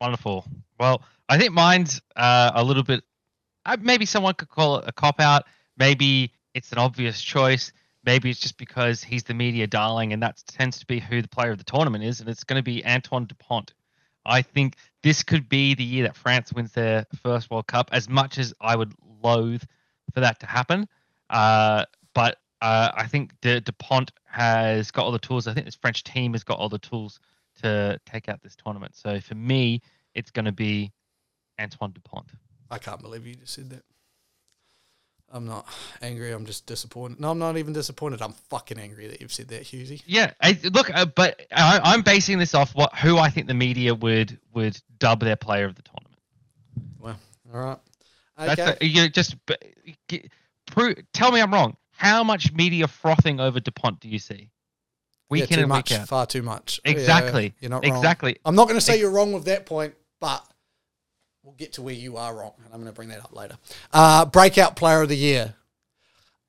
Wonderful. 0.00 0.46
Well, 0.78 1.02
I 1.28 1.38
think 1.38 1.52
mine's 1.52 2.00
uh, 2.14 2.52
a 2.54 2.62
little 2.62 2.82
bit. 2.84 3.02
Uh, 3.66 3.76
maybe 3.80 4.06
someone 4.06 4.34
could 4.34 4.50
call 4.50 4.78
it 4.78 4.84
a 4.86 4.92
cop 4.92 5.18
out. 5.20 5.44
Maybe 5.76 6.32
it's 6.54 6.70
an 6.70 6.78
obvious 6.78 7.20
choice. 7.20 7.72
Maybe 8.04 8.30
it's 8.30 8.40
just 8.40 8.58
because 8.58 9.02
he's 9.02 9.24
the 9.24 9.34
media 9.34 9.66
darling, 9.66 10.12
and 10.12 10.22
that 10.22 10.42
tends 10.46 10.78
to 10.80 10.86
be 10.86 11.00
who 11.00 11.22
the 11.22 11.28
player 11.28 11.50
of 11.50 11.58
the 11.58 11.64
tournament 11.64 12.04
is, 12.04 12.20
and 12.20 12.28
it's 12.28 12.44
going 12.44 12.58
to 12.58 12.62
be 12.62 12.84
Antoine 12.84 13.24
Dupont. 13.24 13.72
I 14.26 14.42
think 14.42 14.76
this 15.02 15.22
could 15.22 15.48
be 15.48 15.74
the 15.74 15.84
year 15.84 16.04
that 16.04 16.16
France 16.16 16.52
wins 16.52 16.72
their 16.72 17.06
first 17.22 17.50
World 17.50 17.66
Cup. 17.66 17.90
As 17.92 18.08
much 18.08 18.38
as 18.38 18.54
I 18.60 18.76
would 18.76 18.92
loathe 19.22 19.62
for 20.12 20.20
that 20.20 20.40
to 20.40 20.46
happen, 20.46 20.88
uh, 21.30 21.84
but 22.14 22.38
uh, 22.62 22.90
I 22.94 23.06
think 23.06 23.32
De- 23.40 23.60
Dupont 23.60 24.10
has 24.24 24.90
got 24.90 25.04
all 25.04 25.12
the 25.12 25.18
tools. 25.18 25.46
I 25.46 25.54
think 25.54 25.66
this 25.66 25.74
French 25.74 26.04
team 26.04 26.32
has 26.32 26.44
got 26.44 26.58
all 26.58 26.68
the 26.68 26.78
tools 26.78 27.20
to 27.62 28.00
take 28.06 28.28
out 28.28 28.42
this 28.42 28.56
tournament. 28.56 28.96
So 28.96 29.20
for 29.20 29.34
me, 29.34 29.80
it's 30.14 30.30
going 30.30 30.46
to 30.46 30.52
be 30.52 30.92
Antoine 31.60 31.92
Dupont. 31.92 32.26
I 32.70 32.78
can't 32.78 33.00
believe 33.00 33.26
you 33.26 33.34
just 33.34 33.54
said 33.54 33.70
that. 33.70 33.84
I'm 35.32 35.46
not 35.46 35.66
angry. 36.00 36.30
I'm 36.30 36.46
just 36.46 36.66
disappointed. 36.66 37.18
No, 37.20 37.30
I'm 37.32 37.38
not 37.38 37.56
even 37.56 37.72
disappointed. 37.72 38.22
I'm 38.22 38.34
fucking 38.50 38.78
angry 38.78 39.08
that 39.08 39.20
you've 39.20 39.32
said 39.32 39.48
that, 39.48 39.62
Hughesy. 39.64 40.00
Yeah, 40.06 40.32
I, 40.40 40.56
look, 40.72 40.94
uh, 40.94 41.06
but 41.06 41.40
I, 41.50 41.80
I'm 41.82 42.02
basing 42.02 42.38
this 42.38 42.54
off 42.54 42.74
what 42.74 42.94
who 42.96 43.18
I 43.18 43.30
think 43.30 43.48
the 43.48 43.54
media 43.54 43.94
would 43.94 44.38
would 44.54 44.80
dub 44.98 45.20
their 45.20 45.36
player 45.36 45.64
of 45.64 45.74
the 45.74 45.82
tournament. 45.82 46.20
Well, 47.00 47.16
all 47.52 47.60
right. 47.60 47.78
That's 48.38 48.60
Okay. 48.60 48.76
a, 48.80 48.84
you 48.84 49.08
just 49.08 49.34
b- 49.46 49.56
g- 50.08 50.30
prove, 50.66 50.96
tell 51.12 51.30
me 51.32 51.40
I'm 51.40 51.52
wrong. 51.52 51.76
How 51.92 52.24
much 52.24 52.52
media 52.52 52.86
frothing 52.88 53.40
over 53.40 53.60
Dupont 53.60 54.00
do 54.00 54.08
you 54.08 54.18
see? 54.18 54.50
Week 55.30 55.48
yeah, 55.50 55.56
in 55.56 55.60
and 55.62 55.68
much, 55.68 55.90
week 55.90 56.00
out. 56.00 56.08
far 56.08 56.26
too 56.26 56.42
much. 56.42 56.80
Yeah, 56.84 56.90
Exactly. 56.92 57.54
you're 57.60 57.70
not 57.70 57.84
wrong. 57.84 57.96
Exactly. 57.96 58.38
I'm 58.44 58.54
not 58.54 58.64
going 58.64 58.76
to 58.76 58.80
say 58.80 58.98
you're 58.98 59.10
wrong 59.10 59.32
with 59.32 59.44
that 59.46 59.66
point, 59.66 59.94
but 60.20 60.44
we'll 61.44 61.54
get 61.54 61.74
to 61.74 61.82
where 61.82 61.94
you 61.94 62.16
are 62.16 62.34
wrong, 62.34 62.52
and 62.64 62.66
I'm 62.72 62.80
going 62.80 62.90
to 62.90 62.96
bring 62.96 63.10
that 63.10 63.20
up 63.20 63.36
later. 63.36 63.56
Uh, 63.92 64.24
breakout 64.24 64.76
player 64.76 65.02
of 65.02 65.08
the 65.08 65.16
year. 65.16 65.54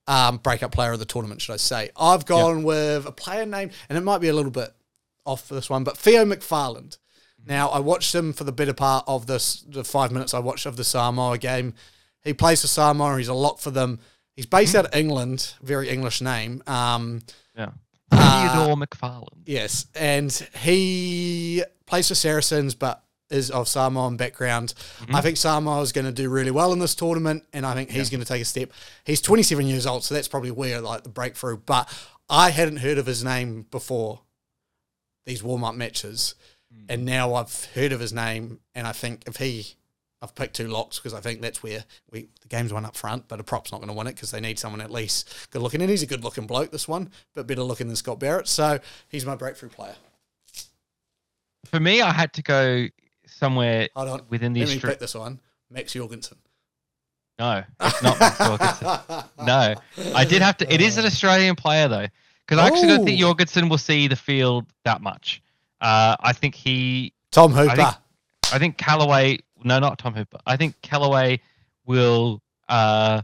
Um, 0.07 0.37
breakout 0.37 0.71
player 0.71 0.93
of 0.93 0.99
the 0.99 1.05
tournament, 1.05 1.41
should 1.41 1.53
I 1.53 1.57
say? 1.57 1.89
I've 1.97 2.25
gone 2.25 2.63
with 2.63 3.05
a 3.05 3.11
player 3.11 3.45
name, 3.45 3.71
and 3.89 3.97
it 3.97 4.01
might 4.01 4.19
be 4.19 4.27
a 4.29 4.33
little 4.33 4.51
bit 4.51 4.71
off 5.25 5.45
for 5.47 5.55
this 5.55 5.69
one, 5.69 5.83
but 5.83 5.97
Theo 5.97 6.25
McFarland. 6.25 6.97
Now, 7.45 7.69
I 7.69 7.79
watched 7.79 8.13
him 8.15 8.33
for 8.33 8.43
the 8.43 8.51
better 8.51 8.73
part 8.73 9.03
of 9.07 9.27
this, 9.27 9.61
the 9.61 9.83
five 9.83 10.11
minutes 10.11 10.33
I 10.33 10.39
watched 10.39 10.65
of 10.65 10.77
the 10.77 10.83
Samoa 10.83 11.37
game. 11.37 11.73
He 12.23 12.33
plays 12.33 12.61
for 12.61 12.67
Samoa. 12.67 13.17
He's 13.17 13.27
a 13.27 13.33
lock 13.35 13.59
for 13.59 13.69
them. 13.71 13.99
He's 14.35 14.45
based 14.47 14.75
out 14.75 14.85
of 14.85 14.95
England, 14.95 15.53
very 15.61 15.89
English 15.89 16.21
name. 16.21 16.63
Um, 16.67 17.21
Yeah. 17.55 17.69
Uh, 18.11 18.55
Theodore 18.55 18.75
McFarland. 18.75 19.43
Yes, 19.45 19.87
and 19.95 20.31
he 20.61 21.63
plays 21.85 22.07
for 22.07 22.15
Saracens, 22.15 22.75
but 22.75 23.03
is 23.29 23.49
of 23.51 23.67
Samoan 23.67 24.17
background. 24.17 24.73
Mm-hmm. 24.99 25.15
I 25.15 25.21
think 25.21 25.37
Samoa 25.37 25.81
is 25.81 25.91
going 25.91 26.05
to 26.05 26.11
do 26.11 26.29
really 26.29 26.51
well 26.51 26.73
in 26.73 26.79
this 26.79 26.95
tournament, 26.95 27.43
and 27.53 27.65
I 27.65 27.73
think 27.73 27.89
he's 27.89 28.09
going 28.09 28.21
to 28.21 28.27
take 28.27 28.41
a 28.41 28.45
step. 28.45 28.71
He's 29.03 29.21
27 29.21 29.65
years 29.67 29.85
old, 29.85 30.03
so 30.03 30.13
that's 30.13 30.27
probably 30.27 30.51
where 30.51 30.81
like 30.81 31.03
the 31.03 31.09
breakthrough. 31.09 31.57
But 31.57 31.91
I 32.29 32.51
hadn't 32.51 32.77
heard 32.77 32.97
of 32.97 33.05
his 33.05 33.23
name 33.23 33.65
before 33.71 34.21
these 35.25 35.43
warm 35.43 35.63
up 35.63 35.75
matches, 35.75 36.35
mm. 36.73 36.85
and 36.89 37.05
now 37.05 37.33
I've 37.33 37.65
heard 37.73 37.91
of 37.91 37.99
his 37.99 38.13
name, 38.13 38.59
and 38.75 38.85
I 38.85 38.91
think 38.91 39.23
if 39.27 39.37
he, 39.37 39.75
I've 40.21 40.35
picked 40.35 40.55
two 40.55 40.67
locks 40.67 40.99
because 40.99 41.13
I 41.13 41.19
think 41.19 41.41
that's 41.41 41.63
where 41.63 41.83
we 42.11 42.29
the 42.41 42.47
game's 42.47 42.71
one 42.71 42.85
up 42.85 42.95
front, 42.95 43.27
but 43.27 43.39
a 43.39 43.43
prop's 43.43 43.71
not 43.71 43.79
going 43.79 43.89
to 43.89 43.95
win 43.95 44.07
it 44.07 44.13
because 44.13 44.31
they 44.31 44.41
need 44.41 44.59
someone 44.59 44.81
at 44.81 44.91
least 44.91 45.49
good 45.49 45.63
looking, 45.63 45.81
and 45.81 45.89
he's 45.89 46.03
a 46.03 46.07
good 46.07 46.23
looking 46.23 46.45
bloke. 46.45 46.71
This 46.71 46.87
one, 46.87 47.09
but 47.33 47.47
better 47.47 47.63
looking 47.63 47.87
than 47.87 47.95
Scott 47.95 48.19
Barrett, 48.19 48.47
so 48.47 48.79
he's 49.09 49.25
my 49.25 49.35
breakthrough 49.35 49.69
player. 49.69 49.95
For 51.65 51.79
me, 51.79 52.01
I 52.01 52.11
had 52.11 52.31
to 52.33 52.43
go 52.43 52.87
somewhere 53.37 53.89
Hold 53.95 54.09
on. 54.09 54.21
within 54.29 54.53
the 54.53 54.61
Let 54.61 54.69
me 54.69 54.75
Austra- 54.79 54.89
pick 54.89 54.99
this 54.99 55.15
one. 55.15 55.39
Max 55.69 55.93
Jorgensen. 55.93 56.37
No, 57.37 57.63
it's 57.81 58.01
not. 58.03 58.19
Max 58.19 58.37
Jorgensen. 58.37 58.87
No, 59.45 59.75
I 60.15 60.25
did 60.25 60.41
have 60.41 60.57
to. 60.57 60.73
It 60.73 60.81
is 60.81 60.97
an 60.97 61.05
Australian 61.05 61.55
player 61.55 61.87
though, 61.87 62.07
because 62.47 62.57
I 62.59 62.67
actually 62.67 62.87
don't 62.87 63.05
think 63.05 63.17
Oh. 63.19 63.27
Jorgensen 63.27 63.69
will 63.69 63.77
see 63.77 64.07
the 64.07 64.15
field 64.15 64.65
that 64.85 65.01
much. 65.01 65.41
Uh, 65.81 66.15
I 66.19 66.33
think 66.33 66.55
he. 66.55 67.13
Tom 67.31 67.51
Hooper. 67.51 67.75
think- 67.75 67.95
I 68.53 68.59
think 68.59 68.77
Kellaway. 68.77 69.39
No, 69.63 69.79
not 69.79 69.97
Tom 69.99 70.13
Hooper. 70.13 70.37
I 70.45 70.55
think 70.57 70.79
Kellaway 70.81 71.39
will 71.85 72.41
uh, 72.69 73.21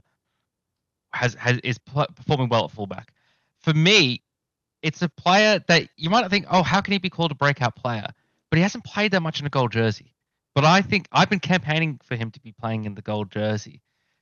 has 1.14 1.34
has 1.36 1.58
is 1.60 1.78
pl- 1.78 2.08
performing 2.16 2.50
well 2.50 2.66
at 2.66 2.72
fullback. 2.72 3.14
For 3.60 3.74
me, 3.74 4.22
it's 4.82 5.02
a 5.02 5.10
player 5.10 5.64
that 5.68 5.88
you 5.98 6.10
might 6.10 6.22
not 6.22 6.32
think, 6.32 6.48
oh, 6.50 6.64
how 6.64 6.82
can 6.82 6.92
he 6.94 6.98
be 6.98 7.10
called 7.10 7.32
a 7.32 7.36
breakout 7.36 7.76
player? 7.76 8.08
But 8.52 8.58
he 8.58 8.64
hasn't 8.64 8.84
played 8.84 9.14
that 9.14 9.22
much 9.22 9.40
in 9.40 9.48
a 9.48 9.50
gold 9.50 9.72
jersey. 9.72 10.14
But 10.54 10.66
I 10.66 10.82
think 10.82 11.08
I've 11.12 11.30
been 11.30 11.40
campaigning 11.40 12.00
for 12.06 12.16
him 12.16 12.30
to 12.32 12.40
be 12.40 12.52
playing 12.52 12.86
in 12.86 12.94
the 12.94 13.02
gold 13.02 13.32
jersey 13.32 13.82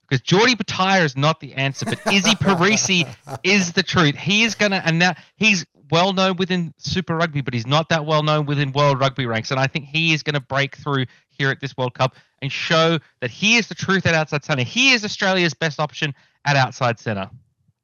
because 0.09 0.21
Geordie 0.21 0.55
Batire 0.55 1.03
is 1.03 1.15
not 1.15 1.39
the 1.39 1.53
answer, 1.53 1.85
but 1.85 1.99
Izzy 2.11 2.35
Perese 2.35 3.07
is 3.43 3.73
the 3.73 3.83
truth. 3.83 4.15
He 4.15 4.43
is 4.43 4.55
gonna, 4.55 4.81
and 4.85 4.99
now 4.99 5.15
he's 5.35 5.65
well 5.91 6.13
known 6.13 6.35
within 6.37 6.73
Super 6.77 7.15
Rugby, 7.15 7.41
but 7.41 7.53
he's 7.53 7.67
not 7.67 7.89
that 7.89 8.05
well 8.05 8.23
known 8.23 8.45
within 8.45 8.71
World 8.71 8.99
Rugby 8.99 9.25
ranks. 9.25 9.51
And 9.51 9.59
I 9.59 9.67
think 9.67 9.85
he 9.85 10.13
is 10.13 10.23
gonna 10.23 10.39
break 10.39 10.77
through 10.77 11.05
here 11.29 11.49
at 11.49 11.59
this 11.59 11.75
World 11.77 11.93
Cup 11.93 12.15
and 12.41 12.51
show 12.51 12.99
that 13.21 13.31
he 13.31 13.57
is 13.57 13.67
the 13.67 13.75
truth 13.75 14.05
at 14.05 14.13
outside 14.13 14.43
centre. 14.43 14.63
He 14.63 14.91
is 14.91 15.03
Australia's 15.05 15.53
best 15.53 15.79
option 15.79 16.13
at 16.45 16.55
outside 16.55 16.99
centre. 16.99 17.29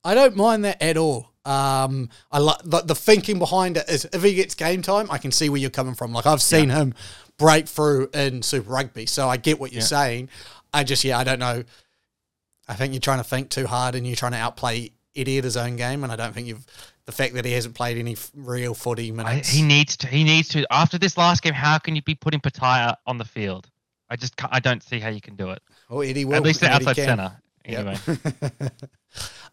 I 0.03 0.13
don't 0.13 0.35
mind 0.35 0.65
that 0.65 0.81
at 0.81 0.97
all. 0.97 1.31
Um, 1.45 2.09
I 2.31 2.39
like 2.39 2.57
the, 2.63 2.81
the 2.81 2.95
thinking 2.95 3.37
behind 3.39 3.77
it 3.77 3.87
is 3.89 4.05
if 4.11 4.23
he 4.23 4.33
gets 4.33 4.55
game 4.55 4.81
time, 4.81 5.07
I 5.11 5.17
can 5.19 5.31
see 5.31 5.49
where 5.49 5.59
you're 5.61 5.69
coming 5.69 5.93
from. 5.95 6.11
Like 6.11 6.25
I've 6.25 6.41
seen 6.41 6.69
him 6.69 6.93
break 7.37 7.67
through 7.67 8.09
in 8.13 8.41
Super 8.41 8.69
Rugby, 8.71 9.05
so 9.05 9.29
I 9.29 9.37
get 9.37 9.59
what 9.59 9.71
you're 9.71 9.81
Yeah. 9.81 9.87
saying. 9.87 10.29
I 10.73 10.83
just 10.83 11.03
yeah, 11.03 11.17
I 11.19 11.23
don't 11.23 11.39
know. 11.39 11.63
I 12.67 12.73
think 12.73 12.93
you're 12.93 12.99
trying 12.99 13.19
to 13.19 13.23
think 13.23 13.49
too 13.49 13.67
hard 13.67 13.93
and 13.95 14.07
you're 14.07 14.15
trying 14.15 14.31
to 14.31 14.39
outplay 14.39 14.91
Eddie 15.15 15.37
at 15.37 15.43
his 15.43 15.55
own 15.55 15.75
game, 15.75 16.03
and 16.03 16.11
I 16.11 16.15
don't 16.15 16.33
think 16.33 16.47
you've 16.47 16.65
the 17.05 17.11
fact 17.11 17.35
that 17.35 17.45
he 17.45 17.51
hasn't 17.51 17.75
played 17.75 17.97
any 17.99 18.13
f- 18.13 18.31
real 18.33 18.73
footy 18.73 19.09
I, 19.09 19.11
minutes. 19.11 19.49
he 19.49 19.61
needs 19.61 19.95
to. 19.97 20.07
He 20.07 20.23
needs 20.23 20.49
to. 20.49 20.65
After 20.73 20.97
this 20.97 21.15
last 21.17 21.43
game, 21.43 21.53
how 21.53 21.77
can 21.77 21.95
you 21.95 22.01
be 22.01 22.15
putting 22.15 22.39
Petaia 22.39 22.95
on 23.05 23.19
the 23.19 23.25
field? 23.25 23.69
I 24.09 24.15
just 24.15 24.33
I 24.49 24.59
don't 24.59 24.81
see 24.81 24.99
how 24.99 25.09
you 25.09 25.21
can 25.21 25.35
do 25.35 25.51
it. 25.51 25.61
oh, 25.91 26.01
Eddie 26.01 26.25
will 26.25 26.33
At 26.35 26.41
least 26.43 26.63
Eddie 26.63 26.73
outside 26.73 26.95
centre. 26.95 27.31
Yep. 27.67 27.79
Anyway. 27.79 27.97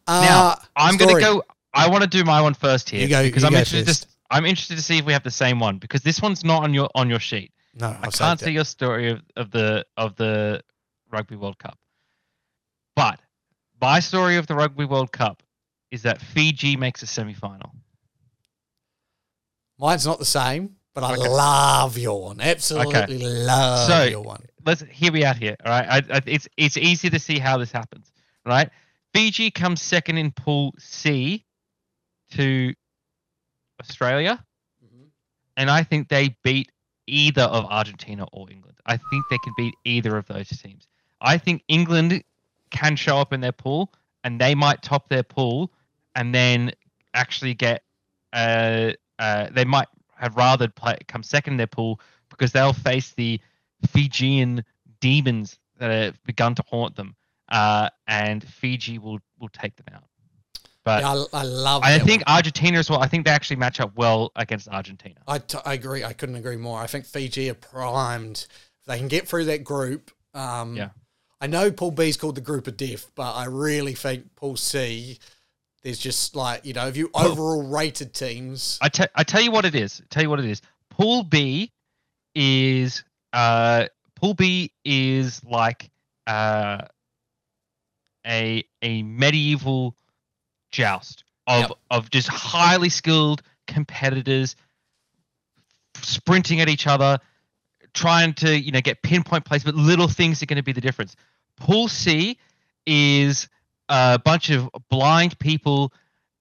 uh, 0.06 0.22
Now, 0.24 0.58
I'm 0.76 0.96
going 0.96 1.14
to 1.14 1.20
go. 1.20 1.42
I 1.74 1.88
want 1.88 2.02
to 2.02 2.08
do 2.08 2.24
my 2.24 2.40
one 2.42 2.54
first 2.54 2.90
here 2.90 3.00
You 3.00 3.08
go- 3.08 3.22
because 3.22 3.42
you 3.42 3.46
I'm 3.46 3.52
go 3.52 3.58
interested. 3.60 3.86
first. 3.86 4.02
To, 4.02 4.08
I'm 4.30 4.44
interested 4.46 4.76
to 4.76 4.82
see 4.82 4.98
if 4.98 5.04
we 5.04 5.12
have 5.12 5.22
the 5.22 5.30
same 5.30 5.58
one 5.58 5.78
because 5.78 6.02
this 6.02 6.20
one's 6.22 6.44
not 6.44 6.62
on 6.64 6.72
your 6.74 6.88
on 6.94 7.08
your 7.08 7.20
sheet. 7.20 7.52
No, 7.74 7.88
I 7.88 8.06
I've 8.06 8.12
can't 8.12 8.38
see 8.40 8.50
your 8.52 8.64
story 8.64 9.10
of, 9.10 9.22
of 9.36 9.50
the 9.50 9.84
of 9.96 10.16
the 10.16 10.62
Rugby 11.10 11.36
World 11.36 11.58
Cup. 11.58 11.78
But 12.94 13.20
my 13.80 14.00
story 14.00 14.36
of 14.36 14.46
the 14.46 14.54
Rugby 14.54 14.84
World 14.84 15.12
Cup 15.12 15.42
is 15.90 16.02
that 16.02 16.20
Fiji 16.20 16.76
makes 16.76 17.02
a 17.02 17.06
semi-final. 17.06 17.74
Mine's 19.78 20.06
not 20.06 20.18
the 20.18 20.24
same, 20.24 20.76
but 20.94 21.04
I 21.04 21.14
Okay. 21.16 21.28
love 21.28 21.98
your 21.98 22.22
one. 22.22 22.40
Absolutely 22.40 23.18
love 23.18 23.88
So- 23.88 24.04
your 24.04 24.20
one. 24.22 24.44
let's 24.64 24.82
hear 24.90 25.10
me 25.12 25.24
out 25.24 25.36
here. 25.36 25.56
All 25.64 25.70
right, 25.72 25.88
I, 26.10 26.16
I, 26.16 26.20
it's 26.26 26.48
it's 26.56 26.76
easy 26.76 27.10
to 27.10 27.18
see 27.18 27.38
how 27.38 27.58
this 27.58 27.72
happens. 27.72 28.12
Right, 28.44 28.70
Fiji 29.14 29.50
comes 29.50 29.80
second 29.82 30.18
in 30.18 30.30
Pool 30.32 30.74
C 30.78 31.44
to 32.36 32.74
Australia, 33.80 34.44
and 35.56 35.70
I 35.70 35.82
think 35.82 36.08
they 36.08 36.36
beat 36.42 36.70
either 37.06 37.42
of 37.42 37.64
Argentina 37.66 38.26
or 38.32 38.50
England. 38.50 38.78
I 38.86 38.96
think 38.96 39.24
they 39.30 39.38
can 39.38 39.54
beat 39.56 39.74
either 39.84 40.16
of 40.16 40.26
those 40.26 40.48
teams. 40.48 40.86
I 41.20 41.38
think 41.38 41.62
England 41.68 42.22
can 42.70 42.96
show 42.96 43.18
up 43.18 43.32
in 43.32 43.40
their 43.40 43.52
pool, 43.52 43.92
and 44.24 44.40
they 44.40 44.54
might 44.54 44.82
top 44.82 45.08
their 45.08 45.22
pool, 45.22 45.72
and 46.14 46.34
then 46.34 46.72
actually 47.14 47.54
get. 47.54 47.82
Uh, 48.32 48.92
uh, 49.18 49.48
they 49.52 49.64
might 49.64 49.88
have 50.16 50.36
rather 50.36 50.68
play, 50.68 50.96
come 51.06 51.22
second 51.22 51.54
in 51.54 51.56
their 51.58 51.66
pool 51.66 52.00
because 52.30 52.52
they'll 52.52 52.72
face 52.72 53.12
the 53.12 53.40
Fijian 53.90 54.64
demons 55.00 55.58
that 55.78 55.90
have 55.90 56.22
begun 56.24 56.54
to 56.54 56.62
haunt 56.68 56.96
them, 56.96 57.14
uh, 57.50 57.90
and 58.06 58.42
Fiji 58.42 58.98
will 58.98 59.20
will 59.38 59.50
take 59.50 59.76
them 59.76 59.86
out. 59.94 60.04
But 60.84 61.02
Yeah, 61.02 61.24
I, 61.32 61.40
I 61.40 61.42
love. 61.44 61.82
I 61.84 61.98
think 61.98 62.26
one. 62.26 62.36
Argentina 62.36 62.78
as 62.78 62.90
well. 62.90 63.00
I 63.00 63.06
think 63.06 63.24
they 63.24 63.30
actually 63.30 63.56
match 63.56 63.78
up 63.80 63.92
well 63.96 64.32
against 64.36 64.68
Argentina. 64.68 65.20
I, 65.28 65.38
t- 65.38 65.58
I 65.64 65.74
agree. 65.74 66.02
I 66.04 66.12
couldn't 66.12 66.34
agree 66.34 66.56
more. 66.56 66.80
I 66.80 66.86
think 66.86 67.04
Fiji 67.04 67.48
are 67.50 67.54
primed. 67.54 68.46
If 68.80 68.86
they 68.86 68.98
can 68.98 69.08
get 69.08 69.28
through 69.28 69.44
that 69.44 69.62
group. 69.62 70.10
Um, 70.34 70.76
Yeah. 70.76 70.88
I 71.40 71.46
know 71.48 71.70
Pool 71.72 71.90
B 71.90 72.08
is 72.08 72.16
called 72.16 72.36
the 72.36 72.40
group 72.40 72.66
of 72.68 72.76
death, 72.76 73.10
but 73.16 73.32
I 73.34 73.44
really 73.46 73.94
think 73.94 74.34
Pool 74.36 74.56
C, 74.56 75.18
There's 75.82 75.98
just 75.98 76.36
like 76.36 76.64
you 76.64 76.72
know, 76.72 76.86
if 76.86 76.96
you 76.96 77.10
overall 77.14 77.62
rated 77.68 78.14
teams, 78.14 78.78
I 78.80 78.88
te- 78.88 79.08
I 79.14 79.24
tell 79.24 79.40
you 79.40 79.50
what 79.50 79.64
it 79.64 79.74
is. 79.74 80.00
Tell 80.10 80.22
you 80.22 80.30
what 80.30 80.38
it 80.38 80.44
is. 80.46 80.62
Pool 80.90 81.24
B 81.24 81.72
is 82.34 83.04
uh 83.32 83.86
Pool 84.16 84.34
B 84.34 84.72
is 84.84 85.42
like 85.44 85.90
uh 86.28 86.82
a 88.26 88.64
a 88.82 89.02
medieval 89.02 89.96
joust 90.72 91.24
of 91.46 91.60
Yep. 91.62 91.70
of 91.90 92.10
just 92.10 92.28
highly 92.28 92.88
skilled 92.88 93.42
competitors 93.66 94.56
sprinting 96.02 96.60
at 96.60 96.68
each 96.68 96.86
other, 96.86 97.18
trying 97.94 98.32
to 98.34 98.58
you 98.58 98.72
know 98.72 98.80
get 98.80 99.02
pinpoint 99.02 99.44
plays, 99.44 99.64
but 99.64 99.74
little 99.74 100.08
things 100.08 100.42
are 100.42 100.46
going 100.46 100.56
to 100.56 100.62
be 100.62 100.72
the 100.72 100.80
difference. 100.80 101.14
Pool 101.56 101.88
C 101.88 102.38
is 102.86 103.48
a 103.88 104.18
bunch 104.18 104.50
of 104.50 104.68
blind 104.90 105.38
people 105.38 105.92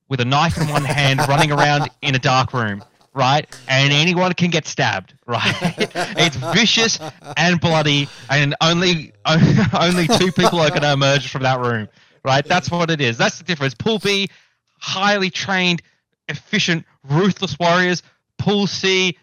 with 0.07 0.19
a 0.21 0.25
knife 0.25 0.57
in 0.59 0.67
one 0.67 0.83
hand 0.85 1.19
running 1.27 1.51
around 1.51 1.89
in 2.01 2.15
a 2.15 2.19
dark 2.19 2.53
room, 2.53 2.83
right? 3.13 3.45
And 3.67 3.93
anyone 3.93 4.33
can 4.33 4.49
get 4.49 4.65
stabbed, 4.65 5.13
right? 5.27 5.55
it's 6.17 6.35
vicious 6.35 6.99
and 7.37 7.59
bloody, 7.61 8.07
and 8.29 8.55
only 8.61 9.13
only 9.73 10.07
two 10.07 10.31
people 10.31 10.59
are 10.59 10.69
going 10.69 10.81
to 10.81 10.93
emerge 10.93 11.27
from 11.29 11.43
that 11.43 11.59
room, 11.59 11.87
right? 12.23 12.45
That's 12.45 12.69
what 12.71 12.89
it 12.89 13.01
is. 13.01 13.17
That's 13.17 13.37
the 13.37 13.43
difference. 13.43 13.73
Pool 13.73 13.99
B, 13.99 14.29
highly 14.77 15.29
trained, 15.29 15.81
efficient, 16.27 16.85
ruthless 17.09 17.57
warriors. 17.59 18.03
Pool 18.37 18.67
C, 18.67 19.17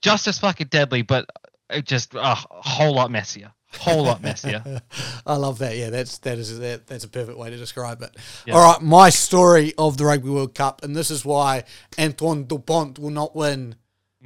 just 0.00 0.26
as 0.26 0.38
fucking 0.38 0.68
deadly, 0.68 1.02
but 1.02 1.28
uh, 1.70 1.80
just 1.80 2.14
a 2.14 2.34
whole 2.34 2.94
lot 2.94 3.10
messier. 3.10 3.52
Whole 3.78 4.04
lot 4.04 4.22
messier. 4.22 4.80
I 5.26 5.36
love 5.36 5.58
that. 5.58 5.76
Yeah, 5.76 5.90
that's 5.90 6.18
that 6.18 6.38
is 6.38 6.58
that, 6.60 6.86
that's 6.86 7.04
a 7.04 7.08
perfect 7.08 7.36
way 7.36 7.50
to 7.50 7.56
describe 7.56 8.00
it. 8.00 8.16
Yeah. 8.46 8.54
All 8.54 8.72
right, 8.72 8.80
my 8.80 9.10
story 9.10 9.74
of 9.76 9.98
the 9.98 10.06
Rugby 10.06 10.30
World 10.30 10.54
Cup, 10.54 10.82
and 10.82 10.96
this 10.96 11.10
is 11.10 11.24
why 11.24 11.64
Antoine 11.98 12.44
Dupont 12.44 12.98
will 12.98 13.10
not 13.10 13.36
win 13.36 13.74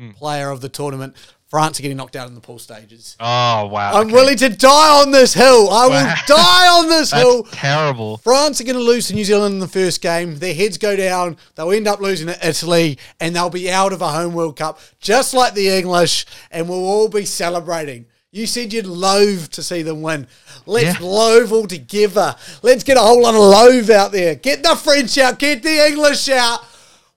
Mm. 0.00 0.14
Player 0.14 0.50
of 0.50 0.60
the 0.60 0.68
Tournament. 0.68 1.14
France 1.50 1.80
are 1.80 1.82
getting 1.82 1.96
knocked 1.96 2.14
out 2.14 2.28
in 2.28 2.36
the 2.36 2.40
pool 2.40 2.60
stages. 2.60 3.16
Oh 3.18 3.66
wow. 3.66 3.92
I'm 3.94 4.06
okay. 4.06 4.12
willing 4.14 4.36
to 4.36 4.48
die 4.50 5.02
on 5.02 5.10
this 5.10 5.34
hill. 5.34 5.68
I 5.68 5.86
will 5.88 6.14
die 6.28 6.68
on 6.68 6.88
this 6.88 7.10
hill. 7.12 7.42
Terrible. 7.42 8.18
France 8.18 8.60
are 8.60 8.64
going 8.64 8.76
to 8.76 8.82
lose 8.82 9.08
to 9.08 9.14
New 9.14 9.24
Zealand 9.24 9.54
in 9.54 9.58
the 9.58 9.66
first 9.66 10.00
game. 10.00 10.38
Their 10.38 10.54
heads 10.54 10.78
go 10.78 10.94
down. 10.94 11.36
They'll 11.56 11.72
end 11.72 11.88
up 11.88 11.98
losing 12.00 12.28
to 12.28 12.48
Italy, 12.48 12.98
and 13.18 13.34
they'll 13.34 13.50
be 13.50 13.68
out 13.68 13.92
of 13.92 14.00
a 14.00 14.08
home 14.12 14.32
World 14.32 14.56
Cup, 14.56 14.78
just 15.00 15.34
like 15.34 15.54
the 15.54 15.68
English, 15.68 16.24
and 16.52 16.68
we'll 16.68 16.84
all 16.84 17.08
be 17.08 17.24
celebrating. 17.24 18.06
You 18.30 18.46
said 18.46 18.72
you'd 18.72 18.86
loathe 18.86 19.48
to 19.48 19.62
see 19.64 19.82
them 19.82 20.02
win. 20.02 20.28
Let's 20.66 21.00
Yeah. 21.00 21.04
loathe 21.06 21.50
all 21.50 21.66
together. 21.66 22.36
Let's 22.62 22.84
get 22.84 22.96
a 22.96 23.00
whole 23.00 23.22
lot 23.22 23.34
of 23.34 23.40
loathe 23.40 23.90
out 23.90 24.12
there. 24.12 24.36
Get 24.36 24.62
the 24.62 24.76
French 24.76 25.18
out. 25.18 25.40
Get 25.40 25.64
the 25.64 25.84
English 25.88 26.28
out. 26.28 26.60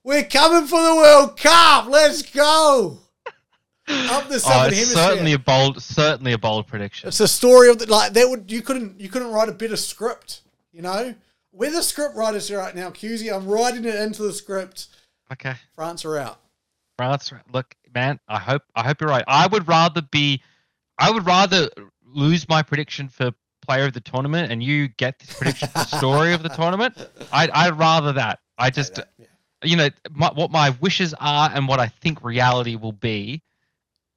We're 0.04 0.24
coming 0.24 0.66
for 0.66 0.82
the 0.82 0.96
World 0.96 1.38
Cup. 1.38 1.86
Let's 1.88 2.24
go. 2.24 2.98
Up 3.88 4.28
the 4.30 4.36
Oh, 4.36 4.36
it's 4.36 4.46
hemisphere. 4.46 4.86
certainly 4.86 5.34
a 5.34 5.40
bold, 5.40 5.82
certainly 5.84 6.32
a 6.32 6.38
bold 6.38 6.68
prediction. 6.68 7.08
It's 7.10 7.20
a 7.20 7.28
story 7.28 7.70
of 7.70 7.80
the 7.80 7.86
like 7.88 8.14
that 8.14 8.30
would 8.30 8.52
you 8.52 8.62
couldn't 8.62 9.00
you 9.00 9.10
couldn't 9.10 9.32
write 9.32 9.50
a 9.50 9.54
better 9.54 9.76
script, 9.76 10.42
you 10.72 10.82
know? 10.82 11.14
We're 11.52 11.70
the 11.72 11.84
script 11.84 12.16
writers 12.16 12.50
are 12.50 12.58
right 12.58 12.76
now, 12.76 12.90
Hughesy. 12.92 13.32
I'm 13.34 13.46
writing 13.48 13.86
it 13.86 13.96
into 13.96 14.24
the 14.24 14.34
script. 14.34 14.88
Okay, 15.32 15.54
France 15.76 16.06
are 16.06 16.18
out. 16.18 16.40
France. 16.98 17.32
Look, 17.52 17.76
man, 17.94 18.20
I 18.28 18.40
hope 18.40 18.64
I 18.76 18.84
hope 18.84 19.02
you're 19.02 19.10
right. 19.10 19.24
I 19.28 19.48
would 19.48 19.68
rather 19.68 20.02
be, 20.02 20.42
I 20.98 21.12
would 21.12 21.26
rather 21.26 21.70
lose 22.06 22.48
my 22.48 22.62
prediction 22.64 23.10
for 23.10 23.32
player 23.62 23.86
of 23.86 23.94
the 23.94 24.02
tournament 24.02 24.52
and 24.52 24.62
you 24.64 24.88
get 24.90 25.20
this 25.20 25.36
prediction 25.38 25.68
for 25.70 25.80
story 25.98 26.34
of 26.34 26.42
the 26.44 26.50
tournament. 26.50 26.96
I'd 27.32 27.50
I'd 27.52 27.78
rather 27.78 28.14
that. 28.14 28.40
I 28.58 28.70
just, 28.70 29.00
Yeah. 29.18 29.26
you 29.64 29.76
know, 29.76 29.90
my, 30.12 30.32
what 30.34 30.52
my 30.52 30.72
wishes 30.82 31.14
are 31.20 31.50
and 31.54 31.68
what 31.68 31.80
I 31.80 31.88
think 31.88 32.24
reality 32.24 32.76
will 32.76 32.92
be 32.94 33.42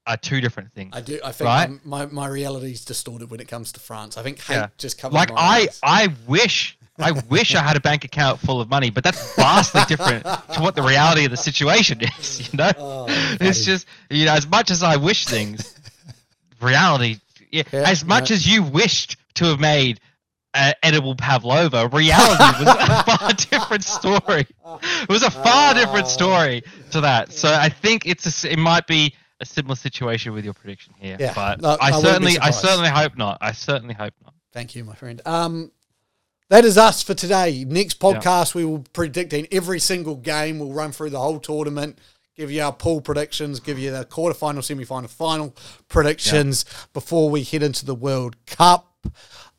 are 0.06 0.16
two 0.16 0.40
different 0.40 0.72
things. 0.72 0.92
I 0.96 1.00
do 1.00 1.18
I 1.24 1.32
think 1.32 1.46
Right? 1.46 1.68
I'm- 1.68 1.80
my 2.14 2.26
reality 2.28 2.70
is 2.72 2.84
distorted 2.84 3.30
when 3.30 3.40
it 3.40 3.48
comes 3.48 3.72
to 3.72 3.80
France. 3.80 4.16
I 4.16 4.22
think 4.22 4.40
hate 4.42 4.54
Yeah. 4.54 4.68
just 4.78 4.98
covers 4.98 5.14
like 5.14 5.32
my 5.32 5.40
I, 5.40 5.56
eyes. 5.62 5.80
I 5.82 6.08
wish, 6.26 6.78
I 6.98 7.10
wish 7.10 7.54
I 7.54 7.60
had 7.62 7.76
a 7.76 7.80
bank 7.80 8.04
account 8.04 8.40
full 8.40 8.60
of 8.60 8.68
money, 8.70 8.90
but 8.90 9.02
that's 9.04 9.34
vastly 9.34 9.82
different 9.88 10.24
to 10.24 10.60
what 10.60 10.74
the 10.76 10.82
reality 10.82 11.24
of 11.24 11.30
the 11.30 11.36
situation 11.36 12.00
is. 12.02 12.48
You 12.52 12.56
know, 12.58 12.72
Oh, 12.78 13.06
it's 13.40 13.64
just 13.64 13.86
you 14.08 14.24
know, 14.26 14.32
as 14.34 14.46
much 14.46 14.70
as 14.70 14.82
I 14.82 14.96
wish 14.96 15.24
things, 15.26 15.74
reality, 16.60 17.18
yeah, 17.50 17.64
Yeah, 17.72 17.80
as 17.80 18.04
much 18.04 18.30
yeah. 18.30 18.36
as 18.36 18.46
you 18.46 18.62
wished 18.62 19.16
to 19.34 19.46
have 19.46 19.60
made 19.60 20.00
uh, 20.54 20.72
edible 20.82 21.14
pavlova, 21.14 21.86
reality 21.88 22.64
was 22.64 22.74
a 22.78 23.02
far 23.18 23.32
different 23.34 23.84
story. 23.84 24.46
It 25.02 25.08
was 25.08 25.22
a 25.22 25.30
far 25.30 25.74
different 25.74 26.06
Oh. 26.06 26.08
story 26.08 26.62
to 26.92 27.02
that. 27.02 27.32
So 27.32 27.52
I 27.52 27.68
think 27.68 28.06
it's 28.06 28.44
a, 28.44 28.52
it 28.52 28.58
might 28.58 28.86
be 28.86 29.14
a 29.40 29.44
similar 29.44 29.76
situation 29.76 30.32
with 30.32 30.44
your 30.44 30.54
prediction 30.54 30.94
here, 30.98 31.16
Yeah, 31.18 31.32
but 31.34 31.60
no, 31.60 31.76
I 31.80 31.88
I 31.88 32.00
certainly, 32.00 32.38
I 32.38 32.50
certainly 32.50 32.88
hope 32.88 33.16
not. 33.16 33.38
I 33.40 33.52
certainly 33.52 33.94
hope 33.94 34.14
not. 34.24 34.34
Thank 34.52 34.74
you, 34.74 34.84
my 34.84 34.94
friend. 34.94 35.20
Um, 35.26 35.72
that 36.48 36.64
is 36.64 36.78
us 36.78 37.02
for 37.02 37.14
today. 37.14 37.64
Next 37.64 37.98
podcast, 37.98 38.54
we 38.54 38.64
will 38.64 38.78
be 38.78 38.90
predicting 38.92 39.46
every 39.50 39.80
single 39.80 40.14
game. 40.16 40.58
We'll 40.58 40.72
run 40.72 40.92
through 40.92 41.10
the 41.10 41.18
whole 41.18 41.40
tournament, 41.40 41.98
give 42.36 42.50
you 42.50 42.62
our 42.62 42.72
pool 42.72 43.00
predictions, 43.00 43.60
give 43.60 43.78
you 43.78 43.90
the 43.90 44.04
quarterfinal, 44.04 44.62
semi-final, 44.62 45.08
final 45.08 45.54
predictions 45.88 46.64
before 46.92 47.30
we 47.30 47.42
head 47.42 47.62
into 47.62 47.84
the 47.84 47.94
World 47.94 48.36
Cup. 48.46 48.96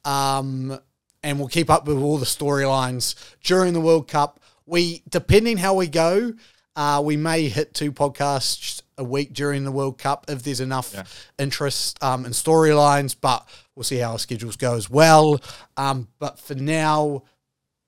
Um, 0.05 0.79
and 1.21 1.39
we'll 1.39 1.49
keep 1.49 1.69
up 1.69 1.87
with 1.87 1.97
all 1.97 2.17
the 2.17 2.25
storylines 2.25 3.15
during 3.43 3.73
the 3.73 3.81
World 3.81 4.07
Cup. 4.07 4.39
We, 4.65 5.03
depending 5.09 5.57
how 5.57 5.73
we 5.73 5.87
go, 5.87 6.33
uh, 6.75 7.01
we 7.03 7.17
may 7.17 7.49
hit 7.49 7.73
two 7.73 7.91
podcasts 7.91 8.81
a 8.97 9.03
week 9.03 9.33
during 9.33 9.63
the 9.63 9.71
World 9.71 9.97
Cup 9.97 10.25
if 10.27 10.43
there's 10.43 10.59
enough 10.59 10.91
Yeah. 10.93 11.03
interest 11.37 12.01
um, 12.03 12.25
in 12.25 12.31
storylines, 12.31 13.15
but 13.19 13.47
we'll 13.75 13.83
see 13.83 13.97
how 13.97 14.13
our 14.13 14.19
schedules 14.19 14.55
go 14.55 14.75
as 14.75 14.89
well. 14.89 15.39
Um, 15.77 16.07
but 16.19 16.39
for 16.39 16.55
now, 16.55 17.23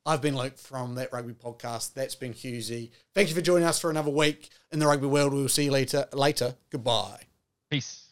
I've 0.06 0.22
been 0.22 0.36
Luke 0.38 0.58
from 0.58 0.96
that 0.96 1.12
rugby 1.12 1.34
podcast. 1.34 1.94
That's 1.94 2.16
been 2.16 2.34
Hughesy. 2.34 2.92
Thank 3.14 3.30
you 3.30 3.36
for 3.36 3.42
joining 3.42 3.68
us 3.68 3.80
for 3.80 3.90
another 3.90 4.12
week 4.12 4.50
in 4.72 4.80
the 4.80 4.88
rugby 4.88 5.08
world. 5.08 5.34
We 5.34 5.42
will 5.42 5.50
see 5.50 5.66
you 5.66 5.72
later. 5.72 6.06
Later. 6.14 6.56
Goodbye. 6.72 7.22
Peace. 7.70 8.06